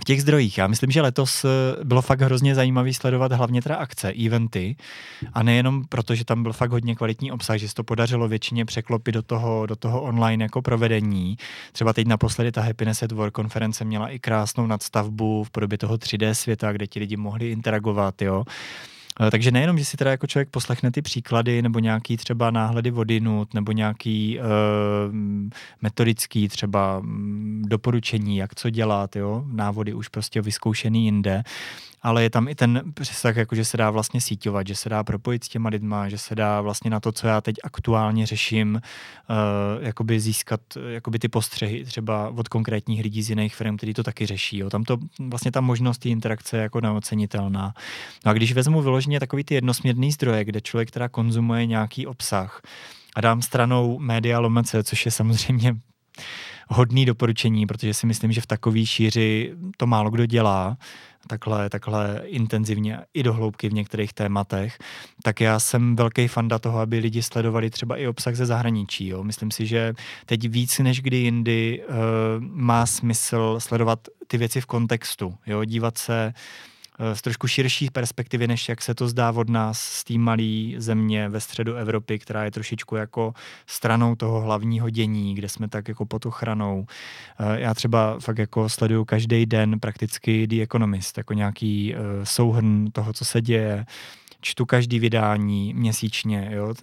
v 0.00 0.04
těch 0.04 0.22
zdrojích. 0.22 0.58
Já 0.58 0.66
myslím, 0.66 0.90
že 0.90 1.02
letos 1.02 1.44
eh, 1.44 1.48
bylo 1.84 2.02
fakt 2.02 2.20
hrozně 2.20 2.54
zajímavý 2.54 2.94
sledovat 2.94 3.32
hlavně 3.32 3.62
teda 3.62 3.76
akce, 3.76 4.12
eventy 4.26 4.76
a 5.32 5.42
nejenom 5.42 5.84
proto, 5.84 6.14
že 6.14 6.24
tam 6.24 6.42
byl 6.42 6.52
fakt 6.52 6.70
hodně 6.70 6.94
kvalitní 6.94 7.32
obsah, 7.32 7.56
že 7.56 7.68
se 7.68 7.74
to 7.74 7.84
podařilo 7.84 8.28
většině 8.28 8.64
překlopit 8.64 9.14
do 9.14 9.22
toho, 9.22 9.66
do 9.66 9.76
toho 9.76 10.02
online 10.02 10.44
jako 10.44 10.62
provedení. 10.62 11.36
Třeba 11.72 11.92
teď 11.92 12.06
naposledy 12.06 12.52
ta 12.52 12.62
Happiness 12.62 13.02
at 13.02 13.12
Work 13.12 13.34
konference 13.34 13.84
měla 13.84 14.08
i 14.08 14.18
krásnou 14.18 14.66
nadstavbu 14.66 15.44
v 15.44 15.50
podobě 15.50 15.78
toho 15.78 15.94
3D 15.94 16.30
světa, 16.30 16.72
kde 16.72 16.86
ti 16.86 17.00
lidi 17.00 17.16
mohli 17.16 17.50
interagovat, 17.50 18.22
jo. 18.22 18.44
Eh, 19.20 19.30
takže 19.30 19.50
nejenom, 19.50 19.78
že 19.78 19.84
si 19.84 19.96
teda 19.96 20.10
jako 20.10 20.26
člověk 20.26 20.48
poslechne 20.48 20.90
ty 20.90 21.02
příklady 21.02 21.62
nebo 21.62 21.78
nějaký 21.78 22.16
třeba 22.16 22.50
náhledy 22.50 22.90
vodinut 22.90 23.54
nebo 23.54 23.72
nějaký 23.72 24.38
uh, 24.38 25.14
metodický 25.82 26.48
třeba 26.48 27.00
mm, 27.00 27.62
doporučení, 27.66 28.36
jak 28.36 28.54
co 28.54 28.70
dělat, 28.70 29.16
jo, 29.16 29.44
návody 29.46 29.94
už 29.94 30.08
prostě 30.08 30.40
vyzkoušený 30.40 31.04
jinde, 31.04 31.42
ale 32.02 32.22
je 32.22 32.30
tam 32.30 32.48
i 32.48 32.54
ten 32.54 32.82
přesah, 32.94 33.36
jako 33.36 33.54
že 33.54 33.64
se 33.64 33.76
dá 33.76 33.90
vlastně 33.90 34.20
síťovat, 34.20 34.66
že 34.66 34.74
se 34.74 34.88
dá 34.88 35.04
propojit 35.04 35.44
s 35.44 35.48
těma 35.48 35.68
lidma, 35.68 36.08
že 36.08 36.18
se 36.18 36.34
dá 36.34 36.60
vlastně 36.60 36.90
na 36.90 37.00
to, 37.00 37.12
co 37.12 37.26
já 37.26 37.40
teď 37.40 37.56
aktuálně 37.64 38.26
řeším, 38.26 38.74
uh, 38.74 39.84
jakoby 39.84 40.20
získat 40.20 40.60
jakoby 40.88 41.18
ty 41.18 41.28
postřehy 41.28 41.84
třeba 41.84 42.28
od 42.28 42.48
konkrétních 42.48 43.02
lidí 43.02 43.22
z 43.22 43.30
jiných 43.30 43.54
firm, 43.54 43.76
kteří 43.76 43.94
to 43.94 44.02
taky 44.02 44.26
řeší. 44.26 44.58
Jo. 44.58 44.70
Tam 44.70 44.84
to 44.84 44.96
vlastně 45.18 45.52
ta 45.52 45.60
možnost 45.60 45.98
té 45.98 46.08
interakce 46.08 46.56
je 46.56 46.62
jako 46.62 46.80
neocenitelná. 46.80 47.74
No 48.24 48.30
a 48.30 48.32
když 48.32 48.52
vezmu 48.52 48.82
vyloženě 48.82 49.20
takový 49.20 49.44
ty 49.44 49.54
jednosměrný 49.54 50.12
zdroje, 50.12 50.44
kde 50.44 50.60
člověk 50.60 50.90
teda 50.90 51.08
konzumuje 51.08 51.66
nějaký 51.66 52.06
obsah 52.06 52.60
a 53.16 53.20
dám 53.20 53.42
stranou 53.42 53.98
média 53.98 54.40
lomece, 54.40 54.82
což 54.82 55.06
je 55.06 55.12
samozřejmě 55.12 55.76
hodný 56.68 57.06
doporučení, 57.06 57.66
protože 57.66 57.94
si 57.94 58.06
myslím, 58.06 58.32
že 58.32 58.40
v 58.40 58.46
takové 58.46 58.86
šíři 58.86 59.54
to 59.76 59.86
málo 59.86 60.10
kdo 60.10 60.26
dělá, 60.26 60.76
takhle, 61.26 61.70
takhle 61.70 62.22
intenzivně 62.24 62.98
i 63.14 63.22
do 63.22 63.32
hloubky 63.32 63.68
v 63.68 63.72
některých 63.72 64.12
tématech, 64.12 64.78
tak 65.22 65.40
já 65.40 65.60
jsem 65.60 65.96
velký 65.96 66.28
fanda 66.28 66.58
toho, 66.58 66.78
aby 66.78 66.98
lidi 66.98 67.22
sledovali 67.22 67.70
třeba 67.70 67.96
i 67.96 68.06
obsah 68.06 68.34
ze 68.34 68.46
zahraničí. 68.46 69.08
Jo. 69.08 69.24
Myslím 69.24 69.50
si, 69.50 69.66
že 69.66 69.94
teď 70.26 70.48
víc 70.48 70.78
než 70.78 71.02
kdy 71.02 71.16
jindy 71.16 71.82
uh, 71.88 71.94
má 72.40 72.86
smysl 72.86 73.56
sledovat 73.58 74.08
ty 74.26 74.38
věci 74.38 74.60
v 74.60 74.66
kontextu, 74.66 75.34
jo, 75.46 75.64
dívat 75.64 75.98
se 75.98 76.32
z 77.14 77.22
trošku 77.22 77.48
širší 77.48 77.90
perspektivy, 77.90 78.46
než 78.46 78.68
jak 78.68 78.82
se 78.82 78.94
to 78.94 79.08
zdá 79.08 79.30
od 79.32 79.48
nás 79.48 79.80
z 79.80 80.04
té 80.04 80.18
malé 80.18 80.72
země 80.76 81.28
ve 81.28 81.40
středu 81.40 81.74
Evropy, 81.74 82.18
která 82.18 82.44
je 82.44 82.50
trošičku 82.50 82.96
jako 82.96 83.34
stranou 83.66 84.14
toho 84.14 84.40
hlavního 84.40 84.90
dění, 84.90 85.34
kde 85.34 85.48
jsme 85.48 85.68
tak 85.68 85.88
jako 85.88 86.06
pod 86.06 86.26
ochranou. 86.26 86.86
Eh, 87.38 87.60
já 87.60 87.74
třeba 87.74 88.20
fakt 88.20 88.38
jako 88.38 88.68
sleduju 88.68 89.04
každý 89.04 89.46
den 89.46 89.80
prakticky 89.80 90.46
The 90.46 90.62
Economist, 90.62 91.18
jako 91.18 91.34
nějaký 91.34 91.94
eh, 91.94 91.98
souhrn 92.24 92.90
toho, 92.90 93.12
co 93.12 93.24
se 93.24 93.40
děje, 93.40 93.86
čtu 94.40 94.66
každý 94.66 94.98
vydání 94.98 95.74
měsíčně, 95.74 96.48
jo, 96.52 96.74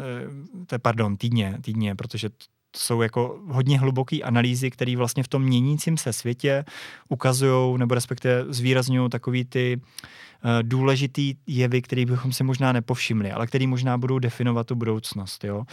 to, 0.67 0.79
pardon, 0.79 1.17
týdně, 1.17 1.57
týdně, 1.61 1.95
protože 1.95 2.29
to 2.73 2.79
jsou 2.79 3.01
jako 3.01 3.39
hodně 3.47 3.79
hluboké 3.79 4.21
analýzy, 4.21 4.71
které 4.71 4.95
vlastně 4.97 5.23
v 5.23 5.27
tom 5.27 5.43
měnícím 5.43 5.97
se 5.97 6.13
světě 6.13 6.65
ukazují 7.09 7.79
nebo 7.79 7.95
respektive 7.95 8.45
zvýrazňují 8.47 9.09
takový 9.09 9.45
ty 9.45 9.79
uh, 9.79 10.51
důležitý 10.61 11.35
jevy, 11.47 11.81
které 11.81 12.05
bychom 12.05 12.33
si 12.33 12.43
možná 12.43 12.71
nepovšimli, 12.71 13.31
ale 13.31 13.47
které 13.47 13.67
možná 13.67 13.97
budou 13.97 14.19
definovat 14.19 14.67
tu 14.67 14.75
budoucnost. 14.75 15.43
Jo? 15.43 15.63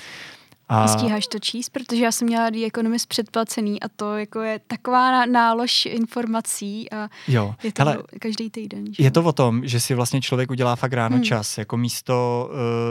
A... 0.71 0.89
Stíháš 0.89 1.27
to 1.27 1.39
číst? 1.39 1.69
Protože 1.69 2.05
já 2.05 2.13
jsem 2.13 2.27
měla 2.27 2.51
The 2.51 2.67
Economist 2.67 3.09
předplacený 3.09 3.83
a 3.83 3.89
to 3.89 4.17
jako 4.17 4.41
je 4.41 4.61
taková 4.67 5.27
nálož 5.27 5.87
informací 5.87 6.91
a 6.93 7.09
jo. 7.29 7.55
je 7.63 7.73
to 7.73 7.83
Hele, 7.83 7.99
každý 8.21 8.51
týden. 8.51 8.95
Že? 8.95 9.03
Je 9.03 9.11
to 9.11 9.23
o 9.23 9.33
tom, 9.33 9.67
že 9.67 9.81
si 9.81 9.95
vlastně 9.95 10.21
člověk 10.21 10.51
udělá 10.51 10.77
fakt 10.77 10.93
ráno 10.93 11.17
hmm. 11.17 11.25
čas, 11.25 11.59
jako 11.59 11.77
místo 11.77 12.49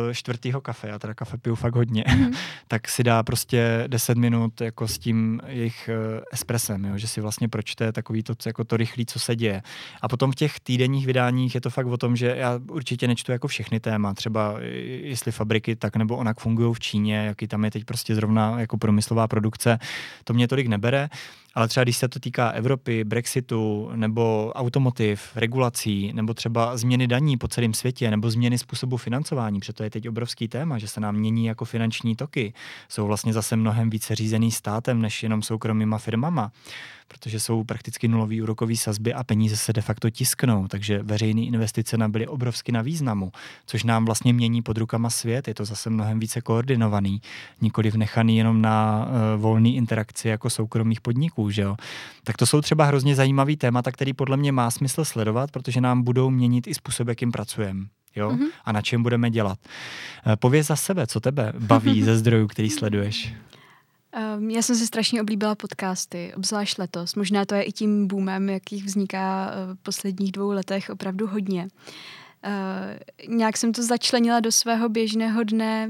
uh, 0.07 0.13
čtvrtého 0.13 0.61
kafe, 0.61 0.87
já 0.87 0.99
teda 0.99 1.13
kafe 1.13 1.37
piju 1.37 1.55
fakt 1.55 1.75
hodně, 1.75 2.03
hmm. 2.07 2.33
tak 2.67 2.87
si 2.87 3.03
dá 3.03 3.23
prostě 3.23 3.83
10 3.87 4.17
minut 4.17 4.61
jako 4.61 4.87
s 4.87 4.97
tím 4.97 5.41
jejich 5.47 5.89
uh, 6.17 6.23
espresem, 6.31 6.85
jo? 6.85 6.97
že 6.97 7.07
si 7.07 7.21
vlastně 7.21 7.47
pročte 7.47 7.91
takový 7.91 8.23
to, 8.23 8.33
jako 8.45 8.63
to 8.63 8.77
rychlý, 8.77 9.05
co 9.05 9.19
se 9.19 9.35
děje. 9.35 9.61
A 10.01 10.07
potom 10.07 10.31
v 10.31 10.35
těch 10.35 10.59
týdenních 10.59 11.05
vydáních 11.05 11.55
je 11.55 11.61
to 11.61 11.69
fakt 11.69 11.87
o 11.87 11.97
tom, 11.97 12.15
že 12.15 12.35
já 12.37 12.59
určitě 12.71 13.07
nečtu 13.07 13.31
jako 13.31 13.47
všechny 13.47 13.79
téma, 13.79 14.13
třeba 14.13 14.55
jestli 14.59 15.31
fabriky 15.31 15.75
tak 15.75 15.95
nebo 15.95 16.17
onak 16.17 16.39
fungují 16.39 16.73
v 16.73 16.79
Číně, 16.79 17.15
jaký 17.15 17.47
tam 17.47 17.65
je 17.65 17.68
je 17.69 17.71
teď 17.71 17.85
prostě 17.85 18.15
zrovna 18.15 18.59
jako 18.59 18.77
průmyslová 18.77 19.27
produkce, 19.27 19.79
to 20.23 20.33
mě 20.33 20.47
tolik 20.47 20.67
nebere, 20.67 21.09
ale 21.59 21.67
třeba 21.67 21.83
když 21.83 21.97
se 21.97 22.07
to 22.07 22.19
týká 22.19 22.49
Evropy, 22.49 23.03
Brexitu 23.03 23.89
nebo 23.95 24.51
automotiv, 24.55 25.21
regulací, 25.35 26.11
nebo 26.13 26.33
třeba 26.33 26.77
změny 26.77 27.07
daní 27.07 27.37
po 27.37 27.47
celém 27.47 27.73
světě, 27.73 28.11
nebo 28.11 28.31
změny 28.31 28.57
způsobu 28.57 28.97
financování, 28.97 29.59
protože 29.59 29.73
to 29.73 29.83
je 29.83 29.89
teď 29.89 30.09
obrovský 30.09 30.47
téma, 30.47 30.77
že 30.77 30.87
se 30.87 30.99
nám 30.99 31.15
mění 31.15 31.45
jako 31.45 31.65
finanční 31.65 32.15
toky, 32.15 32.53
jsou 32.89 33.07
vlastně 33.07 33.33
zase 33.33 33.55
mnohem 33.55 33.89
více 33.89 34.15
řízený 34.15 34.51
státem 34.51 35.01
než 35.01 35.23
jenom 35.23 35.41
soukromýma 35.41 35.97
firmama 35.97 36.51
protože 37.09 37.39
jsou 37.39 37.63
prakticky 37.63 38.07
nulový 38.07 38.41
úrokový 38.41 38.77
sazby 38.77 39.13
a 39.13 39.23
peníze 39.23 39.57
se 39.57 39.73
de 39.73 39.81
facto 39.81 40.09
tisknou, 40.09 40.67
takže 40.67 41.03
veřejné 41.03 41.41
investice 41.41 41.97
nabyly 41.97 42.27
obrovsky 42.27 42.71
na 42.71 42.81
významu, 42.81 43.31
což 43.65 43.83
nám 43.83 44.05
vlastně 44.05 44.33
mění 44.33 44.61
pod 44.61 44.77
rukama 44.77 45.09
svět, 45.09 45.47
je 45.47 45.53
to 45.53 45.65
zase 45.65 45.89
mnohem 45.89 46.19
více 46.19 46.41
koordinovaný, 46.41 47.21
nikoli 47.61 47.89
vnechaný 47.89 48.37
jenom 48.37 48.61
na 48.61 49.07
uh, 49.07 49.41
volný 49.41 49.75
interakci 49.75 50.27
jako 50.27 50.49
soukromých 50.49 51.01
podniků, 51.01 51.48
že 51.51 51.61
jo. 51.61 51.75
Tak 52.23 52.37
to 52.37 52.45
jsou 52.45 52.61
třeba 52.61 52.85
hrozně 52.85 53.15
zajímavý 53.15 53.57
témata, 53.57 53.91
který 53.91 54.13
podle 54.13 54.37
mě 54.37 54.51
má 54.51 54.71
smysl 54.71 55.05
sledovat, 55.05 55.51
protože 55.51 55.81
nám 55.81 56.01
budou 56.01 56.29
měnit 56.29 56.67
i 56.67 56.73
způsob, 56.73 57.07
jakým 57.07 57.31
pracujeme. 57.31 57.85
Jo? 58.15 58.31
Mm-hmm. 58.31 58.47
A 58.65 58.71
na 58.71 58.81
čem 58.81 59.03
budeme 59.03 59.29
dělat. 59.29 59.59
Eh, 60.27 60.35
pověz 60.35 60.67
za 60.67 60.75
sebe, 60.75 61.07
co 61.07 61.19
tebe 61.19 61.53
baví 61.59 62.03
ze 62.09 62.17
zdrojů, 62.17 62.47
který 62.47 62.69
sleduješ. 62.69 63.33
Um, 64.37 64.49
já 64.49 64.61
jsem 64.61 64.75
si 64.75 64.87
strašně 64.87 65.21
oblíbila 65.21 65.55
podcasty, 65.55 66.33
obzvlášť 66.35 66.79
letos. 66.79 67.15
Možná 67.15 67.45
to 67.45 67.55
je 67.55 67.63
i 67.63 67.71
tím 67.71 68.07
boomem, 68.07 68.49
jakých 68.49 68.85
vzniká 68.85 69.51
uh, 69.51 69.75
v 69.75 69.79
posledních 69.79 70.31
dvou 70.31 70.51
letech 70.51 70.89
opravdu 70.89 71.27
hodně. 71.27 71.67
Uh, 72.45 73.35
nějak 73.35 73.57
jsem 73.57 73.71
to 73.71 73.83
začlenila 73.83 74.39
do 74.39 74.51
svého 74.51 74.89
běžného 74.89 75.43
dne, 75.43 75.89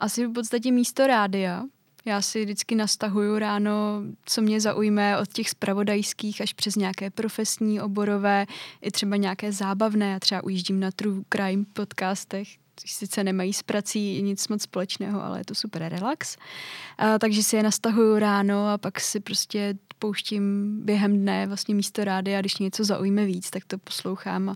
asi 0.00 0.26
v 0.26 0.32
podstatě 0.32 0.72
místo 0.72 1.06
rádia. 1.06 1.64
Já 2.06 2.22
si 2.22 2.44
vždycky 2.44 2.74
nastahuju 2.74 3.38
ráno, 3.38 4.02
co 4.24 4.42
mě 4.42 4.60
zaujme 4.60 5.18
od 5.18 5.32
těch 5.32 5.50
spravodajských 5.50 6.40
až 6.40 6.52
přes 6.52 6.76
nějaké 6.76 7.10
profesní, 7.10 7.80
oborové, 7.80 8.46
i 8.82 8.90
třeba 8.90 9.16
nějaké 9.16 9.52
zábavné. 9.52 10.10
Já 10.10 10.18
třeba 10.20 10.44
ujíždím 10.44 10.80
na 10.80 10.90
True 10.90 11.22
Crime 11.32 11.64
podcastech, 11.72 12.48
sice 12.86 13.24
nemají 13.24 13.52
s 13.52 13.62
prací 13.62 14.22
nic 14.22 14.48
moc 14.48 14.62
společného, 14.62 15.22
ale 15.22 15.40
je 15.40 15.44
to 15.44 15.54
super 15.54 15.82
relax. 15.88 16.36
A, 16.98 17.18
takže 17.18 17.42
si 17.42 17.56
je 17.56 17.62
nastahuju 17.62 18.18
ráno 18.18 18.68
a 18.68 18.78
pak 18.78 19.00
si 19.00 19.20
prostě 19.20 19.74
pouštím 19.98 20.76
během 20.84 21.18
dne 21.18 21.46
vlastně 21.46 21.74
místo 21.74 22.04
rády 22.04 22.36
a 22.36 22.40
když 22.40 22.58
něco 22.58 22.84
zaujme 22.84 23.24
víc, 23.24 23.50
tak 23.50 23.64
to 23.66 23.78
poslouchám. 23.78 24.48
A, 24.48 24.52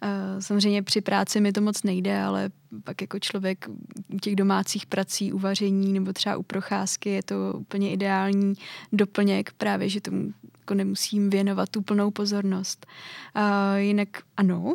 a 0.00 0.40
samozřejmě 0.40 0.82
při 0.82 1.00
práci 1.00 1.40
mi 1.40 1.52
to 1.52 1.60
moc 1.60 1.82
nejde, 1.82 2.22
ale 2.22 2.50
pak 2.84 3.00
jako 3.00 3.18
člověk 3.18 3.68
u 4.08 4.18
těch 4.18 4.36
domácích 4.36 4.86
prací, 4.86 5.32
uvaření 5.32 5.92
nebo 5.92 6.12
třeba 6.12 6.36
u 6.36 6.42
procházky 6.42 7.10
je 7.10 7.22
to 7.22 7.34
úplně 7.58 7.92
ideální 7.92 8.54
doplněk 8.92 9.52
právě, 9.52 9.88
že 9.88 10.00
tomu 10.00 10.32
jako 10.58 10.74
nemusím 10.74 11.30
věnovat 11.30 11.68
tu 11.68 11.82
plnou 11.82 12.10
pozornost. 12.10 12.86
A 13.34 13.76
jinak 13.76 14.08
ano, 14.36 14.74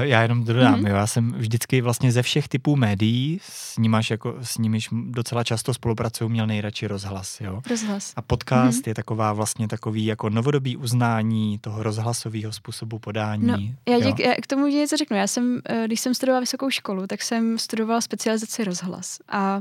já 0.00 0.22
jenom 0.22 0.44
dodám, 0.44 0.80
mm-hmm. 0.80 0.88
jo, 0.88 0.94
já 0.94 1.06
jsem 1.06 1.32
vždycky 1.32 1.80
vlastně 1.80 2.12
ze 2.12 2.22
všech 2.22 2.48
typů 2.48 2.76
médií, 2.76 3.40
s, 3.42 3.78
nimiž 3.78 4.10
jako, 4.10 4.36
s 4.42 4.58
nimiž 4.58 4.88
docela 4.92 5.44
často 5.44 5.74
spolupracuju, 5.74 6.30
měl 6.30 6.46
nejradši 6.46 6.86
rozhlas. 6.86 7.40
Jo. 7.40 7.60
Rozhlas. 7.70 8.12
A 8.16 8.22
podcast 8.22 8.78
mm-hmm. 8.78 8.88
je 8.88 8.94
taková 8.94 9.32
vlastně 9.32 9.68
takový 9.68 10.04
jako 10.04 10.30
novodobý 10.30 10.76
uznání 10.76 11.58
toho 11.58 11.82
rozhlasového 11.82 12.52
způsobu 12.52 12.98
podání. 12.98 13.46
No, 13.46 13.58
já, 13.88 14.00
dík, 14.00 14.18
já 14.18 14.34
k 14.42 14.46
tomu 14.46 14.66
něco 14.66 14.96
řeknu. 14.96 15.16
Já 15.16 15.26
jsem, 15.26 15.60
eh, 15.64 15.82
když 15.86 16.00
jsem 16.00 16.14
studovala 16.14 16.40
vysokou 16.40 16.70
školu, 16.70 17.06
tak 17.06 17.22
jsem 17.22 17.58
studovala 17.58 18.00
specializaci 18.00 18.64
rozhlas. 18.64 19.18
A 19.28 19.60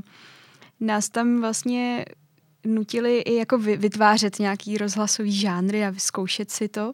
nás 0.80 1.10
tam 1.10 1.42
vlastně 1.42 2.06
nutili 2.66 3.20
i 3.20 3.36
jako 3.36 3.58
vytvářet 3.58 4.40
nějaký 4.40 4.78
rozhlasový 4.78 5.32
žánry 5.32 5.86
a 5.86 5.90
vyzkoušet 5.90 6.52
si 6.52 6.68
to. 6.68 6.94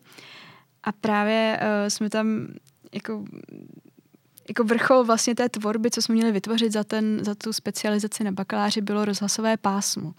A 0.83 0.91
právě 0.91 1.59
uh, 1.61 1.89
jsme 1.89 2.09
tam 2.09 2.47
jako 2.95 3.23
jako 4.47 4.63
vrchol 4.63 5.03
vlastně 5.03 5.35
té 5.35 5.49
tvorby, 5.49 5.91
co 5.91 6.01
jsme 6.01 6.15
měli 6.15 6.31
vytvořit 6.31 6.71
za, 6.73 6.83
ten, 6.83 7.19
za 7.23 7.35
tu 7.35 7.53
specializaci 7.53 8.23
na 8.23 8.31
bakaláři, 8.31 8.81
bylo 8.81 9.05
rozhlasové 9.05 9.57
pásmo. 9.57 10.13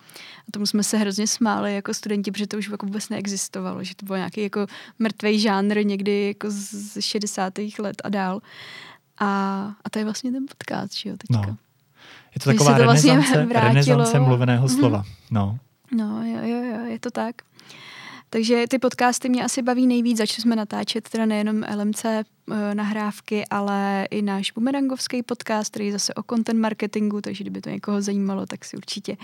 A 0.48 0.52
tomu 0.52 0.66
jsme 0.66 0.82
se 0.82 0.96
hrozně 0.96 1.26
smáli 1.26 1.74
jako 1.74 1.94
studenti, 1.94 2.30
protože 2.30 2.46
to 2.46 2.58
už 2.58 2.68
jako 2.68 2.86
vůbec 2.86 3.08
neexistovalo, 3.08 3.84
že 3.84 3.94
to 3.96 4.06
byl 4.06 4.16
nějaký 4.16 4.42
jako 4.42 4.66
mrtvý 4.98 5.40
žánr 5.40 5.86
někdy 5.86 6.26
jako 6.26 6.50
z 6.50 7.00
60. 7.00 7.52
let 7.78 8.02
a 8.04 8.08
dál. 8.08 8.40
A, 9.18 9.26
a 9.84 9.90
to 9.90 9.98
je 9.98 10.04
vlastně 10.04 10.32
ten 10.32 10.46
podcast, 10.46 10.94
že 10.94 11.08
jo, 11.08 11.16
teďka. 11.16 11.46
No. 11.46 11.56
Je 12.34 12.40
to 12.40 12.50
taková 12.50 12.78
to 12.78 12.84
vlastně 12.84 13.12
renesance, 13.12 13.60
renesance 13.60 14.20
mluveného 14.20 14.66
mhm. 14.66 14.76
slova. 14.76 15.04
No. 15.30 15.58
No, 15.92 16.24
jo, 16.24 16.38
jo, 16.42 16.62
jo, 16.64 16.84
je 16.84 16.98
to 16.98 17.10
tak. 17.10 17.34
Takže 18.30 18.64
ty 18.68 18.78
podcasty 18.78 19.28
mě 19.28 19.44
asi 19.44 19.62
baví 19.62 19.86
nejvíc, 19.86 20.18
začali 20.18 20.42
jsme 20.42 20.56
natáčet 20.56 21.08
teda 21.08 21.26
nejenom 21.26 21.64
LMC 21.76 22.04
eh, 22.04 22.24
nahrávky, 22.74 23.44
ale 23.50 24.06
i 24.10 24.22
náš 24.22 24.52
bumerangovský 24.52 25.22
podcast, 25.22 25.70
který 25.70 25.86
je 25.86 25.92
zase 25.92 26.14
o 26.14 26.22
content 26.22 26.60
marketingu, 26.60 27.20
takže 27.20 27.44
kdyby 27.44 27.60
to 27.60 27.70
někoho 27.70 28.02
zajímalo, 28.02 28.46
tak 28.46 28.64
si 28.64 28.76
určitě 28.76 29.16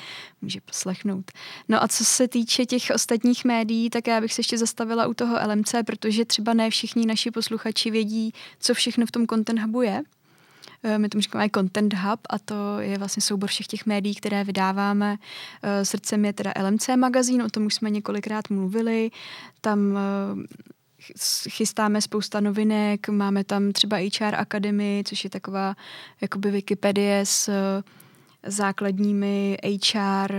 může 0.43 0.61
poslechnout. 0.61 1.31
No 1.69 1.83
a 1.83 1.89
co 1.89 2.05
se 2.05 2.29
týče 2.29 2.67
těch 2.67 2.83
ostatních 2.95 3.45
médií, 3.45 3.91
tak 3.91 4.07
já 4.07 4.21
bych 4.21 4.33
se 4.33 4.41
ještě 4.41 4.59
zastavila 4.59 5.07
u 5.07 5.15
toho 5.15 5.37
LMC, 5.49 5.75
protože 5.87 6.25
třeba 6.25 6.55
ne 6.55 6.71
všichni 6.71 7.07
naši 7.07 7.31
posluchači 7.31 7.91
vědí, 7.91 8.33
co 8.61 8.75
všechno 8.75 9.07
v 9.07 9.11
tom 9.11 9.27
Content 9.27 9.61
Hubu 9.61 9.83
je. 9.83 10.03
Eh, 10.83 10.99
my 10.99 11.09
tomu 11.09 11.23
říkáme 11.23 11.49
Content 11.55 11.95
Hub 11.95 12.21
a 12.31 12.39
to 12.39 12.79
je 12.81 12.99
vlastně 12.99 13.23
soubor 13.23 13.49
všech 13.49 13.67
těch 13.67 13.87
médií, 13.87 14.15
které 14.15 14.45
vydáváme. 14.45 15.17
Eh, 15.63 15.85
srdcem 15.85 16.25
je 16.25 16.33
teda 16.33 16.53
LMC 16.63 16.97
magazín, 16.97 17.43
o 17.43 17.49
tom 17.49 17.67
už 17.67 17.75
jsme 17.75 17.91
několikrát 17.91 18.51
mluvili. 18.51 19.11
Tam 19.61 19.99
eh, 19.99 20.47
chystáme 21.49 22.01
spousta 22.01 22.41
novinek, 22.41 23.09
máme 23.09 23.45
tam 23.45 23.73
třeba 23.73 23.97
HR 23.97 24.35
Academy, 24.35 25.03
což 25.07 25.25
je 25.25 25.31
taková 25.31 25.75
jakoby 26.21 26.51
Wikipedie 26.51 27.27
s 27.27 27.51
základními 28.47 29.59
HR 29.93 30.35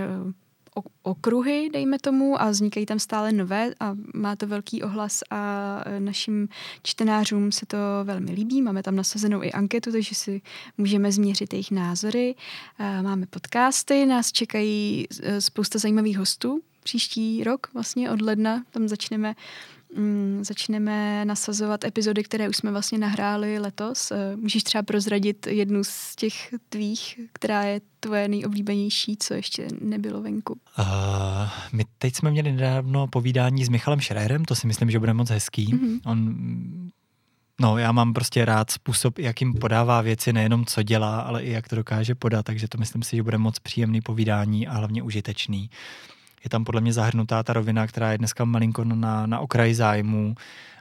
okruhy, 1.04 1.70
dejme 1.74 2.00
tomu, 2.00 2.42
a 2.42 2.50
vznikají 2.50 2.86
tam 2.86 3.00
stále 3.00 3.32
nové 3.32 3.74
a 3.80 3.96
má 4.14 4.36
to 4.36 4.48
velký 4.48 4.84
ohlas 4.84 5.24
a 5.30 5.84
našim 6.00 6.50
čtenářům 6.84 7.52
se 7.52 7.66
to 7.66 7.78
velmi 8.04 8.32
líbí. 8.32 8.62
Máme 8.62 8.84
tam 8.84 8.96
nasazenou 8.96 9.44
i 9.44 9.52
anketu, 9.52 9.92
takže 9.92 10.16
si 10.16 10.42
můžeme 10.78 11.12
změřit 11.12 11.54
jejich 11.54 11.72
názory. 11.72 12.36
Máme 12.80 13.26
podcasty, 13.26 14.06
nás 14.06 14.32
čekají 14.32 15.08
e, 15.22 15.42
spousta 15.42 15.80
zajímavých 15.80 16.18
hostů. 16.18 16.62
Příští 16.84 17.44
rok, 17.44 17.68
vlastně 17.74 18.12
od 18.12 18.22
ledna, 18.22 18.64
tam 18.72 18.88
začneme 18.88 19.36
mm, 19.98 20.40
začneme 20.44 21.26
nasazovat 21.26 21.84
epizody, 21.84 22.24
které 22.24 22.50
už 22.50 22.58
jsme 22.58 22.72
vlastně 22.72 22.98
nahráli 22.98 23.60
letos. 23.60 24.12
Eh, 24.12 24.36
můžeš 24.36 24.64
třeba 24.64 24.84
prozradit 24.84 25.48
jednu 25.48 25.84
z 25.84 26.16
těch 26.16 26.54
tvých, 26.70 27.20
která 27.34 27.64
je 27.64 27.82
tvoje 28.00 28.28
nejoblíbenější, 28.28 29.18
co 29.18 29.34
ještě 29.34 29.68
nebylo 29.82 30.22
venku? 30.22 30.60
Uh, 30.80 30.86
my 31.74 31.86
teď 31.98 32.16
jsme 32.16 32.32
měli 32.32 32.52
nedávno 32.52 33.08
povídání 33.08 33.66
s 33.66 33.70
Michalem 33.70 34.00
Šrérem, 34.00 34.46
to 34.46 34.56
si 34.56 34.68
myslím, 34.68 34.92
že 34.92 35.00
bude 35.00 35.14
moc 35.14 35.30
hezký. 35.30 35.74
Mm-hmm. 35.74 36.00
On 36.06 36.36
No, 37.62 37.78
já 37.78 37.92
mám 37.92 38.14
prostě 38.14 38.46
rád 38.46 38.72
způsob, 38.72 39.20
jakým 39.20 39.54
podává 39.54 40.02
věci, 40.02 40.34
nejenom 40.34 40.66
co 40.66 40.84
dělá, 40.84 41.22
ale 41.22 41.44
i 41.44 41.52
jak 41.52 41.68
to 41.68 41.76
dokáže 41.76 42.16
podat, 42.16 42.46
takže 42.46 42.68
to 42.68 42.78
myslím 42.78 43.04
si, 43.04 43.16
že 43.16 43.24
bude 43.24 43.38
moc 43.38 43.60
příjemný 43.60 44.02
povídání 44.02 44.68
a 44.68 44.74
hlavně 44.74 45.04
užitečný 45.04 45.70
je 46.44 46.50
tam 46.50 46.64
podle 46.64 46.82
mě 46.82 46.94
zahrnutá 46.94 47.44
ta 47.44 47.54
rovina, 47.54 47.88
která 47.88 48.12
je 48.12 48.18
dneska 48.18 48.46
malinko 48.46 48.84
na, 48.84 49.26
na 49.26 49.40
okraji 49.40 49.76
zájmu. 49.76 50.36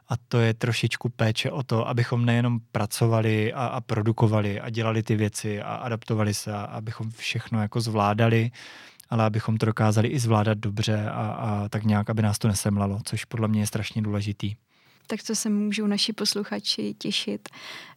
A 0.08 0.14
to 0.28 0.40
je 0.40 0.54
trošičku 0.54 1.08
péče 1.08 1.50
o 1.50 1.62
to, 1.62 1.88
abychom 1.88 2.26
nejenom 2.26 2.60
pracovali 2.72 3.52
a, 3.52 3.66
a 3.66 3.80
produkovali 3.80 4.60
a 4.60 4.70
dělali 4.70 5.02
ty 5.02 5.16
věci 5.16 5.62
a 5.62 5.74
adaptovali 5.74 6.34
se 6.34 6.52
a 6.52 6.62
abychom 6.62 7.10
všechno 7.10 7.62
jako 7.62 7.80
zvládali, 7.80 8.50
ale 9.10 9.24
abychom 9.24 9.56
to 9.56 9.66
dokázali 9.66 10.08
i 10.08 10.18
zvládat 10.18 10.58
dobře 10.58 11.08
a, 11.08 11.12
a 11.12 11.68
tak 11.68 11.84
nějak, 11.84 12.10
aby 12.10 12.22
nás 12.22 12.38
to 12.38 12.48
nesemlalo, 12.48 12.98
což 13.04 13.24
podle 13.24 13.48
mě 13.48 13.60
je 13.60 13.66
strašně 13.66 14.02
důležitý 14.02 14.54
tak 15.06 15.22
co 15.22 15.34
se 15.34 15.50
můžou 15.50 15.86
naši 15.86 16.12
posluchači 16.12 16.94
těšit. 16.98 17.48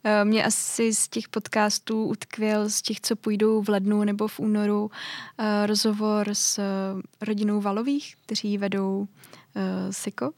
Eh, 0.04 0.26
mě 0.26 0.46
asi 0.46 0.94
z 0.94 1.08
těch 1.08 1.30
podcastů 1.30 2.06
utkvěl, 2.06 2.70
z 2.70 2.82
těch, 2.82 3.02
co 3.02 3.16
půjdou 3.16 3.62
v 3.62 3.70
lednu 3.70 4.04
nebo 4.04 4.28
v 4.28 4.40
únoru, 4.40 4.92
eh, 5.38 5.68
rozhovor 5.68 6.30
s 6.34 6.60
rodinou 7.22 7.62
Valových, 7.62 8.16
kteří 8.26 8.58
vedou 8.58 9.08
eh, 9.56 9.94
SIKO. 9.94 10.32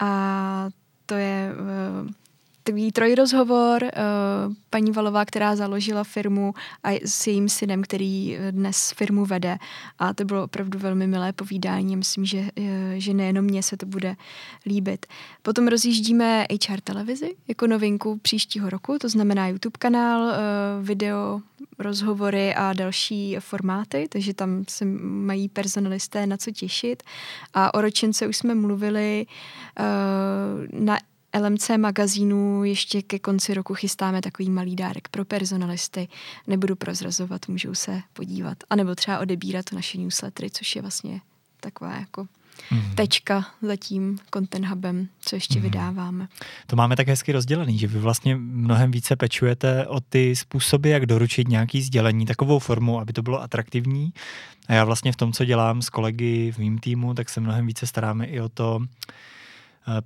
A 0.00 0.68
to 1.06 1.14
je 1.14 1.52
takový 2.62 2.92
trojrozhovor, 2.92 3.82
uh, 3.82 3.90
paní 4.70 4.92
Valová, 4.92 5.24
která 5.24 5.56
založila 5.56 6.04
firmu 6.04 6.54
a 6.84 7.00
s 7.04 7.26
jejím 7.26 7.48
synem, 7.48 7.82
který 7.82 8.38
dnes 8.50 8.92
firmu 8.96 9.24
vede. 9.24 9.58
A 9.98 10.14
to 10.14 10.24
bylo 10.24 10.44
opravdu 10.44 10.78
velmi 10.78 11.06
milé 11.06 11.32
povídání. 11.32 11.96
Myslím, 11.96 12.24
že, 12.24 12.38
uh, 12.38 12.66
že 12.94 13.14
nejenom 13.14 13.44
mně 13.44 13.62
se 13.62 13.76
to 13.76 13.86
bude 13.86 14.16
líbit. 14.66 15.06
Potom 15.42 15.68
rozjíždíme 15.68 16.46
HR 16.68 16.80
televizi 16.80 17.34
jako 17.48 17.66
novinku 17.66 18.18
příštího 18.22 18.70
roku, 18.70 18.98
to 18.98 19.08
znamená 19.08 19.48
YouTube 19.48 19.78
kanál, 19.78 20.32
video, 20.82 21.40
rozhovory 21.78 22.54
a 22.54 22.72
další 22.72 23.36
formáty, 23.40 24.06
takže 24.08 24.34
tam 24.34 24.64
se 24.68 24.84
mají 24.84 25.48
personalisté 25.48 26.26
na 26.26 26.36
co 26.36 26.50
těšit. 26.50 27.02
A 27.54 27.74
o 27.74 27.80
ročence 27.80 28.26
už 28.26 28.36
jsme 28.36 28.54
mluvili 28.54 29.26
na 30.72 30.98
LMC 31.40 31.70
magazínu 31.76 32.64
ještě 32.64 33.02
ke 33.02 33.18
konci 33.18 33.54
roku 33.54 33.74
chystáme 33.74 34.20
takový 34.20 34.50
malý 34.50 34.76
dárek 34.76 35.08
pro 35.08 35.24
personalisty. 35.24 36.08
Nebudu 36.46 36.76
prozrazovat, 36.76 37.48
můžou 37.48 37.74
se 37.74 38.02
podívat. 38.12 38.58
A 38.70 38.76
nebo 38.76 38.94
třeba 38.94 39.18
odebírat 39.18 39.72
naše 39.72 39.98
newslettery, 39.98 40.50
což 40.50 40.76
je 40.76 40.82
vlastně 40.82 41.20
taková 41.60 41.94
jako 41.94 42.26
mm. 42.70 42.94
tečka 42.94 43.46
za 43.62 43.76
tím 43.76 44.18
Content 44.34 44.66
Hubem, 44.66 45.08
co 45.20 45.36
ještě 45.36 45.58
mm. 45.58 45.62
vydáváme. 45.62 46.28
To 46.66 46.76
máme 46.76 46.96
tak 46.96 47.08
hezky 47.08 47.32
rozdělený, 47.32 47.78
že 47.78 47.86
vy 47.86 47.98
vlastně 47.98 48.36
mnohem 48.36 48.90
více 48.90 49.16
pečujete 49.16 49.86
o 49.86 50.00
ty 50.00 50.36
způsoby, 50.36 50.90
jak 50.90 51.06
doručit 51.06 51.48
nějaký 51.48 51.82
sdělení, 51.82 52.26
takovou 52.26 52.58
formu, 52.58 53.00
aby 53.00 53.12
to 53.12 53.22
bylo 53.22 53.42
atraktivní. 53.42 54.12
A 54.68 54.72
já 54.74 54.84
vlastně 54.84 55.12
v 55.12 55.16
tom, 55.16 55.32
co 55.32 55.44
dělám 55.44 55.82
s 55.82 55.90
kolegy 55.90 56.52
v 56.52 56.58
mým 56.58 56.78
týmu, 56.78 57.14
tak 57.14 57.28
se 57.28 57.40
mnohem 57.40 57.66
více 57.66 57.86
staráme 57.86 58.26
i 58.26 58.40
o 58.40 58.48
to, 58.48 58.80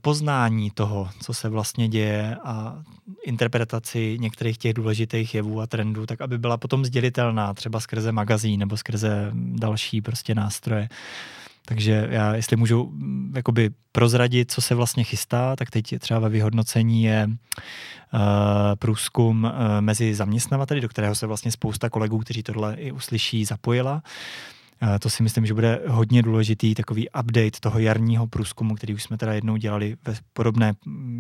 poznání 0.01 0.71
toho, 0.71 1.09
co 1.23 1.35
se 1.35 1.49
vlastně 1.49 1.89
děje 1.89 2.37
a 2.45 2.83
interpretaci 3.25 4.17
některých 4.21 4.59
těch 4.59 4.75
důležitých 4.75 5.35
jevů 5.35 5.61
a 5.61 5.67
trendů, 5.67 6.07
tak 6.07 6.21
aby 6.21 6.39
byla 6.39 6.57
potom 6.57 6.85
sdělitelná 6.85 7.55
třeba 7.55 7.81
skrze 7.81 8.13
magazín 8.13 8.61
nebo 8.61 8.77
skrze 8.77 9.31
další 9.35 10.01
prostě 10.01 10.35
nástroje. 10.35 10.89
Takže 11.69 12.09
já, 12.11 12.35
jestli 12.35 12.57
můžu 12.57 12.85
mm, 12.85 13.33
jakoby 13.37 13.71
prozradit, 13.93 14.51
co 14.51 14.61
se 14.61 14.75
vlastně 14.75 15.05
chystá, 15.05 15.57
tak 15.57 15.71
teď 15.71 15.99
třeba 15.99 16.21
ve 16.21 16.29
vyhodnocení 16.29 17.03
je 17.03 17.29
uh, 17.29 18.21
průzkum 18.79 19.45
uh, 19.45 19.51
mezi 19.81 20.15
zaměstnavateli, 20.15 20.81
do 20.81 20.89
kterého 20.89 21.15
se 21.15 21.27
vlastně 21.27 21.51
spousta 21.51 21.91
kolegů, 21.91 22.19
kteří 22.19 22.43
tohle 22.43 22.75
i 22.75 22.93
uslyší, 22.93 23.45
zapojila. 23.45 24.03
To 25.01 25.11
si 25.11 25.23
myslím, 25.23 25.47
že 25.47 25.55
bude 25.55 25.81
hodně 25.87 26.23
důležitý 26.23 26.75
takový 26.75 27.09
update 27.09 27.61
toho 27.61 27.79
jarního 27.79 28.27
průzkumu, 28.27 28.75
který 28.75 28.95
už 28.95 29.03
jsme 29.03 29.19
teda 29.19 29.33
jednou 29.33 29.57
dělali 29.57 29.97
ve 30.05 30.15
podobné, 30.33 30.73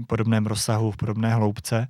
podobném 0.07 0.47
rozsahu, 0.47 0.91
v 0.91 0.97
podobné 0.97 1.35
hloubce. 1.35 1.89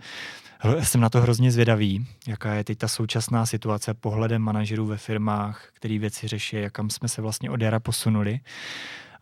Jsem 0.80 1.00
na 1.00 1.08
to 1.08 1.20
hrozně 1.20 1.52
zvědavý, 1.52 2.06
jaká 2.26 2.54
je 2.54 2.64
teď 2.64 2.78
ta 2.78 2.88
současná 2.88 3.46
situace 3.46 3.94
pohledem 3.94 4.42
manažerů 4.42 4.86
ve 4.86 4.96
firmách, 4.96 5.68
který 5.72 5.98
věci 5.98 6.28
řeší, 6.28 6.56
jakam 6.56 6.90
jsme 6.90 7.08
se 7.08 7.22
vlastně 7.22 7.50
od 7.50 7.60
jara 7.60 7.80
posunuli. 7.80 8.40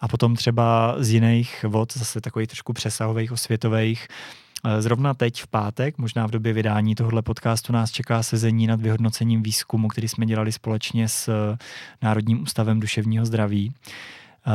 A 0.01 0.09
potom 0.09 0.37
třeba 0.37 0.95
z 0.99 1.11
jiných 1.11 1.65
vod, 1.69 1.93
zase 1.93 2.21
takových 2.21 2.49
trošku 2.49 2.73
přesahových, 2.73 3.33
osvětových, 3.33 4.09
zrovna 4.79 5.15
teď 5.15 5.43
v 5.43 5.47
pátek, 5.47 5.99
možná 5.99 6.27
v 6.27 6.31
době 6.31 6.53
vydání 6.53 6.95
tohohle 6.95 7.23
podcastu, 7.23 7.73
nás 7.73 7.91
čeká 7.91 8.23
sezení 8.23 8.67
nad 8.67 8.81
vyhodnocením 8.81 9.43
výzkumu, 9.43 9.89
který 9.89 10.09
jsme 10.09 10.27
dělali 10.27 10.53
společně 10.53 11.09
s 11.09 11.29
eh, 11.29 11.59
Národním 12.03 12.43
ústavem 12.43 12.81
duševního 12.81 13.27
zdraví 13.27 13.73
eh, 14.47 14.51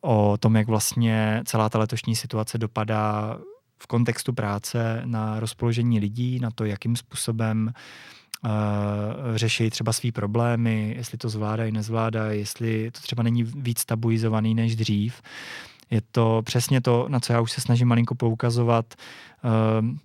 o 0.00 0.36
tom, 0.40 0.56
jak 0.56 0.66
vlastně 0.66 1.42
celá 1.44 1.68
ta 1.68 1.78
letošní 1.78 2.16
situace 2.16 2.58
dopadá 2.58 3.38
v 3.78 3.86
kontextu 3.86 4.32
práce 4.32 5.02
na 5.04 5.40
rozpoložení 5.40 6.00
lidí, 6.00 6.40
na 6.40 6.50
to, 6.50 6.64
jakým 6.64 6.96
způsobem 6.96 7.72
řeší 9.34 9.70
třeba 9.70 9.92
svý 9.92 10.12
problémy, 10.12 10.94
jestli 10.96 11.18
to 11.18 11.28
zvládají, 11.28 11.72
nezvládají, 11.72 12.38
jestli 12.38 12.90
to 12.90 13.00
třeba 13.00 13.22
není 13.22 13.42
víc 13.42 13.84
tabuizovaný 13.84 14.54
než 14.54 14.76
dřív. 14.76 15.22
Je 15.90 16.00
to 16.12 16.42
přesně 16.44 16.80
to, 16.80 17.06
na 17.08 17.20
co 17.20 17.32
já 17.32 17.40
už 17.40 17.52
se 17.52 17.60
snažím 17.60 17.88
malinko 17.88 18.14
poukazovat, 18.14 18.94
ehm, 19.78 19.98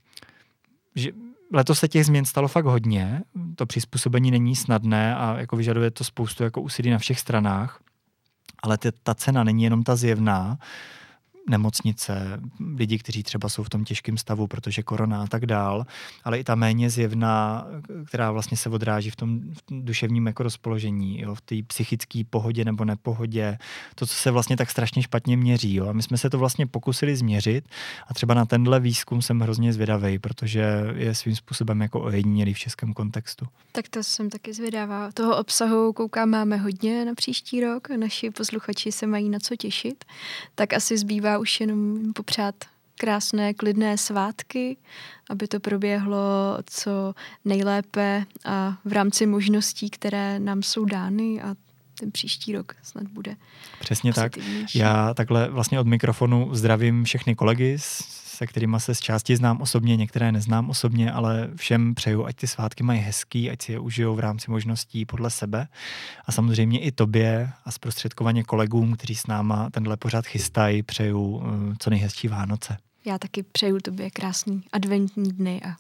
že 0.96 1.12
letos 1.54 1.80
se 1.80 1.88
těch 1.88 2.06
změn 2.06 2.26
stalo 2.26 2.48
fakt 2.48 2.66
hodně, 2.66 3.22
to 3.56 3.66
přizpůsobení 3.66 4.32
není 4.32 4.56
snadné 4.56 5.16
a 5.16 5.40
jako 5.40 5.56
vyžaduje 5.56 5.92
to 5.92 6.04
spoustu 6.04 6.44
jako 6.44 6.62
úsilí 6.62 6.90
na 6.90 6.98
všech 6.98 7.20
stranách, 7.20 7.80
ale 8.64 8.78
ta 9.04 9.16
cena 9.16 9.44
není 9.44 9.64
jenom 9.64 9.84
ta 9.84 9.96
zjevná, 9.96 10.58
nemocnice, 11.50 12.40
lidi, 12.76 12.98
kteří 12.98 13.24
třeba 13.24 13.50
jsou 13.50 13.64
v 13.64 13.70
tom 13.70 13.86
těžkém 13.86 14.18
stavu, 14.18 14.48
protože 14.48 14.84
korona 14.84 15.24
a 15.24 15.28
tak 15.28 15.46
dál, 15.46 15.86
ale 16.24 16.40
i 16.40 16.44
ta 16.44 16.56
méně 16.56 16.90
zjevná, 16.90 17.68
která 18.06 18.32
vlastně 18.32 18.58
se 18.58 18.70
odráží 18.70 19.10
v 19.10 19.16
tom 19.16 19.42
duševním 19.70 20.28
jako 20.28 20.44
rozpoložení, 20.44 21.22
jo, 21.22 21.36
v 21.36 21.42
té 21.42 21.56
psychické 21.68 22.22
pohodě 22.30 22.66
nebo 22.66 22.86
nepohodě, 22.86 23.58
to, 23.96 24.06
co 24.06 24.14
se 24.14 24.32
vlastně 24.32 24.58
tak 24.58 24.72
strašně 24.72 25.04
špatně 25.04 25.38
měří. 25.38 25.76
Jo. 25.76 25.88
A 25.88 25.94
my 25.94 26.04
jsme 26.04 26.18
se 26.18 26.30
to 26.30 26.38
vlastně 26.38 26.68
pokusili 26.68 27.16
změřit 27.16 27.66
a 28.08 28.14
třeba 28.14 28.34
na 28.34 28.46
tenhle 28.46 28.80
výzkum 28.80 29.22
jsem 29.22 29.40
hrozně 29.40 29.74
zvědavý, 29.74 30.20
protože 30.20 30.84
je 30.96 31.16
svým 31.16 31.36
způsobem 31.36 31.82
jako 31.82 32.02
ojedinělý 32.02 32.54
v 32.54 32.60
českém 32.60 32.94
kontextu. 32.94 33.46
Tak 33.72 33.90
to 33.90 34.04
jsem 34.04 34.30
taky 34.30 34.54
zvědavá. 34.54 35.12
Toho 35.12 35.38
obsahu 35.38 35.94
koukám 35.94 36.30
máme 36.30 36.58
hodně 36.58 37.06
na 37.06 37.14
příští 37.14 37.62
rok, 37.62 37.90
naši 37.90 38.32
posluchači 38.32 38.92
se 38.92 39.08
mají 39.08 39.30
na 39.30 39.40
co 39.40 39.56
těšit, 39.56 40.06
tak 40.56 40.74
asi 40.74 40.98
zbývá 40.98 41.33
už 41.38 41.60
jenom 41.60 42.14
popřát 42.14 42.56
krásné, 42.98 43.54
klidné 43.54 43.98
svátky, 43.98 44.78
aby 45.30 45.48
to 45.48 45.60
proběhlo 45.60 46.18
co 46.66 47.16
nejlépe 47.46 48.26
a 48.46 48.78
v 48.86 48.92
rámci 48.92 49.26
možností, 49.26 49.90
které 49.90 50.40
nám 50.40 50.64
jsou 50.64 50.86
dány 50.86 51.42
a 51.42 51.56
ten 52.00 52.12
příští 52.12 52.54
rok 52.54 52.76
snad 52.84 53.08
bude. 53.08 53.36
Přesně 53.80 54.14
tak. 54.14 54.32
Já 54.76 55.14
takhle 55.14 55.50
vlastně 55.50 55.80
od 55.80 55.88
mikrofonu 55.88 56.50
zdravím 56.56 57.04
všechny 57.04 57.36
kolegy 57.36 57.78
se 58.44 58.48
kterými 58.48 58.80
se 58.80 58.96
z 58.96 59.00
části 59.00 59.36
znám 59.36 59.62
osobně, 59.62 59.96
některé 59.96 60.32
neznám 60.32 60.70
osobně, 60.70 61.12
ale 61.12 61.50
všem 61.56 61.96
přeju, 61.96 62.26
ať 62.26 62.36
ty 62.36 62.48
svátky 62.48 62.84
mají 62.84 63.00
hezký, 63.00 63.52
ať 63.52 63.62
si 63.62 63.72
je 63.72 63.80
užijou 63.80 64.16
v 64.16 64.20
rámci 64.20 64.52
možností 64.52 65.06
podle 65.06 65.30
sebe. 65.30 65.68
A 66.26 66.32
samozřejmě 66.32 66.80
i 66.80 66.92
tobě 66.92 67.52
a 67.66 67.72
zprostředkovaně 67.72 68.44
kolegům, 68.44 68.94
kteří 68.94 69.16
s 69.16 69.28
náma 69.28 69.70
tenhle 69.70 69.98
pořád 69.98 70.26
chystají, 70.26 70.84
přeju 70.84 71.44
eh, 71.46 71.76
co 71.80 71.90
nejhezčí 71.90 72.28
Vánoce. 72.28 72.78
Já 73.06 73.20
taky 73.20 73.44
přeju 73.44 73.80
tobě 73.80 74.12
krásný 74.12 74.64
adventní 74.72 75.32
dny 75.32 75.62
a 75.62 75.76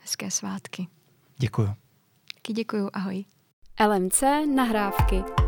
hezké 0.00 0.30
svátky. 0.30 0.86
Děkuju. 1.38 1.68
Taky 2.34 2.52
děkuju, 2.52 2.90
ahoj. 2.92 3.24
LMC 3.86 4.22
nahrávky. 4.54 5.45